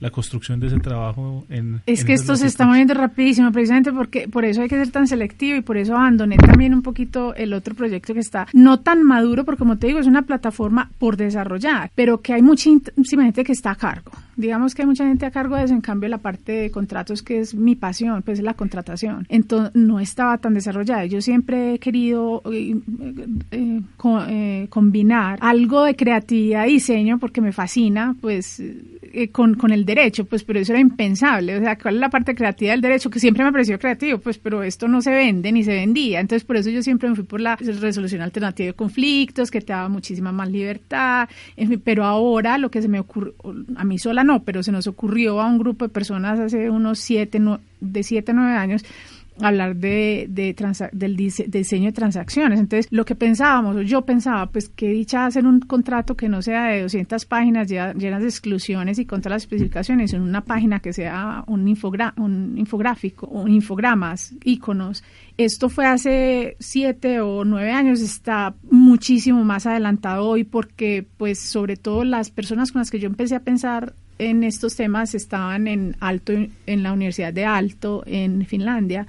la 0.00 0.10
construcción 0.10 0.60
de 0.60 0.68
ese 0.68 0.78
trabajo 0.78 1.44
en... 1.48 1.82
Es 1.86 2.04
que 2.04 2.12
esto 2.12 2.36
se 2.36 2.46
está 2.46 2.66
moviendo 2.66 2.94
rapidísimo, 2.94 3.50
precisamente 3.50 3.92
porque 3.92 4.28
por 4.28 4.44
eso 4.44 4.62
hay 4.62 4.68
que 4.68 4.76
ser 4.76 4.90
tan 4.90 5.08
selectivo 5.08 5.56
y 5.56 5.60
por 5.60 5.76
eso 5.76 5.96
abandoné 5.96 6.36
también 6.36 6.72
un 6.72 6.82
poquito 6.82 7.34
el 7.34 7.52
otro 7.52 7.74
proyecto 7.74 8.14
que 8.14 8.20
está 8.20 8.46
no 8.52 8.80
tan 8.80 9.02
maduro, 9.02 9.44
porque 9.44 9.58
como 9.58 9.76
te 9.76 9.88
digo, 9.88 9.98
es 9.98 10.06
una 10.06 10.22
plataforma 10.22 10.90
por 10.98 11.16
desarrollar, 11.16 11.90
pero 11.94 12.20
que 12.20 12.32
hay 12.32 12.42
muchísima 12.42 13.24
gente 13.24 13.42
que 13.42 13.52
está 13.52 13.72
a 13.72 13.74
cargo. 13.74 14.12
Digamos 14.38 14.72
que 14.72 14.82
hay 14.82 14.86
mucha 14.86 15.04
gente 15.04 15.26
a 15.26 15.32
cargo 15.32 15.56
de 15.56 15.64
eso, 15.64 15.74
en 15.74 15.80
cambio 15.80 16.08
la 16.08 16.18
parte 16.18 16.52
de 16.52 16.70
contratos, 16.70 17.24
que 17.24 17.40
es 17.40 17.56
mi 17.56 17.74
pasión, 17.74 18.22
pues 18.22 18.38
es 18.38 18.44
la 18.44 18.54
contratación. 18.54 19.26
Entonces 19.28 19.74
no 19.74 19.98
estaba 19.98 20.38
tan 20.38 20.54
desarrollada. 20.54 21.06
Yo 21.06 21.20
siempre 21.20 21.74
he 21.74 21.78
querido 21.80 22.42
eh, 22.52 22.76
eh, 23.50 23.80
eh, 24.28 24.66
combinar 24.70 25.40
algo 25.42 25.82
de 25.82 25.96
creatividad 25.96 26.68
y 26.68 26.74
diseño, 26.74 27.18
porque 27.18 27.40
me 27.40 27.50
fascina, 27.50 28.14
pues 28.20 28.62
con, 29.32 29.54
con 29.54 29.72
el 29.72 29.84
derecho, 29.84 30.24
pues 30.26 30.44
pero 30.44 30.60
eso 30.60 30.72
era 30.72 30.80
impensable, 30.80 31.56
o 31.56 31.60
sea, 31.60 31.76
¿cuál 31.76 31.94
es 31.94 32.00
la 32.00 32.10
parte 32.10 32.34
creativa 32.34 32.72
del 32.72 32.82
derecho? 32.82 33.10
Que 33.10 33.18
siempre 33.18 33.42
me 33.42 33.50
pareció 33.50 33.78
creativo, 33.78 34.18
pues 34.18 34.38
pero 34.38 34.62
esto 34.62 34.86
no 34.86 35.00
se 35.00 35.10
vende 35.10 35.50
ni 35.50 35.64
se 35.64 35.72
vendía, 35.72 36.20
entonces 36.20 36.44
por 36.44 36.56
eso 36.56 36.70
yo 36.70 36.82
siempre 36.82 37.08
me 37.08 37.16
fui 37.16 37.24
por 37.24 37.40
la 37.40 37.56
resolución 37.56 38.20
alternativa 38.20 38.66
de 38.66 38.74
conflictos, 38.74 39.50
que 39.50 39.62
te 39.62 39.72
daba 39.72 39.88
muchísima 39.88 40.30
más 40.30 40.50
libertad, 40.50 41.28
pero 41.82 42.04
ahora 42.04 42.58
lo 42.58 42.70
que 42.70 42.82
se 42.82 42.88
me 42.88 43.00
ocurrió, 43.00 43.34
a 43.76 43.84
mí 43.84 43.98
sola 43.98 44.24
no, 44.28 44.44
pero 44.44 44.62
se 44.62 44.70
nos 44.70 44.86
ocurrió 44.86 45.40
a 45.40 45.46
un 45.46 45.58
grupo 45.58 45.86
de 45.86 45.88
personas 45.88 46.38
hace 46.38 46.68
unos 46.68 46.98
siete, 46.98 47.40
de 47.80 48.02
siete, 48.02 48.34
nueve 48.34 48.52
años, 48.52 48.84
hablar 49.40 49.76
de, 49.76 50.26
de 50.28 50.54
del 50.92 51.16
diseño 51.16 51.86
de 51.86 51.92
transacciones. 51.92 52.60
Entonces, 52.60 52.88
lo 52.90 53.04
que 53.04 53.14
pensábamos, 53.14 53.76
yo 53.86 54.02
pensaba, 54.02 54.46
pues 54.50 54.68
qué 54.68 54.88
dicha 54.88 55.26
hacer 55.26 55.46
un 55.46 55.60
contrato 55.60 56.16
que 56.16 56.28
no 56.28 56.42
sea 56.42 56.66
de 56.66 56.82
200 56.82 57.24
páginas 57.24 57.68
llenas 57.68 58.22
de 58.22 58.28
exclusiones 58.28 58.98
y 58.98 59.06
contra 59.06 59.30
las 59.30 59.42
especificaciones, 59.42 60.12
en 60.12 60.22
una 60.22 60.42
página 60.42 60.80
que 60.80 60.92
sea 60.92 61.44
un, 61.46 61.60
un 61.60 62.58
infográfico, 62.58 63.26
un 63.28 63.50
infogramas, 63.50 64.34
iconos. 64.44 65.04
Esto 65.36 65.68
fue 65.68 65.86
hace 65.86 66.56
siete 66.58 67.20
o 67.20 67.44
nueve 67.44 67.70
años, 67.70 68.00
está 68.00 68.54
muchísimo 68.70 69.44
más 69.44 69.66
adelantado 69.66 70.26
hoy 70.26 70.44
porque, 70.44 71.06
pues, 71.16 71.38
sobre 71.38 71.76
todo 71.76 72.04
las 72.04 72.30
personas 72.30 72.72
con 72.72 72.80
las 72.80 72.90
que 72.90 72.98
yo 72.98 73.06
empecé 73.06 73.36
a 73.36 73.40
pensar 73.40 73.94
en 74.18 74.44
estos 74.44 74.76
temas 74.76 75.14
estaban 75.14 75.66
en 75.68 75.96
alto 76.00 76.32
en 76.32 76.82
la 76.82 76.92
Universidad 76.92 77.32
de 77.32 77.44
Alto 77.44 78.02
en 78.06 78.44
Finlandia 78.46 79.06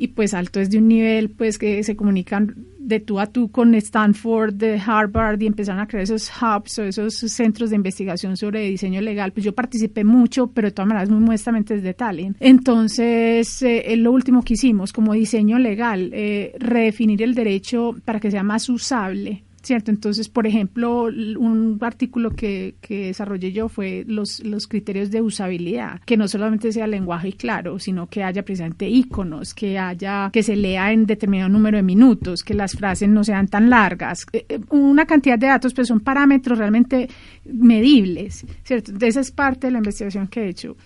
y 0.00 0.08
pues 0.08 0.32
Alto 0.32 0.60
es 0.60 0.70
de 0.70 0.78
un 0.78 0.88
nivel 0.88 1.28
pues 1.28 1.58
que 1.58 1.84
se 1.84 1.94
comunican 1.94 2.54
de 2.78 3.00
tú 3.00 3.20
a 3.20 3.26
tú 3.26 3.50
con 3.50 3.74
Stanford, 3.74 4.54
de 4.54 4.80
Harvard 4.84 5.38
y 5.42 5.46
empezaron 5.46 5.78
a 5.82 5.86
crear 5.86 6.04
esos 6.04 6.30
hubs 6.40 6.78
o 6.78 6.84
esos 6.84 7.14
centros 7.14 7.68
de 7.68 7.76
investigación 7.76 8.38
sobre 8.38 8.66
diseño 8.66 9.02
legal. 9.02 9.32
Pues 9.32 9.44
yo 9.44 9.54
participé 9.54 10.02
mucho, 10.02 10.46
pero 10.46 10.68
de 10.68 10.72
todas 10.72 10.88
maneras 10.88 11.10
muy 11.10 11.20
modestamente 11.20 11.74
desde 11.74 11.92
Tallinn. 11.92 12.34
Entonces, 12.40 13.60
eh, 13.60 13.94
lo 13.98 14.10
último 14.12 14.42
que 14.42 14.54
hicimos 14.54 14.90
como 14.94 15.12
diseño 15.12 15.58
legal, 15.58 16.10
eh, 16.14 16.54
redefinir 16.58 17.22
el 17.22 17.34
derecho 17.34 17.94
para 18.06 18.20
que 18.20 18.30
sea 18.30 18.42
más 18.42 18.70
usable 18.70 19.42
¿cierto? 19.62 19.90
Entonces, 19.90 20.28
por 20.28 20.46
ejemplo, 20.46 21.04
un 21.04 21.78
artículo 21.80 22.30
que, 22.30 22.74
que 22.80 23.06
desarrollé 23.06 23.52
yo 23.52 23.68
fue 23.68 24.04
los, 24.06 24.40
los 24.44 24.66
criterios 24.66 25.10
de 25.10 25.20
usabilidad, 25.20 26.00
que 26.06 26.16
no 26.16 26.28
solamente 26.28 26.72
sea 26.72 26.86
lenguaje 26.86 27.32
claro, 27.32 27.78
sino 27.78 28.08
que 28.08 28.22
haya 28.22 28.42
precisamente 28.42 28.88
iconos, 28.88 29.54
que 29.54 29.78
haya, 29.78 30.30
que 30.32 30.42
se 30.42 30.56
lea 30.56 30.92
en 30.92 31.06
determinado 31.06 31.48
número 31.48 31.76
de 31.76 31.82
minutos, 31.82 32.42
que 32.42 32.54
las 32.54 32.72
frases 32.72 33.08
no 33.08 33.24
sean 33.24 33.48
tan 33.48 33.70
largas, 33.70 34.26
eh, 34.32 34.46
eh, 34.48 34.60
una 34.70 35.06
cantidad 35.06 35.38
de 35.38 35.48
datos, 35.48 35.74
pero 35.74 35.86
son 35.86 36.00
parámetros 36.00 36.58
realmente 36.58 37.08
medibles, 37.44 38.46
¿cierto? 38.64 38.92
Esa 39.04 39.20
es 39.20 39.30
parte 39.30 39.66
de 39.66 39.72
la 39.72 39.78
investigación 39.78 40.28
que 40.28 40.42
he 40.42 40.48
hecho. 40.48 40.76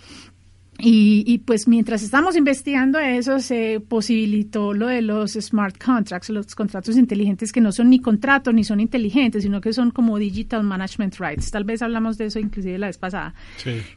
Y, 0.79 1.39
pues 1.47 1.69
mientras 1.69 2.03
estamos 2.03 2.37
investigando 2.37 2.99
eso, 2.99 3.39
se 3.39 3.81
posibilitó 3.81 4.75
lo 4.75 4.89
de 4.89 5.03
los 5.03 5.33
smart 5.33 5.83
contracts, 5.83 6.31
los 6.31 6.55
contratos 6.55 6.97
inteligentes 6.97 7.53
que 7.53 7.61
no 7.61 7.73
son 7.73 7.91
ni 7.91 8.01
contratos 8.01 8.53
ni 8.53 8.65
son 8.65 8.81
inteligentes, 8.81 9.45
sino 9.45 9.61
que 9.61 9.73
son 9.73 9.91
como 9.91 10.19
digital 10.19 10.63
management 10.65 11.17
rights. 11.19 11.51
Tal 11.51 11.65
vez 11.65 11.81
hablamos 11.81 12.19
de 12.19 12.27
eso 12.27 12.39
inclusive 12.39 12.77
la 12.79 12.89
vez 12.89 12.99
pasada, 12.99 13.35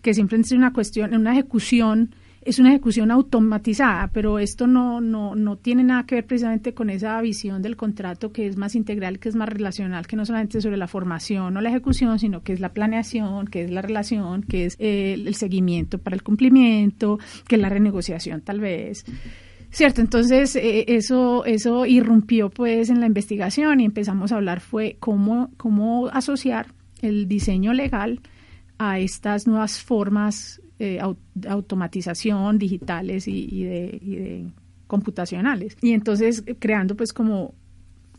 que 0.01 0.13
siempre 0.13 0.39
es 0.39 0.51
una 0.51 0.71
cuestión, 0.71 1.13
una 1.13 1.33
ejecución 1.33 2.15
es 2.47 2.59
una 2.59 2.69
ejecución 2.69 3.11
automatizada, 3.11 4.09
pero 4.13 4.39
esto 4.39 4.67
no, 4.67 5.01
no, 5.01 5.35
no 5.35 5.57
tiene 5.57 5.83
nada 5.83 6.05
que 6.05 6.15
ver 6.15 6.25
precisamente 6.25 6.73
con 6.73 6.89
esa 6.89 7.19
visión 7.19 7.61
del 7.61 7.75
contrato 7.75 8.31
que 8.31 8.47
es 8.47 8.55
más 8.55 8.73
integral, 8.73 9.19
que 9.19 9.27
es 9.27 9.35
más 9.35 9.49
relacional, 9.49 10.07
que 10.07 10.15
no 10.15 10.25
solamente 10.25 10.61
sobre 10.61 10.77
la 10.77 10.87
formación 10.87 11.57
o 11.57 11.61
la 11.61 11.67
ejecución, 11.67 12.19
sino 12.19 12.43
que 12.43 12.53
es 12.53 12.61
la 12.61 12.69
planeación, 12.69 13.47
que 13.47 13.65
es 13.65 13.71
la 13.71 13.81
relación, 13.81 14.43
que 14.43 14.63
es 14.63 14.77
eh, 14.79 15.13
el 15.13 15.35
seguimiento 15.35 15.97
para 15.97 16.15
el 16.15 16.23
cumplimiento, 16.23 17.19
que 17.49 17.55
es 17.55 17.61
la 17.61 17.67
renegociación 17.67 18.39
tal 18.39 18.61
vez. 18.61 19.03
Cierto, 19.69 19.99
entonces 19.99 20.55
eh, 20.55 20.85
eso, 20.87 21.43
eso 21.43 21.85
irrumpió 21.85 22.49
pues 22.49 22.89
en 22.89 23.01
la 23.01 23.07
investigación 23.07 23.81
y 23.81 23.85
empezamos 23.85 24.31
a 24.31 24.37
hablar 24.37 24.61
fue 24.61 24.95
cómo, 25.01 25.51
cómo 25.57 26.07
asociar 26.07 26.67
el 27.01 27.27
diseño 27.27 27.73
legal 27.73 28.21
a 28.77 28.99
estas 28.99 29.47
nuevas 29.47 29.83
formas 29.83 30.61
eh, 30.79 30.99
automatización 31.47 32.57
digitales 32.57 33.27
y, 33.27 33.63
de, 33.63 34.45
computacionales. 34.87 35.75
Y 35.81 35.91
entonces 35.91 36.43
creando 36.59 36.95
pues 36.95 37.13
como 37.13 37.53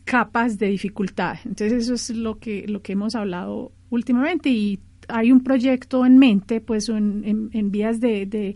capas 0.03 0.57
de 0.57 0.67
dificultad. 0.67 1.37
Entonces 1.45 1.83
eso 1.83 1.93
es 1.93 2.09
lo 2.09 2.39
que, 2.39 2.67
lo 2.67 2.81
que 2.81 2.93
hemos 2.93 3.15
hablado 3.15 3.71
últimamente 3.89 4.49
y 4.49 4.79
hay 5.07 5.31
un 5.31 5.41
proyecto 5.41 6.05
en 6.05 6.17
mente, 6.17 6.61
pues 6.61 6.89
en, 6.89 7.49
en, 7.51 7.71
vías 7.71 7.99
de, 7.99 8.25
de, 8.25 8.55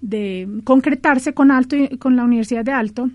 de, 0.00 0.60
concretarse 0.64 1.32
con 1.32 1.50
Alto, 1.50 1.76
con 1.98 2.16
la 2.16 2.24
Universidad 2.24 2.64
de 2.64 2.72
Alto, 2.72 3.10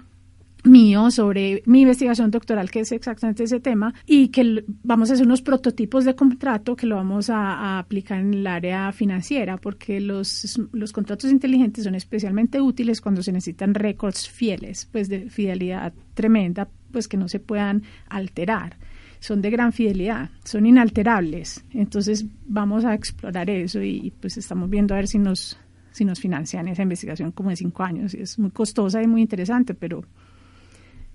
mío 0.63 1.11
sobre 1.11 1.63
mi 1.65 1.81
investigación 1.81 2.31
doctoral, 2.31 2.69
que 2.69 2.81
es 2.81 2.91
exactamente 2.91 3.43
ese 3.43 3.59
tema, 3.59 3.93
y 4.05 4.29
que 4.29 4.63
vamos 4.83 5.09
a 5.09 5.13
hacer 5.13 5.25
unos 5.25 5.41
prototipos 5.41 6.05
de 6.05 6.15
contrato 6.15 6.75
que 6.75 6.87
lo 6.87 6.95
vamos 6.95 7.29
a, 7.29 7.79
aplicar 7.79 8.19
en 8.19 8.33
el 8.33 8.47
área 8.47 8.91
financiera, 8.91 9.57
porque 9.57 9.99
los, 9.99 10.59
los 10.71 10.91
contratos 10.91 11.31
inteligentes 11.31 11.83
son 11.83 11.95
especialmente 11.95 12.61
útiles 12.61 13.01
cuando 13.01 13.23
se 13.23 13.31
necesitan 13.31 13.73
récords 13.73 14.29
fieles, 14.29 14.87
pues 14.91 15.09
de 15.09 15.29
fidelidad 15.29 15.93
tremenda, 16.13 16.67
pues 16.91 17.07
que 17.07 17.17
no 17.17 17.27
se 17.27 17.39
puedan 17.39 17.83
alterar. 18.09 18.77
Son 19.19 19.41
de 19.41 19.51
gran 19.51 19.71
fidelidad, 19.71 20.31
son 20.43 20.65
inalterables. 20.65 21.63
Entonces 21.71 22.25
vamos 22.47 22.85
a 22.85 22.95
explorar 22.95 23.49
eso 23.49 23.81
y 23.81 24.11
pues 24.19 24.37
estamos 24.37 24.69
viendo 24.69 24.93
a 24.93 24.97
ver 24.97 25.07
si 25.07 25.19
nos, 25.19 25.57
si 25.91 26.05
nos 26.05 26.19
financian 26.19 26.67
esa 26.67 26.81
investigación 26.81 27.31
como 27.31 27.51
de 27.51 27.55
cinco 27.55 27.83
años. 27.83 28.13
Es 28.13 28.39
muy 28.39 28.51
costosa 28.51 29.01
y 29.03 29.07
muy 29.07 29.21
interesante, 29.21 29.73
pero 29.75 30.03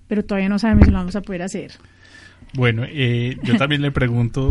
pero 0.09 0.25
todavía 0.25 0.49
no 0.49 0.59
sabemos 0.59 0.87
si 0.87 0.91
lo 0.91 0.99
vamos 0.99 1.17
a 1.17 1.23
poder 1.23 1.43
hacer. 1.43 1.73
Bueno, 2.55 2.85
eh, 2.89 3.37
yo 3.43 3.57
también 3.57 3.83
le 3.83 3.91
pregunto, 3.91 4.49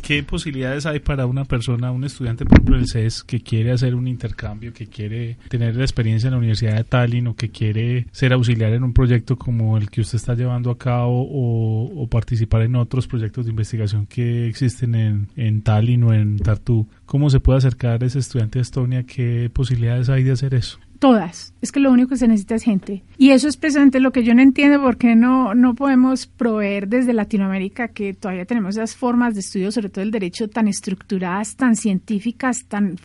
¿qué 0.00 0.22
posibilidades 0.22 0.86
hay 0.86 1.00
para 1.00 1.26
una 1.26 1.44
persona, 1.44 1.90
un 1.90 2.04
estudiante, 2.04 2.44
por 2.44 2.58
ejemplo, 2.58 2.76
del 2.76 2.86
CES, 2.86 3.24
que 3.24 3.40
quiere 3.40 3.72
hacer 3.72 3.94
un 3.94 4.08
intercambio, 4.08 4.72
que 4.72 4.86
quiere 4.86 5.36
tener 5.48 5.76
la 5.76 5.82
experiencia 5.82 6.28
en 6.28 6.32
la 6.32 6.38
Universidad 6.38 6.76
de 6.76 6.84
Tallinn 6.84 7.26
o 7.26 7.36
que 7.36 7.50
quiere 7.50 8.06
ser 8.10 8.32
auxiliar 8.32 8.72
en 8.72 8.84
un 8.84 8.92
proyecto 8.92 9.36
como 9.36 9.76
el 9.76 9.90
que 9.90 10.00
usted 10.00 10.16
está 10.16 10.34
llevando 10.34 10.70
a 10.70 10.78
cabo 10.78 11.26
o, 11.28 12.08
participar 12.10 12.62
en 12.62 12.76
otros 12.76 13.06
proyectos 13.06 13.46
de 13.46 13.50
investigación 13.50 14.06
que 14.06 14.46
existen 14.46 14.94
en, 14.94 15.28
en 15.36 15.62
Tallinn 15.62 16.04
o 16.04 16.12
en 16.12 16.38
Tartu? 16.38 16.86
¿Cómo 17.06 17.30
se 17.30 17.40
puede 17.40 17.58
acercar 17.58 18.02
a 18.02 18.06
ese 18.06 18.18
estudiante 18.18 18.58
de 18.58 18.62
Estonia? 18.62 19.04
¿Qué 19.04 19.50
posibilidades 19.52 20.08
hay 20.08 20.22
de 20.22 20.32
hacer 20.32 20.54
eso? 20.54 20.78
Todas. 21.02 21.52
Es 21.60 21.72
que 21.72 21.80
lo 21.80 21.90
único 21.90 22.10
que 22.10 22.16
se 22.16 22.28
necesita 22.28 22.54
es 22.54 22.62
gente. 22.62 23.02
Y 23.18 23.30
eso 23.30 23.48
es 23.48 23.56
precisamente 23.56 23.98
lo 23.98 24.12
que 24.12 24.22
yo 24.22 24.34
no 24.34 24.40
entiendo 24.40 24.80
por 24.80 24.98
qué 24.98 25.16
no, 25.16 25.52
no 25.52 25.74
podemos 25.74 26.28
proveer 26.28 26.86
desde 26.86 27.12
Latinoamérica, 27.12 27.88
que 27.88 28.14
todavía 28.14 28.44
tenemos 28.44 28.76
esas 28.76 28.94
formas 28.94 29.34
de 29.34 29.40
estudio, 29.40 29.72
sobre 29.72 29.88
todo 29.88 30.04
el 30.04 30.12
derecho, 30.12 30.48
tan 30.48 30.68
estructuradas, 30.68 31.56
tan 31.56 31.74
científicas, 31.74 32.66
tan 32.68 32.98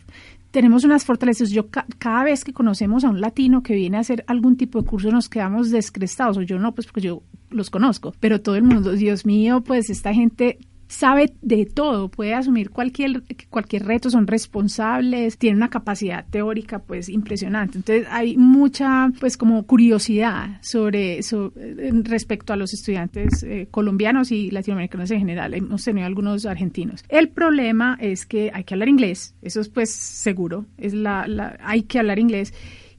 tenemos 0.52 0.84
unas 0.84 1.04
fortalezas. 1.04 1.50
Yo 1.50 1.66
cada 1.98 2.22
vez 2.22 2.44
que 2.44 2.52
conocemos 2.52 3.04
a 3.04 3.10
un 3.10 3.20
latino 3.20 3.64
que 3.64 3.74
viene 3.74 3.96
a 3.96 4.00
hacer 4.00 4.22
algún 4.28 4.56
tipo 4.56 4.80
de 4.80 4.86
curso 4.86 5.10
nos 5.10 5.28
quedamos 5.28 5.72
descrestados, 5.72 6.38
o 6.38 6.42
yo 6.42 6.60
no, 6.60 6.74
pues 6.76 6.86
porque 6.86 7.00
yo 7.00 7.24
los 7.50 7.68
conozco, 7.68 8.14
pero 8.20 8.40
todo 8.40 8.54
el 8.54 8.62
mundo, 8.62 8.92
Dios 8.92 9.26
mío, 9.26 9.62
pues 9.62 9.90
esta 9.90 10.14
gente 10.14 10.58
sabe 10.88 11.34
de 11.42 11.66
todo, 11.66 12.08
puede 12.08 12.34
asumir 12.34 12.70
cualquier, 12.70 13.22
cualquier 13.50 13.84
reto, 13.84 14.10
son 14.10 14.26
responsables, 14.26 15.38
tiene 15.38 15.56
una 15.56 15.70
capacidad 15.70 16.26
teórica 16.28 16.80
pues 16.80 17.08
impresionante. 17.08 17.78
Entonces 17.78 18.06
hay 18.10 18.36
mucha 18.36 19.10
pues 19.20 19.36
como 19.36 19.64
curiosidad 19.64 20.58
sobre, 20.62 21.20
respecto 22.04 22.52
a 22.52 22.56
los 22.56 22.72
estudiantes 22.72 23.42
eh, 23.42 23.68
colombianos 23.70 24.32
y 24.32 24.50
latinoamericanos 24.50 25.10
en 25.10 25.20
general. 25.20 25.54
Hemos 25.54 25.84
tenido 25.84 26.06
algunos 26.06 26.46
argentinos. 26.46 27.04
El 27.08 27.28
problema 27.28 27.96
es 28.00 28.26
que 28.26 28.50
hay 28.52 28.64
que 28.64 28.74
hablar 28.74 28.88
inglés, 28.88 29.34
eso 29.42 29.60
es 29.60 29.68
pues 29.68 29.90
seguro, 29.90 30.66
es 30.78 30.94
la 30.94 31.58
hay 31.60 31.82
que 31.82 31.98
hablar 31.98 32.18
inglés 32.18 32.54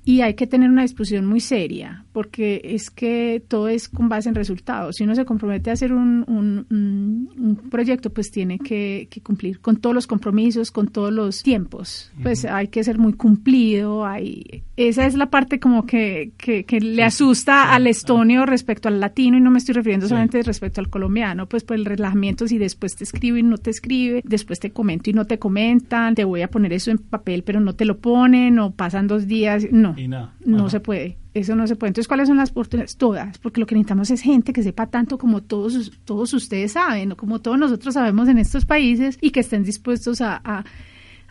y 0.09 0.21
hay 0.21 0.33
que 0.33 0.47
tener 0.47 0.71
una 0.71 0.81
disposición 0.81 1.27
muy 1.27 1.39
seria, 1.39 2.03
porque 2.13 2.61
es 2.63 2.89
que 2.89 3.43
todo 3.47 3.67
es 3.67 3.87
con 3.87 4.09
base 4.09 4.27
en 4.27 4.33
resultados. 4.33 4.95
Si 4.95 5.03
uno 5.03 5.13
se 5.13 5.23
compromete 5.23 5.69
a 5.69 5.73
hacer 5.73 5.93
un, 5.93 6.25
un, 6.27 7.59
proyecto, 7.69 8.09
pues 8.09 8.31
tiene 8.31 8.57
que, 8.57 9.07
cumplir 9.21 9.59
con 9.59 9.77
todos 9.77 9.93
los 9.93 10.07
compromisos, 10.07 10.71
con 10.71 10.87
todos 10.87 11.13
los 11.13 11.43
tiempos. 11.43 12.11
Pues 12.23 12.43
hay 12.45 12.69
que 12.69 12.83
ser 12.83 12.97
muy 12.97 13.13
cumplido. 13.13 14.03
Hay, 14.03 14.63
esa 14.77 15.05
es 15.05 15.13
la 15.13 15.29
parte 15.29 15.59
como 15.59 15.85
que, 15.85 16.31
que, 16.37 16.65
le 16.81 17.03
asusta 17.03 17.71
al 17.75 17.85
estonio 17.85 18.47
respecto 18.47 18.87
al 18.87 18.99
latino, 18.99 19.37
y 19.37 19.41
no 19.41 19.51
me 19.51 19.59
estoy 19.59 19.75
refiriendo 19.75 20.07
solamente 20.07 20.41
respecto 20.41 20.81
al 20.81 20.89
colombiano, 20.89 21.47
pues 21.47 21.63
por 21.63 21.77
el 21.77 21.85
relajamiento, 21.85 22.47
si 22.47 22.57
después 22.57 22.95
te 22.95 23.03
escribo 23.03 23.37
y 23.37 23.43
no 23.43 23.59
te 23.59 23.69
escribe, 23.69 24.23
después 24.25 24.59
te 24.59 24.71
comento 24.71 25.11
y 25.11 25.13
no 25.13 25.25
te 25.25 25.37
comentan, 25.37 26.15
te 26.15 26.23
voy 26.23 26.41
a 26.41 26.47
poner 26.47 26.73
eso 26.73 26.89
en 26.89 26.97
papel, 26.97 27.43
pero 27.43 27.59
no 27.59 27.75
te 27.75 27.85
lo 27.85 27.99
ponen, 27.99 28.57
o 28.57 28.71
pasan 28.71 29.05
dos 29.05 29.27
días, 29.27 29.67
no 29.71 29.98
no. 30.07 30.69
se 30.69 30.79
puede. 30.79 31.17
Eso 31.33 31.55
no 31.55 31.67
se 31.67 31.75
puede. 31.75 31.89
Entonces, 31.89 32.07
¿cuáles 32.07 32.27
son 32.27 32.37
las 32.37 32.51
oportunidades? 32.51 32.97
Todas, 32.97 33.37
porque 33.37 33.59
lo 33.59 33.67
que 33.67 33.75
necesitamos 33.75 34.09
es 34.11 34.21
gente 34.21 34.53
que 34.53 34.63
sepa 34.63 34.87
tanto 34.87 35.17
como 35.17 35.41
todos, 35.41 35.91
todos 36.05 36.33
ustedes 36.33 36.73
saben, 36.73 37.11
o 37.11 37.17
como 37.17 37.39
todos 37.39 37.59
nosotros 37.59 37.93
sabemos 37.93 38.27
en 38.27 38.37
estos 38.37 38.65
países 38.65 39.17
y 39.21 39.31
que 39.31 39.41
estén 39.41 39.63
dispuestos 39.63 40.21
a 40.21 40.63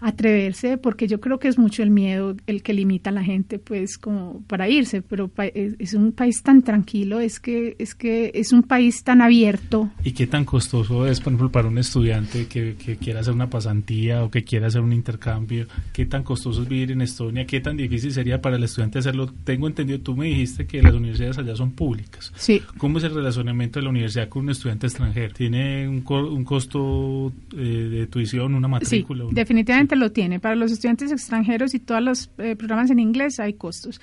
atreverse, 0.01 0.79
porque 0.79 1.07
yo 1.07 1.21
creo 1.21 1.39
que 1.39 1.49
es 1.49 1.59
mucho 1.59 1.83
el 1.83 1.91
miedo 1.91 2.37
el 2.47 2.63
que 2.63 2.73
limita 2.73 3.11
a 3.11 3.13
la 3.13 3.25
gente, 3.25 3.59
pues, 3.59 3.99
como 3.99 4.43
para 4.47 4.69
irse, 4.69 5.03
pero 5.03 5.31
es, 5.55 5.95
un 5.95 6.13
país 6.13 6.43
tan 6.43 6.63
tranquilo, 6.63 7.21
es 7.21 7.41
que, 7.41 7.77
es 7.79 7.95
que 7.95 8.31
es 8.35 8.53
un 8.53 8.63
país 8.63 9.03
tan 9.03 9.21
abierto. 9.21 9.91
¿Y 10.05 10.13
qué 10.13 10.27
tan 10.27 10.45
costoso 10.45 11.07
es, 11.07 11.21
por 11.21 11.33
ejemplo, 11.33 11.51
para 11.51 11.69
un 11.69 11.79
estudiante 11.79 12.47
que, 12.47 12.77
que 12.77 12.97
quiera 12.97 13.21
hacer 13.21 13.35
una 13.35 13.51
pasantía 13.51 14.25
o 14.25 14.31
que 14.31 14.45
quiera 14.45 14.69
hacer 14.69 14.81
un 14.81 14.93
intercambio? 14.93 15.67
¿Qué 15.93 16.07
tan 16.07 16.23
costoso 16.23 16.63
es 16.63 16.69
vivir 16.69 16.93
en 16.93 17.03
Estonia? 17.03 17.47
¿Qué 17.47 17.61
tan 17.61 17.77
difícil 17.77 18.13
sería 18.13 18.41
para 18.41 18.57
el 18.57 18.65
estudiante 18.65 18.99
hacerlo? 18.99 19.33
Tengo 19.45 19.67
entendido, 19.67 20.01
tú 20.01 20.17
me 20.17 20.27
dijiste 20.27 20.67
que 20.67 20.83
las 20.83 20.95
universidades 20.95 21.39
allá 21.39 21.57
son 21.57 21.73
públicas. 21.73 22.33
Sí. 22.37 22.63
¿Cómo 22.79 22.99
es 22.99 23.05
el 23.05 23.15
relacionamiento 23.15 23.79
de 23.79 23.85
la 23.85 23.91
universidad 23.91 24.29
con 24.29 24.45
un 24.45 24.51
estudiante 24.51 24.87
extranjero? 24.87 25.35
¿Tiene 25.35 25.89
un, 25.89 26.05
un 26.07 26.45
costo 26.45 27.33
eh, 27.57 27.57
de 27.57 28.07
tuición, 28.07 28.55
una 28.55 28.69
matrícula? 28.69 29.25
Sí, 29.29 29.35
definitivamente 29.35 29.88
lo 29.97 30.13
tiene. 30.13 30.41
Para 30.41 30.55
los 30.55 30.73
estudiantes 30.73 31.13
extranjeros 31.13 31.75
y 31.75 31.81
todos 31.81 32.03
los 32.03 32.31
eh, 32.39 32.57
programas 32.57 32.91
en 32.91 32.99
inglés 32.99 33.41
hay 33.41 33.55
costos 33.55 34.01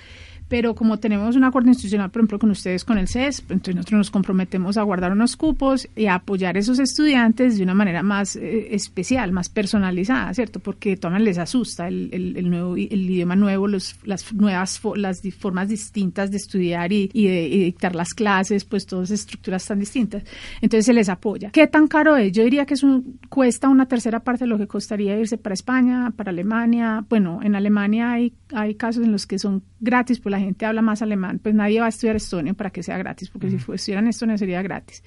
pero 0.48 0.74
como 0.74 0.98
tenemos 0.98 1.36
un 1.36 1.44
acuerdo 1.44 1.68
institucional, 1.68 2.10
por 2.10 2.20
ejemplo, 2.20 2.38
con 2.38 2.50
ustedes, 2.50 2.84
con 2.84 2.98
el 2.98 3.08
CES, 3.08 3.40
entonces 3.48 3.74
nosotros 3.74 3.98
nos 3.98 4.10
comprometemos 4.10 4.76
a 4.76 4.82
guardar 4.82 5.12
unos 5.12 5.36
cupos 5.36 5.88
y 5.96 6.06
a 6.06 6.14
apoyar 6.16 6.56
a 6.56 6.60
esos 6.60 6.78
estudiantes 6.78 7.56
de 7.56 7.64
una 7.64 7.74
manera 7.74 8.02
más 8.02 8.36
eh, 8.36 8.74
especial, 8.74 9.32
más 9.32 9.48
personalizada, 9.48 10.32
¿cierto? 10.34 10.60
Porque 10.60 10.96
toman 10.96 11.24
les 11.24 11.38
asusta 11.38 11.88
el, 11.88 12.10
el, 12.12 12.48
nuevo, 12.48 12.76
el 12.76 13.10
idioma 13.10 13.36
nuevo, 13.36 13.66
los, 13.66 13.96
las 14.04 14.32
nuevas 14.32 14.80
las 14.96 15.22
formas 15.38 15.68
distintas 15.68 16.30
de 16.30 16.36
estudiar 16.36 16.92
y, 16.92 17.08
de, 17.08 17.48
dictar 17.48 17.94
las 17.94 18.14
clases, 18.14 18.64
pues 18.64 18.86
todas 18.86 19.10
estructuras 19.10 19.66
tan 19.66 19.78
distintas. 19.78 20.22
Entonces 20.60 20.86
se 20.86 20.92
les 20.92 21.08
apoya. 21.08 21.50
¿Qué 21.50 21.66
tan 21.66 21.88
caro 21.88 22.16
es? 22.16 22.32
Yo 22.32 22.44
diría 22.44 22.66
que 22.66 22.74
es 22.74 22.84
cuesta 23.28 23.68
una 23.68 23.86
tercera 23.86 24.20
parte 24.20 24.44
de 24.44 24.48
lo 24.48 24.58
que 24.58 24.66
costaría 24.66 25.18
irse 25.18 25.38
para 25.38 25.54
España, 25.54 26.12
para 26.16 26.30
Alemania. 26.30 27.04
Bueno, 27.08 27.40
en 27.42 27.56
Alemania 27.56 28.12
hay, 28.12 28.32
hay 28.54 28.74
casos 28.74 29.04
en 29.04 29.12
los 29.12 29.26
que 29.26 29.38
son 29.38 29.62
gratis, 29.80 30.20
pues 30.20 30.30
la 30.30 30.35
gente 30.38 30.66
habla 30.66 30.82
más 30.82 31.02
alemán, 31.02 31.40
pues 31.42 31.54
nadie 31.54 31.80
va 31.80 31.86
a 31.86 31.88
estudiar 31.90 32.16
estonio 32.16 32.54
para 32.54 32.70
que 32.70 32.82
sea 32.82 32.98
gratis, 32.98 33.30
porque 33.30 33.50
si 33.50 33.56
estuvieran 33.56 34.06
Estonia 34.06 34.38
sería 34.38 34.62
gratis. 34.62 35.02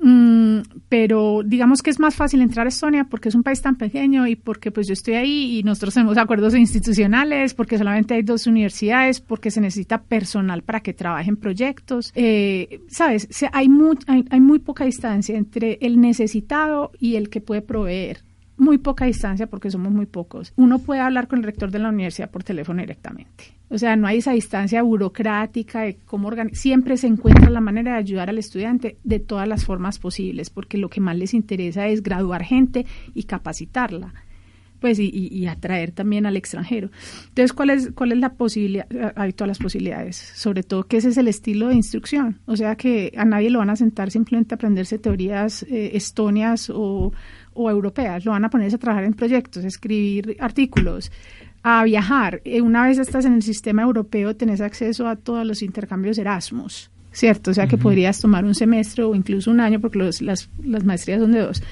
Mm, 0.00 0.60
pero 0.88 1.42
digamos 1.44 1.80
que 1.80 1.90
es 1.90 1.98
más 1.98 2.14
fácil 2.14 2.42
entrar 2.42 2.66
a 2.66 2.68
Estonia 2.68 3.04
porque 3.04 3.28
es 3.28 3.34
un 3.34 3.42
país 3.42 3.62
tan 3.62 3.76
pequeño 3.76 4.26
y 4.26 4.36
porque 4.36 4.70
pues 4.70 4.86
yo 4.86 4.92
estoy 4.92 5.14
ahí 5.14 5.58
y 5.58 5.62
nosotros 5.62 5.94
tenemos 5.94 6.18
acuerdos 6.18 6.54
institucionales, 6.54 7.54
porque 7.54 7.78
solamente 7.78 8.14
hay 8.14 8.22
dos 8.22 8.46
universidades, 8.46 9.20
porque 9.20 9.50
se 9.50 9.60
necesita 9.60 10.02
personal 10.02 10.62
para 10.62 10.80
que 10.80 10.92
trabajen 10.92 11.36
proyectos. 11.36 12.12
Eh, 12.14 12.80
Sabes, 12.88 13.28
hay, 13.52 13.68
hay, 14.06 14.24
hay 14.28 14.40
muy 14.40 14.58
poca 14.58 14.84
distancia 14.84 15.36
entre 15.36 15.78
el 15.80 16.00
necesitado 16.00 16.90
y 16.98 17.16
el 17.16 17.30
que 17.30 17.40
puede 17.40 17.62
proveer 17.62 18.22
muy 18.56 18.78
poca 18.78 19.04
distancia 19.04 19.46
porque 19.46 19.70
somos 19.70 19.92
muy 19.92 20.06
pocos. 20.06 20.52
Uno 20.56 20.78
puede 20.78 21.00
hablar 21.00 21.28
con 21.28 21.38
el 21.40 21.44
rector 21.44 21.70
de 21.70 21.78
la 21.78 21.88
universidad 21.88 22.30
por 22.30 22.44
teléfono 22.44 22.80
directamente. 22.80 23.54
O 23.70 23.78
sea, 23.78 23.96
no 23.96 24.06
hay 24.06 24.18
esa 24.18 24.32
distancia 24.32 24.82
burocrática 24.82 25.80
de 25.80 25.96
cómo 26.04 26.28
organizar. 26.28 26.56
Siempre 26.56 26.96
se 26.96 27.06
encuentra 27.06 27.50
la 27.50 27.60
manera 27.60 27.92
de 27.92 27.98
ayudar 27.98 28.30
al 28.30 28.38
estudiante 28.38 28.98
de 29.02 29.18
todas 29.18 29.48
las 29.48 29.64
formas 29.64 29.98
posibles, 29.98 30.50
porque 30.50 30.78
lo 30.78 30.88
que 30.88 31.00
más 31.00 31.16
les 31.16 31.34
interesa 31.34 31.88
es 31.88 32.02
graduar 32.02 32.44
gente 32.44 32.86
y 33.14 33.24
capacitarla 33.24 34.14
pues 34.84 34.98
y, 35.00 35.46
atraer 35.46 35.92
también 35.92 36.26
al 36.26 36.36
extranjero. 36.36 36.90
Entonces, 37.28 37.54
¿cuál 37.54 37.70
es, 37.70 37.90
cuál 37.94 38.12
es 38.12 38.18
la 38.18 38.34
posibilidad? 38.34 38.86
Hay 39.16 39.32
todas 39.32 39.48
las 39.48 39.58
posibilidades, 39.58 40.14
sobre 40.14 40.62
todo 40.62 40.84
que 40.84 40.98
ese 40.98 41.08
es 41.08 41.16
el 41.16 41.26
estilo 41.26 41.68
de 41.68 41.74
instrucción, 41.74 42.40
o 42.44 42.54
sea 42.54 42.76
que 42.76 43.10
a 43.16 43.24
nadie 43.24 43.48
lo 43.48 43.60
van 43.60 43.70
a 43.70 43.76
sentar 43.76 44.10
simplemente 44.10 44.52
a 44.52 44.56
aprenderse 44.56 44.98
teorías 44.98 45.62
eh, 45.62 45.92
estonias 45.94 46.68
o, 46.68 47.14
o 47.54 47.70
europeas, 47.70 48.24
lo 48.24 48.32
van 48.32 48.44
a 48.44 48.50
ponerse 48.50 48.76
a 48.76 48.78
trabajar 48.78 49.04
en 49.04 49.14
proyectos, 49.14 49.64
a 49.64 49.68
escribir 49.68 50.36
artículos, 50.40 51.10
a 51.62 51.82
viajar. 51.84 52.42
Eh, 52.44 52.60
una 52.60 52.84
vez 52.86 52.98
estás 52.98 53.24
en 53.24 53.34
el 53.34 53.42
sistema 53.42 53.82
europeo, 53.82 54.36
tenés 54.36 54.60
acceso 54.60 55.08
a 55.08 55.16
todos 55.16 55.46
los 55.46 55.62
intercambios 55.62 56.18
Erasmus, 56.18 56.90
¿cierto? 57.12 57.50
O 57.50 57.54
sea 57.54 57.66
que 57.66 57.78
podrías 57.78 58.20
tomar 58.20 58.44
un 58.44 58.54
semestre 58.54 59.04
o 59.04 59.14
incluso 59.14 59.50
un 59.50 59.60
año, 59.60 59.80
porque 59.80 59.98
las, 59.98 60.20
las 60.20 60.84
maestrías 60.84 61.20
son 61.20 61.32
de 61.32 61.40
dos 61.40 61.62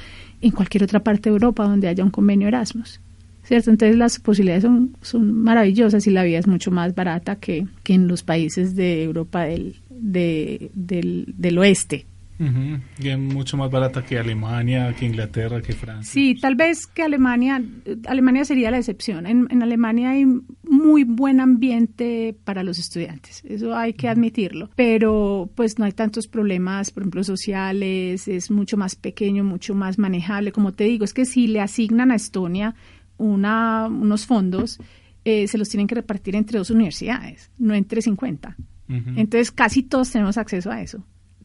en 0.41 0.51
cualquier 0.51 0.83
otra 0.83 1.01
parte 1.01 1.31
de 1.31 1.35
Europa 1.35 1.65
donde 1.65 1.89
haya 1.89 2.05
un 2.05 2.11
convenio 2.11 2.49
Erasmus. 2.49 3.01
¿Cierto? 3.45 3.71
Entonces 3.71 3.97
las 3.97 4.21
posibilidades 4.21 4.63
son, 4.63 4.97
son 5.03 5.33
maravillosas 5.33 6.07
y 6.07 6.11
la 6.11 6.23
vida 6.23 6.39
es 6.39 6.47
mucho 6.47 6.71
más 6.71 6.95
barata 6.95 7.37
que, 7.37 7.67
que 7.83 7.95
en 7.95 8.07
los 8.07 8.23
países 8.23 8.77
de 8.77 9.03
Europa 9.03 9.43
del, 9.43 9.77
del, 9.91 11.35
del 11.37 11.59
oeste, 11.59 12.07
y 12.39 13.09
es 13.09 13.19
mucho 13.19 13.57
más 13.57 13.71
barata 13.71 14.05
que 14.05 14.19
Alemania, 14.19 14.95
que 14.99 15.07
Inglaterra, 15.07 15.61
que 15.61 15.73
Francia. 15.73 16.13
Sí, 16.13 16.35
tal 16.35 16.57
vez 16.57 16.87
que 16.87 17.03
Alemania, 17.03 17.63
Alemania 18.07 18.45
sería 18.45 18.71
la 18.71 18.79
excepción. 18.79 19.27
En, 19.27 19.47
en 19.51 19.63
Alemania 19.63 20.11
hay 20.11 20.27
muy 20.63 21.05
buen 21.05 21.41
ambiente 21.41 22.35
para 22.45 22.63
los 22.63 22.79
estudiantes, 22.79 23.43
eso 23.45 23.77
hay 23.77 23.93
que 23.93 24.09
admitirlo, 24.09 24.71
pero 24.75 25.51
pues 25.55 25.79
no 25.79 25.85
hay 25.85 25.93
tantos 25.93 26.27
problemas, 26.27 26.91
por 26.91 27.03
ejemplo, 27.03 27.23
sociales, 27.23 28.27
es 28.27 28.51
mucho 28.51 28.77
más 28.77 28.97
pequeño, 28.97 29.45
mucho 29.45 29.75
más 29.75 29.99
manejable. 29.99 30.53
Como 30.53 30.73
te 30.73 30.85
digo, 30.85 31.05
es 31.05 31.15
que 31.15 31.25
si 31.25 31.47
le 31.47 31.61
asignan 31.61 32.11
a 32.11 32.17
Estonia 32.17 32.75
una, 33.19 33.87
unos 33.87 34.27
fondos, 34.27 34.81
eh, 35.25 35.47
se 35.47 35.59
los 35.59 35.69
tienen 35.69 35.87
que 35.87 35.95
repartir 35.95 36.35
entre 36.35 36.59
dos 36.59 36.71
universidades, 36.71 37.51
no 37.59 37.75
entre 37.75 38.03
50. 38.03 38.57
Entonces 39.17 39.51
casi 39.51 39.83
todos 39.83 40.11
tenemos 40.11 40.37
acceso 40.37 40.71
a 40.71 40.83
eso 40.83 41.03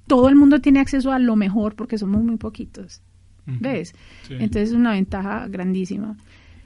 todo 0.08 0.30
el 0.30 0.36
mundo 0.36 0.60
tiene 0.60 0.80
acceso 0.80 1.12
a 1.12 1.20
lo 1.20 1.36
mejor 1.36 1.76
porque 1.76 1.98
somos 1.98 2.24
muy 2.24 2.38
poquitos. 2.38 3.02
¿Ves? 3.46 3.94
Entonces 4.30 4.70
es 4.70 4.76
una 4.76 4.92
ventaja 4.92 5.48
grandísima. 5.48 6.18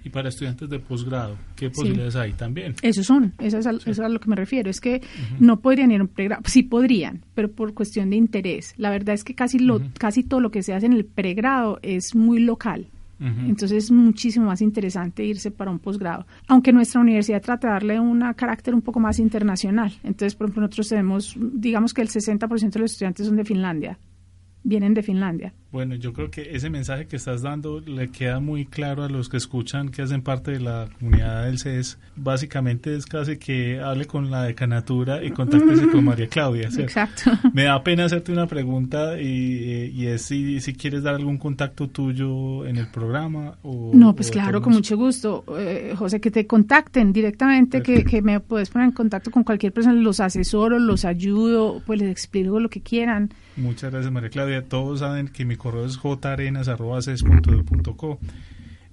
Y 0.04 0.10
para 0.10 0.30
estudiantes 0.30 0.68
de 0.68 0.80
posgrado, 0.80 1.38
¿qué 1.56 1.70
posibilidades 1.70 2.16
hay 2.16 2.34
también? 2.34 2.74
Eso 2.82 3.04
son, 3.04 3.34
eso 3.38 3.60
es, 3.60 4.00
a, 4.00 4.10
lo 4.10 4.20
que 4.20 4.30
me 4.30 4.36
refiero. 4.36 4.70
Es 4.70 4.82
que 4.82 5.00
no 5.40 5.60
podrían 5.60 5.92
ir 5.92 6.00
a 6.00 6.04
un 6.04 6.08
pregrado, 6.08 6.42
sí 6.46 6.64
podrían, 6.64 7.24
pero 7.36 7.52
por 7.52 7.76
cuestión 7.76 8.10
de 8.10 8.16
interés. 8.16 8.74
La 8.78 8.90
verdad 8.90 9.14
es 9.14 9.24
que 9.24 9.36
casi, 9.36 9.60
lo, 9.60 9.80
casi 10.00 10.24
todo 10.24 10.40
lo 10.40 10.50
que 10.50 10.64
se 10.64 10.74
hace 10.74 10.88
en 10.88 10.94
el 10.94 11.06
pregrado 11.06 11.78
es 11.84 12.16
muy 12.16 12.40
local. 12.40 12.88
Entonces 13.22 13.86
es 13.86 13.92
muchísimo 13.92 14.48
más 14.48 14.62
interesante 14.62 15.24
irse 15.24 15.52
para 15.52 15.70
un 15.70 15.78
posgrado. 15.78 16.26
Aunque 16.48 16.74
nuestra 16.74 17.02
universidad 17.02 17.42
trata 17.42 17.68
de 17.68 17.74
darle 17.74 18.00
un 18.00 18.20
carácter 18.34 18.74
un 18.74 18.82
poco 18.82 19.00
más 19.00 19.20
internacional. 19.20 19.94
Entonces, 20.04 20.36
por 20.36 20.48
ejemplo, 20.48 20.62
nosotros 20.64 20.90
tenemos, 20.90 21.36
digamos 21.38 21.94
que 21.94 22.02
el 22.02 22.10
60% 22.10 22.72
de 22.72 22.80
los 22.80 22.92
estudiantes 22.94 23.28
son 23.28 23.36
de 23.36 23.46
Finlandia, 23.46 24.00
vienen 24.64 24.94
de 24.94 25.04
Finlandia. 25.04 25.54
Bueno, 25.72 25.96
yo 25.96 26.12
creo 26.12 26.30
que 26.30 26.54
ese 26.54 26.70
mensaje 26.70 27.08
que 27.08 27.16
estás 27.16 27.42
dando 27.42 27.80
le 27.80 28.10
queda 28.10 28.42
muy 28.42 28.66
claro 28.66 29.04
a 29.04 29.10
los 29.10 29.30
que 29.30 29.38
escuchan 29.38 29.88
que 29.88 30.02
hacen 30.02 30.22
parte 30.22 30.52
de 30.52 30.60
la 30.60 30.90
comunidad 31.00 31.46
del 31.46 31.60
CES. 31.60 31.98
Básicamente 32.18 32.94
es 32.94 33.06
casi 33.06 33.38
que 33.38 33.80
hable 33.80 34.06
con 34.06 34.30
la 34.30 34.44
decanatura 34.44 35.24
y 35.24 35.32
contáctese 35.32 35.88
con 35.88 36.04
María 36.04 36.28
Claudia. 36.28 36.68
Exacto. 36.68 37.32
Me 37.54 37.64
da 37.64 37.82
pena 37.84 38.04
hacerte 38.04 38.34
una 38.34 38.48
pregunta 38.48 39.18
y, 39.22 40.06
es 40.06 40.24
si, 40.24 40.60
si, 40.60 40.74
quieres 40.74 41.04
dar 41.04 41.16
algún 41.16 41.38
contacto 41.38 41.88
tuyo 41.88 42.66
en 42.66 42.76
el 42.76 42.88
programa. 42.88 43.56
O, 43.64 43.92
no, 43.94 44.14
pues 44.14 44.30
claro, 44.30 44.62
con 44.62 44.74
mucho 44.74 44.98
gusto. 44.98 45.46
Eh, 45.58 45.94
José, 45.98 46.20
que 46.20 46.32
te 46.32 46.46
contacten 46.46 47.14
directamente, 47.14 47.82
que, 47.82 48.04
que, 48.04 48.22
me 48.22 48.42
puedes 48.42 48.70
poner 48.70 48.90
en 48.90 48.94
contacto 48.94 49.32
con 49.32 49.46
cualquier 49.46 49.72
persona, 49.72 49.96
los 49.96 50.20
asesoro, 50.20 50.80
los 50.80 51.06
ayudo, 51.06 51.82
pues 51.86 52.02
les 52.02 52.12
explico 52.12 52.60
lo 52.60 52.68
que 52.68 52.82
quieran. 52.82 53.32
Muchas 53.62 53.92
gracias, 53.92 54.12
María 54.12 54.30
Claudia. 54.30 54.66
Todos 54.66 55.00
saben 55.00 55.28
que 55.28 55.46
mi 55.46 55.56
correo 55.56 55.86
es 55.86 55.98
jarenas.co 55.98 58.20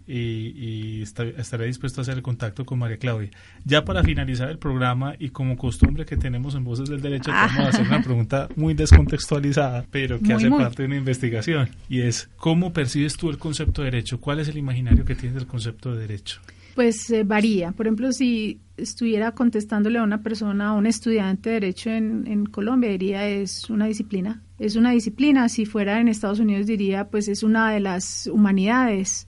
y, 0.08 0.54
y 0.56 1.02
estaré 1.02 1.66
dispuesto 1.66 2.00
a 2.00 2.02
hacer 2.02 2.16
el 2.16 2.22
contacto 2.22 2.64
con 2.64 2.78
María 2.78 2.96
Claudia. 2.96 3.30
Ya 3.64 3.84
para 3.84 4.02
finalizar 4.02 4.48
el 4.48 4.58
programa 4.58 5.14
y 5.18 5.30
como 5.30 5.56
costumbre 5.56 6.06
que 6.06 6.16
tenemos 6.16 6.54
en 6.54 6.64
Voces 6.64 6.88
del 6.88 7.02
Derecho, 7.02 7.30
vamos 7.30 7.58
a 7.58 7.68
hacer 7.68 7.86
una 7.86 8.02
pregunta 8.02 8.48
muy 8.56 8.74
descontextualizada, 8.74 9.84
pero 9.90 10.18
que 10.20 10.32
hace 10.32 10.50
parte 10.50 10.82
de 10.82 10.86
una 10.86 10.96
investigación. 10.96 11.68
Y 11.88 12.00
es, 12.00 12.30
¿cómo 12.36 12.72
percibes 12.72 13.16
tú 13.16 13.28
el 13.28 13.38
concepto 13.38 13.82
de 13.82 13.90
derecho? 13.90 14.20
¿Cuál 14.20 14.40
es 14.40 14.48
el 14.48 14.56
imaginario 14.56 15.04
que 15.04 15.14
tienes 15.14 15.34
del 15.34 15.46
concepto 15.46 15.94
de 15.94 16.00
derecho? 16.00 16.40
Pues 16.74 17.10
eh, 17.10 17.24
varía. 17.24 17.72
Por 17.72 17.86
ejemplo, 17.86 18.12
si 18.12 18.60
estuviera 18.76 19.32
contestándole 19.32 19.98
a 19.98 20.04
una 20.04 20.22
persona, 20.22 20.68
a 20.68 20.72
un 20.72 20.86
estudiante 20.86 21.50
de 21.50 21.54
derecho 21.54 21.90
en, 21.90 22.26
en, 22.26 22.46
Colombia, 22.46 22.90
diría 22.90 23.28
es 23.28 23.68
una 23.68 23.86
disciplina. 23.86 24.40
Es 24.58 24.76
una 24.76 24.90
disciplina. 24.90 25.48
Si 25.48 25.66
fuera 25.66 26.00
en 26.00 26.08
Estados 26.08 26.40
Unidos, 26.40 26.66
diría 26.66 27.08
pues 27.08 27.28
es 27.28 27.42
una 27.42 27.72
de 27.72 27.80
las 27.80 28.26
humanidades. 28.26 29.26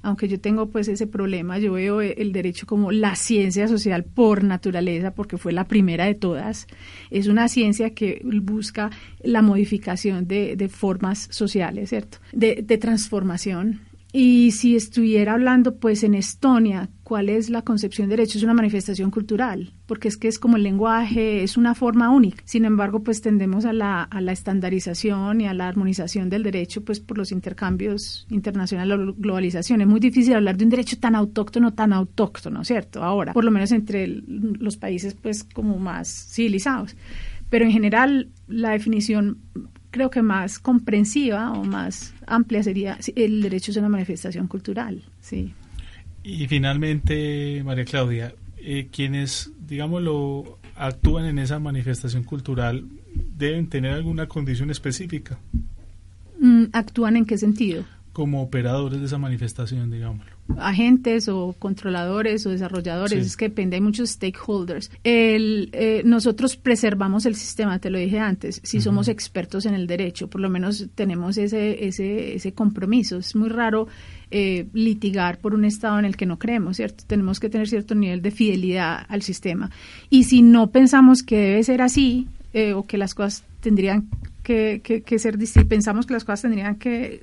Aunque 0.00 0.28
yo 0.28 0.38
tengo 0.40 0.70
pues 0.70 0.86
ese 0.86 1.08
problema, 1.08 1.58
yo 1.58 1.72
veo 1.72 2.00
el 2.00 2.32
derecho 2.32 2.66
como 2.66 2.92
la 2.92 3.16
ciencia 3.16 3.66
social 3.66 4.04
por 4.04 4.44
naturaleza, 4.44 5.12
porque 5.12 5.38
fue 5.38 5.52
la 5.52 5.66
primera 5.66 6.04
de 6.04 6.14
todas. 6.14 6.68
Es 7.10 7.26
una 7.26 7.48
ciencia 7.48 7.94
que 7.94 8.22
busca 8.24 8.90
la 9.20 9.42
modificación 9.42 10.28
de, 10.28 10.54
de 10.54 10.68
formas 10.68 11.26
sociales, 11.32 11.88
¿cierto? 11.88 12.18
De, 12.32 12.62
de 12.64 12.78
transformación 12.78 13.80
y 14.10 14.52
si 14.52 14.74
estuviera 14.74 15.34
hablando, 15.34 15.76
pues 15.76 16.02
en 16.02 16.14
Estonia, 16.14 16.88
¿cuál 17.02 17.28
es 17.28 17.50
la 17.50 17.60
concepción 17.60 18.08
de 18.08 18.16
derecho? 18.16 18.38
Es 18.38 18.44
una 18.44 18.54
manifestación 18.54 19.10
cultural, 19.10 19.74
porque 19.84 20.08
es 20.08 20.16
que 20.16 20.28
es 20.28 20.38
como 20.38 20.56
el 20.56 20.62
lenguaje, 20.62 21.42
es 21.42 21.58
una 21.58 21.74
forma 21.74 22.08
única. 22.08 22.42
Sin 22.46 22.64
embargo, 22.64 23.02
pues 23.02 23.20
tendemos 23.20 23.66
a 23.66 23.74
la, 23.74 24.02
a 24.02 24.20
la 24.22 24.32
estandarización 24.32 25.42
y 25.42 25.46
a 25.46 25.52
la 25.52 25.68
armonización 25.68 26.30
del 26.30 26.42
derecho, 26.42 26.82
pues 26.84 27.00
por 27.00 27.18
los 27.18 27.32
intercambios 27.32 28.26
internacionales, 28.30 28.98
la 28.98 29.12
globalización. 29.14 29.82
Es 29.82 29.86
muy 29.86 30.00
difícil 30.00 30.34
hablar 30.34 30.56
de 30.56 30.64
un 30.64 30.70
derecho 30.70 30.98
tan 30.98 31.14
autóctono, 31.14 31.74
tan 31.74 31.92
autóctono, 31.92 32.64
¿cierto? 32.64 33.04
Ahora, 33.04 33.34
por 33.34 33.44
lo 33.44 33.50
menos 33.50 33.72
entre 33.72 34.06
los 34.06 34.78
países, 34.78 35.14
pues 35.14 35.44
como 35.44 35.78
más 35.78 36.08
civilizados. 36.08 36.96
Pero 37.50 37.66
en 37.66 37.72
general, 37.72 38.30
la 38.46 38.70
definición 38.70 39.38
creo 39.98 40.10
que 40.10 40.22
más 40.22 40.60
comprensiva 40.60 41.50
o 41.50 41.64
más 41.64 42.14
amplia 42.24 42.62
sería 42.62 42.98
el 43.16 43.42
derecho 43.42 43.72
es 43.72 43.76
una 43.78 43.88
manifestación 43.88 44.46
cultural, 44.46 45.02
sí. 45.20 45.52
Y 46.22 46.46
finalmente, 46.46 47.64
María 47.64 47.84
Claudia, 47.84 48.32
eh, 48.58 48.86
quienes, 48.92 49.50
digámoslo, 49.66 50.60
actúan 50.76 51.24
en 51.24 51.40
esa 51.40 51.58
manifestación 51.58 52.22
cultural, 52.22 52.84
¿deben 53.36 53.68
tener 53.68 53.92
alguna 53.92 54.28
condición 54.28 54.70
específica? 54.70 55.40
Mm, 56.38 56.66
¿Actúan 56.72 57.16
en 57.16 57.24
qué 57.24 57.36
sentido? 57.36 57.84
Como 58.12 58.40
operadores 58.40 59.00
de 59.00 59.06
esa 59.06 59.18
manifestación, 59.18 59.90
digámoslo 59.90 60.37
agentes 60.56 61.28
o 61.28 61.54
controladores 61.58 62.46
o 62.46 62.50
desarrolladores, 62.50 63.26
es 63.26 63.36
que 63.36 63.48
depende, 63.48 63.76
hay 63.76 63.82
muchos 63.82 64.10
stakeholders. 64.10 64.90
El, 65.04 65.70
eh, 65.72 66.02
nosotros 66.04 66.56
preservamos 66.56 67.26
el 67.26 67.34
sistema, 67.34 67.78
te 67.78 67.90
lo 67.90 67.98
dije 67.98 68.18
antes, 68.18 68.60
si 68.64 68.80
somos 68.80 69.08
expertos 69.08 69.66
en 69.66 69.74
el 69.74 69.86
derecho, 69.86 70.28
por 70.28 70.40
lo 70.40 70.48
menos 70.48 70.86
tenemos 70.94 71.36
ese, 71.36 71.86
ese, 71.86 72.34
ese 72.34 72.52
compromiso. 72.52 73.18
Es 73.18 73.36
muy 73.36 73.48
raro 73.48 73.88
eh, 74.30 74.66
litigar 74.72 75.38
por 75.38 75.54
un 75.54 75.64
Estado 75.64 75.98
en 75.98 76.04
el 76.04 76.16
que 76.16 76.26
no 76.26 76.38
creemos, 76.38 76.76
¿cierto? 76.76 77.04
Tenemos 77.06 77.40
que 77.40 77.48
tener 77.48 77.68
cierto 77.68 77.94
nivel 77.94 78.22
de 78.22 78.30
fidelidad 78.30 79.04
al 79.08 79.22
sistema. 79.22 79.70
Y 80.10 80.24
si 80.24 80.42
no 80.42 80.70
pensamos 80.70 81.22
que 81.22 81.36
debe 81.36 81.62
ser 81.62 81.82
así 81.82 82.26
eh, 82.52 82.72
o 82.72 82.86
que 82.86 82.98
las 82.98 83.14
cosas 83.14 83.44
tendrían 83.60 84.08
que, 84.42 84.80
que, 84.82 85.02
que 85.02 85.18
ser 85.18 85.36
distintas, 85.36 85.68
pensamos 85.68 86.06
que 86.06 86.14
las 86.14 86.24
cosas 86.24 86.42
tendrían 86.42 86.76
que 86.76 87.22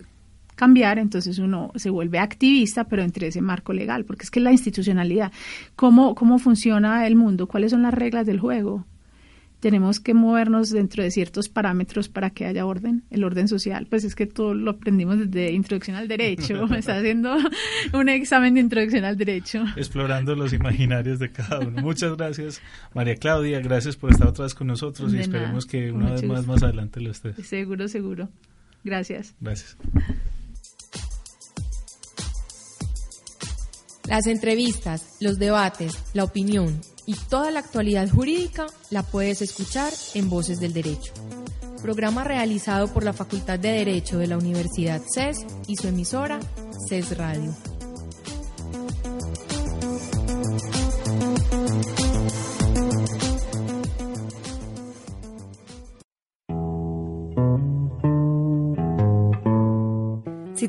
cambiar, 0.55 0.99
entonces 0.99 1.39
uno 1.39 1.71
se 1.75 1.89
vuelve 1.89 2.19
activista, 2.19 2.85
pero 2.85 3.03
entre 3.03 3.27
ese 3.27 3.41
marco 3.41 3.73
legal, 3.73 4.05
porque 4.05 4.23
es 4.23 4.31
que 4.31 4.39
la 4.39 4.51
institucionalidad, 4.51 5.31
¿cómo, 5.75 6.15
cómo 6.15 6.39
funciona 6.39 7.05
el 7.05 7.15
mundo? 7.15 7.47
¿Cuáles 7.47 7.71
son 7.71 7.83
las 7.83 7.93
reglas 7.93 8.25
del 8.25 8.39
juego? 8.39 8.85
Tenemos 9.59 9.99
que 9.99 10.13
movernos 10.13 10.69
dentro 10.69 11.01
de 11.01 11.09
ciertos 11.09 11.49
parámetros 11.49 12.07
para 12.07 12.29
que 12.29 12.45
haya 12.45 12.65
orden, 12.65 13.03
el 13.09 13.23
orden 13.23 13.47
social, 13.47 13.87
pues 13.89 14.03
es 14.03 14.13
que 14.13 14.27
todo 14.27 14.53
lo 14.53 14.71
aprendimos 14.71 15.17
desde 15.17 15.53
introducción 15.53 15.95
al 15.95 16.07
derecho, 16.07 16.65
está 16.75 16.97
haciendo 16.97 17.35
un 17.93 18.09
examen 18.09 18.53
de 18.53 18.59
introducción 18.59 19.05
al 19.05 19.17
derecho. 19.17 19.65
Explorando 19.75 20.35
los 20.35 20.53
imaginarios 20.53 21.17
de 21.19 21.31
cada 21.31 21.59
uno. 21.61 21.81
Muchas 21.81 22.15
gracias, 22.15 22.61
María 22.93 23.15
Claudia, 23.15 23.59
gracias 23.59 23.95
por 23.95 24.11
estar 24.11 24.27
otra 24.27 24.43
vez 24.43 24.53
con 24.53 24.67
nosotros 24.67 25.13
y 25.13 25.19
esperemos 25.19 25.65
que 25.65 25.91
una 25.91 26.11
vez 26.11 26.23
más 26.23 26.45
más 26.45 26.61
adelante 26.61 27.01
lo 27.01 27.09
estés. 27.09 27.35
Seguro, 27.47 27.87
seguro. 27.87 28.29
Gracias. 28.83 29.33
Gracias. 29.41 29.77
Las 34.07 34.27
entrevistas, 34.27 35.15
los 35.19 35.39
debates, 35.39 35.97
la 36.13 36.23
opinión 36.23 36.79
y 37.07 37.15
toda 37.15 37.49
la 37.51 37.59
actualidad 37.59 38.09
jurídica 38.09 38.67
la 38.91 39.03
puedes 39.03 39.41
escuchar 39.41 39.91
en 40.13 40.29
Voces 40.29 40.59
del 40.59 40.73
Derecho. 40.73 41.11
Programa 41.81 42.23
realizado 42.23 42.87
por 42.93 43.03
la 43.03 43.13
Facultad 43.13 43.59
de 43.59 43.71
Derecho 43.71 44.17
de 44.17 44.27
la 44.27 44.37
Universidad 44.37 45.01
CES 45.13 45.45
y 45.67 45.75
su 45.75 45.87
emisora 45.87 46.39
CES 46.87 47.17
Radio. 47.17 47.74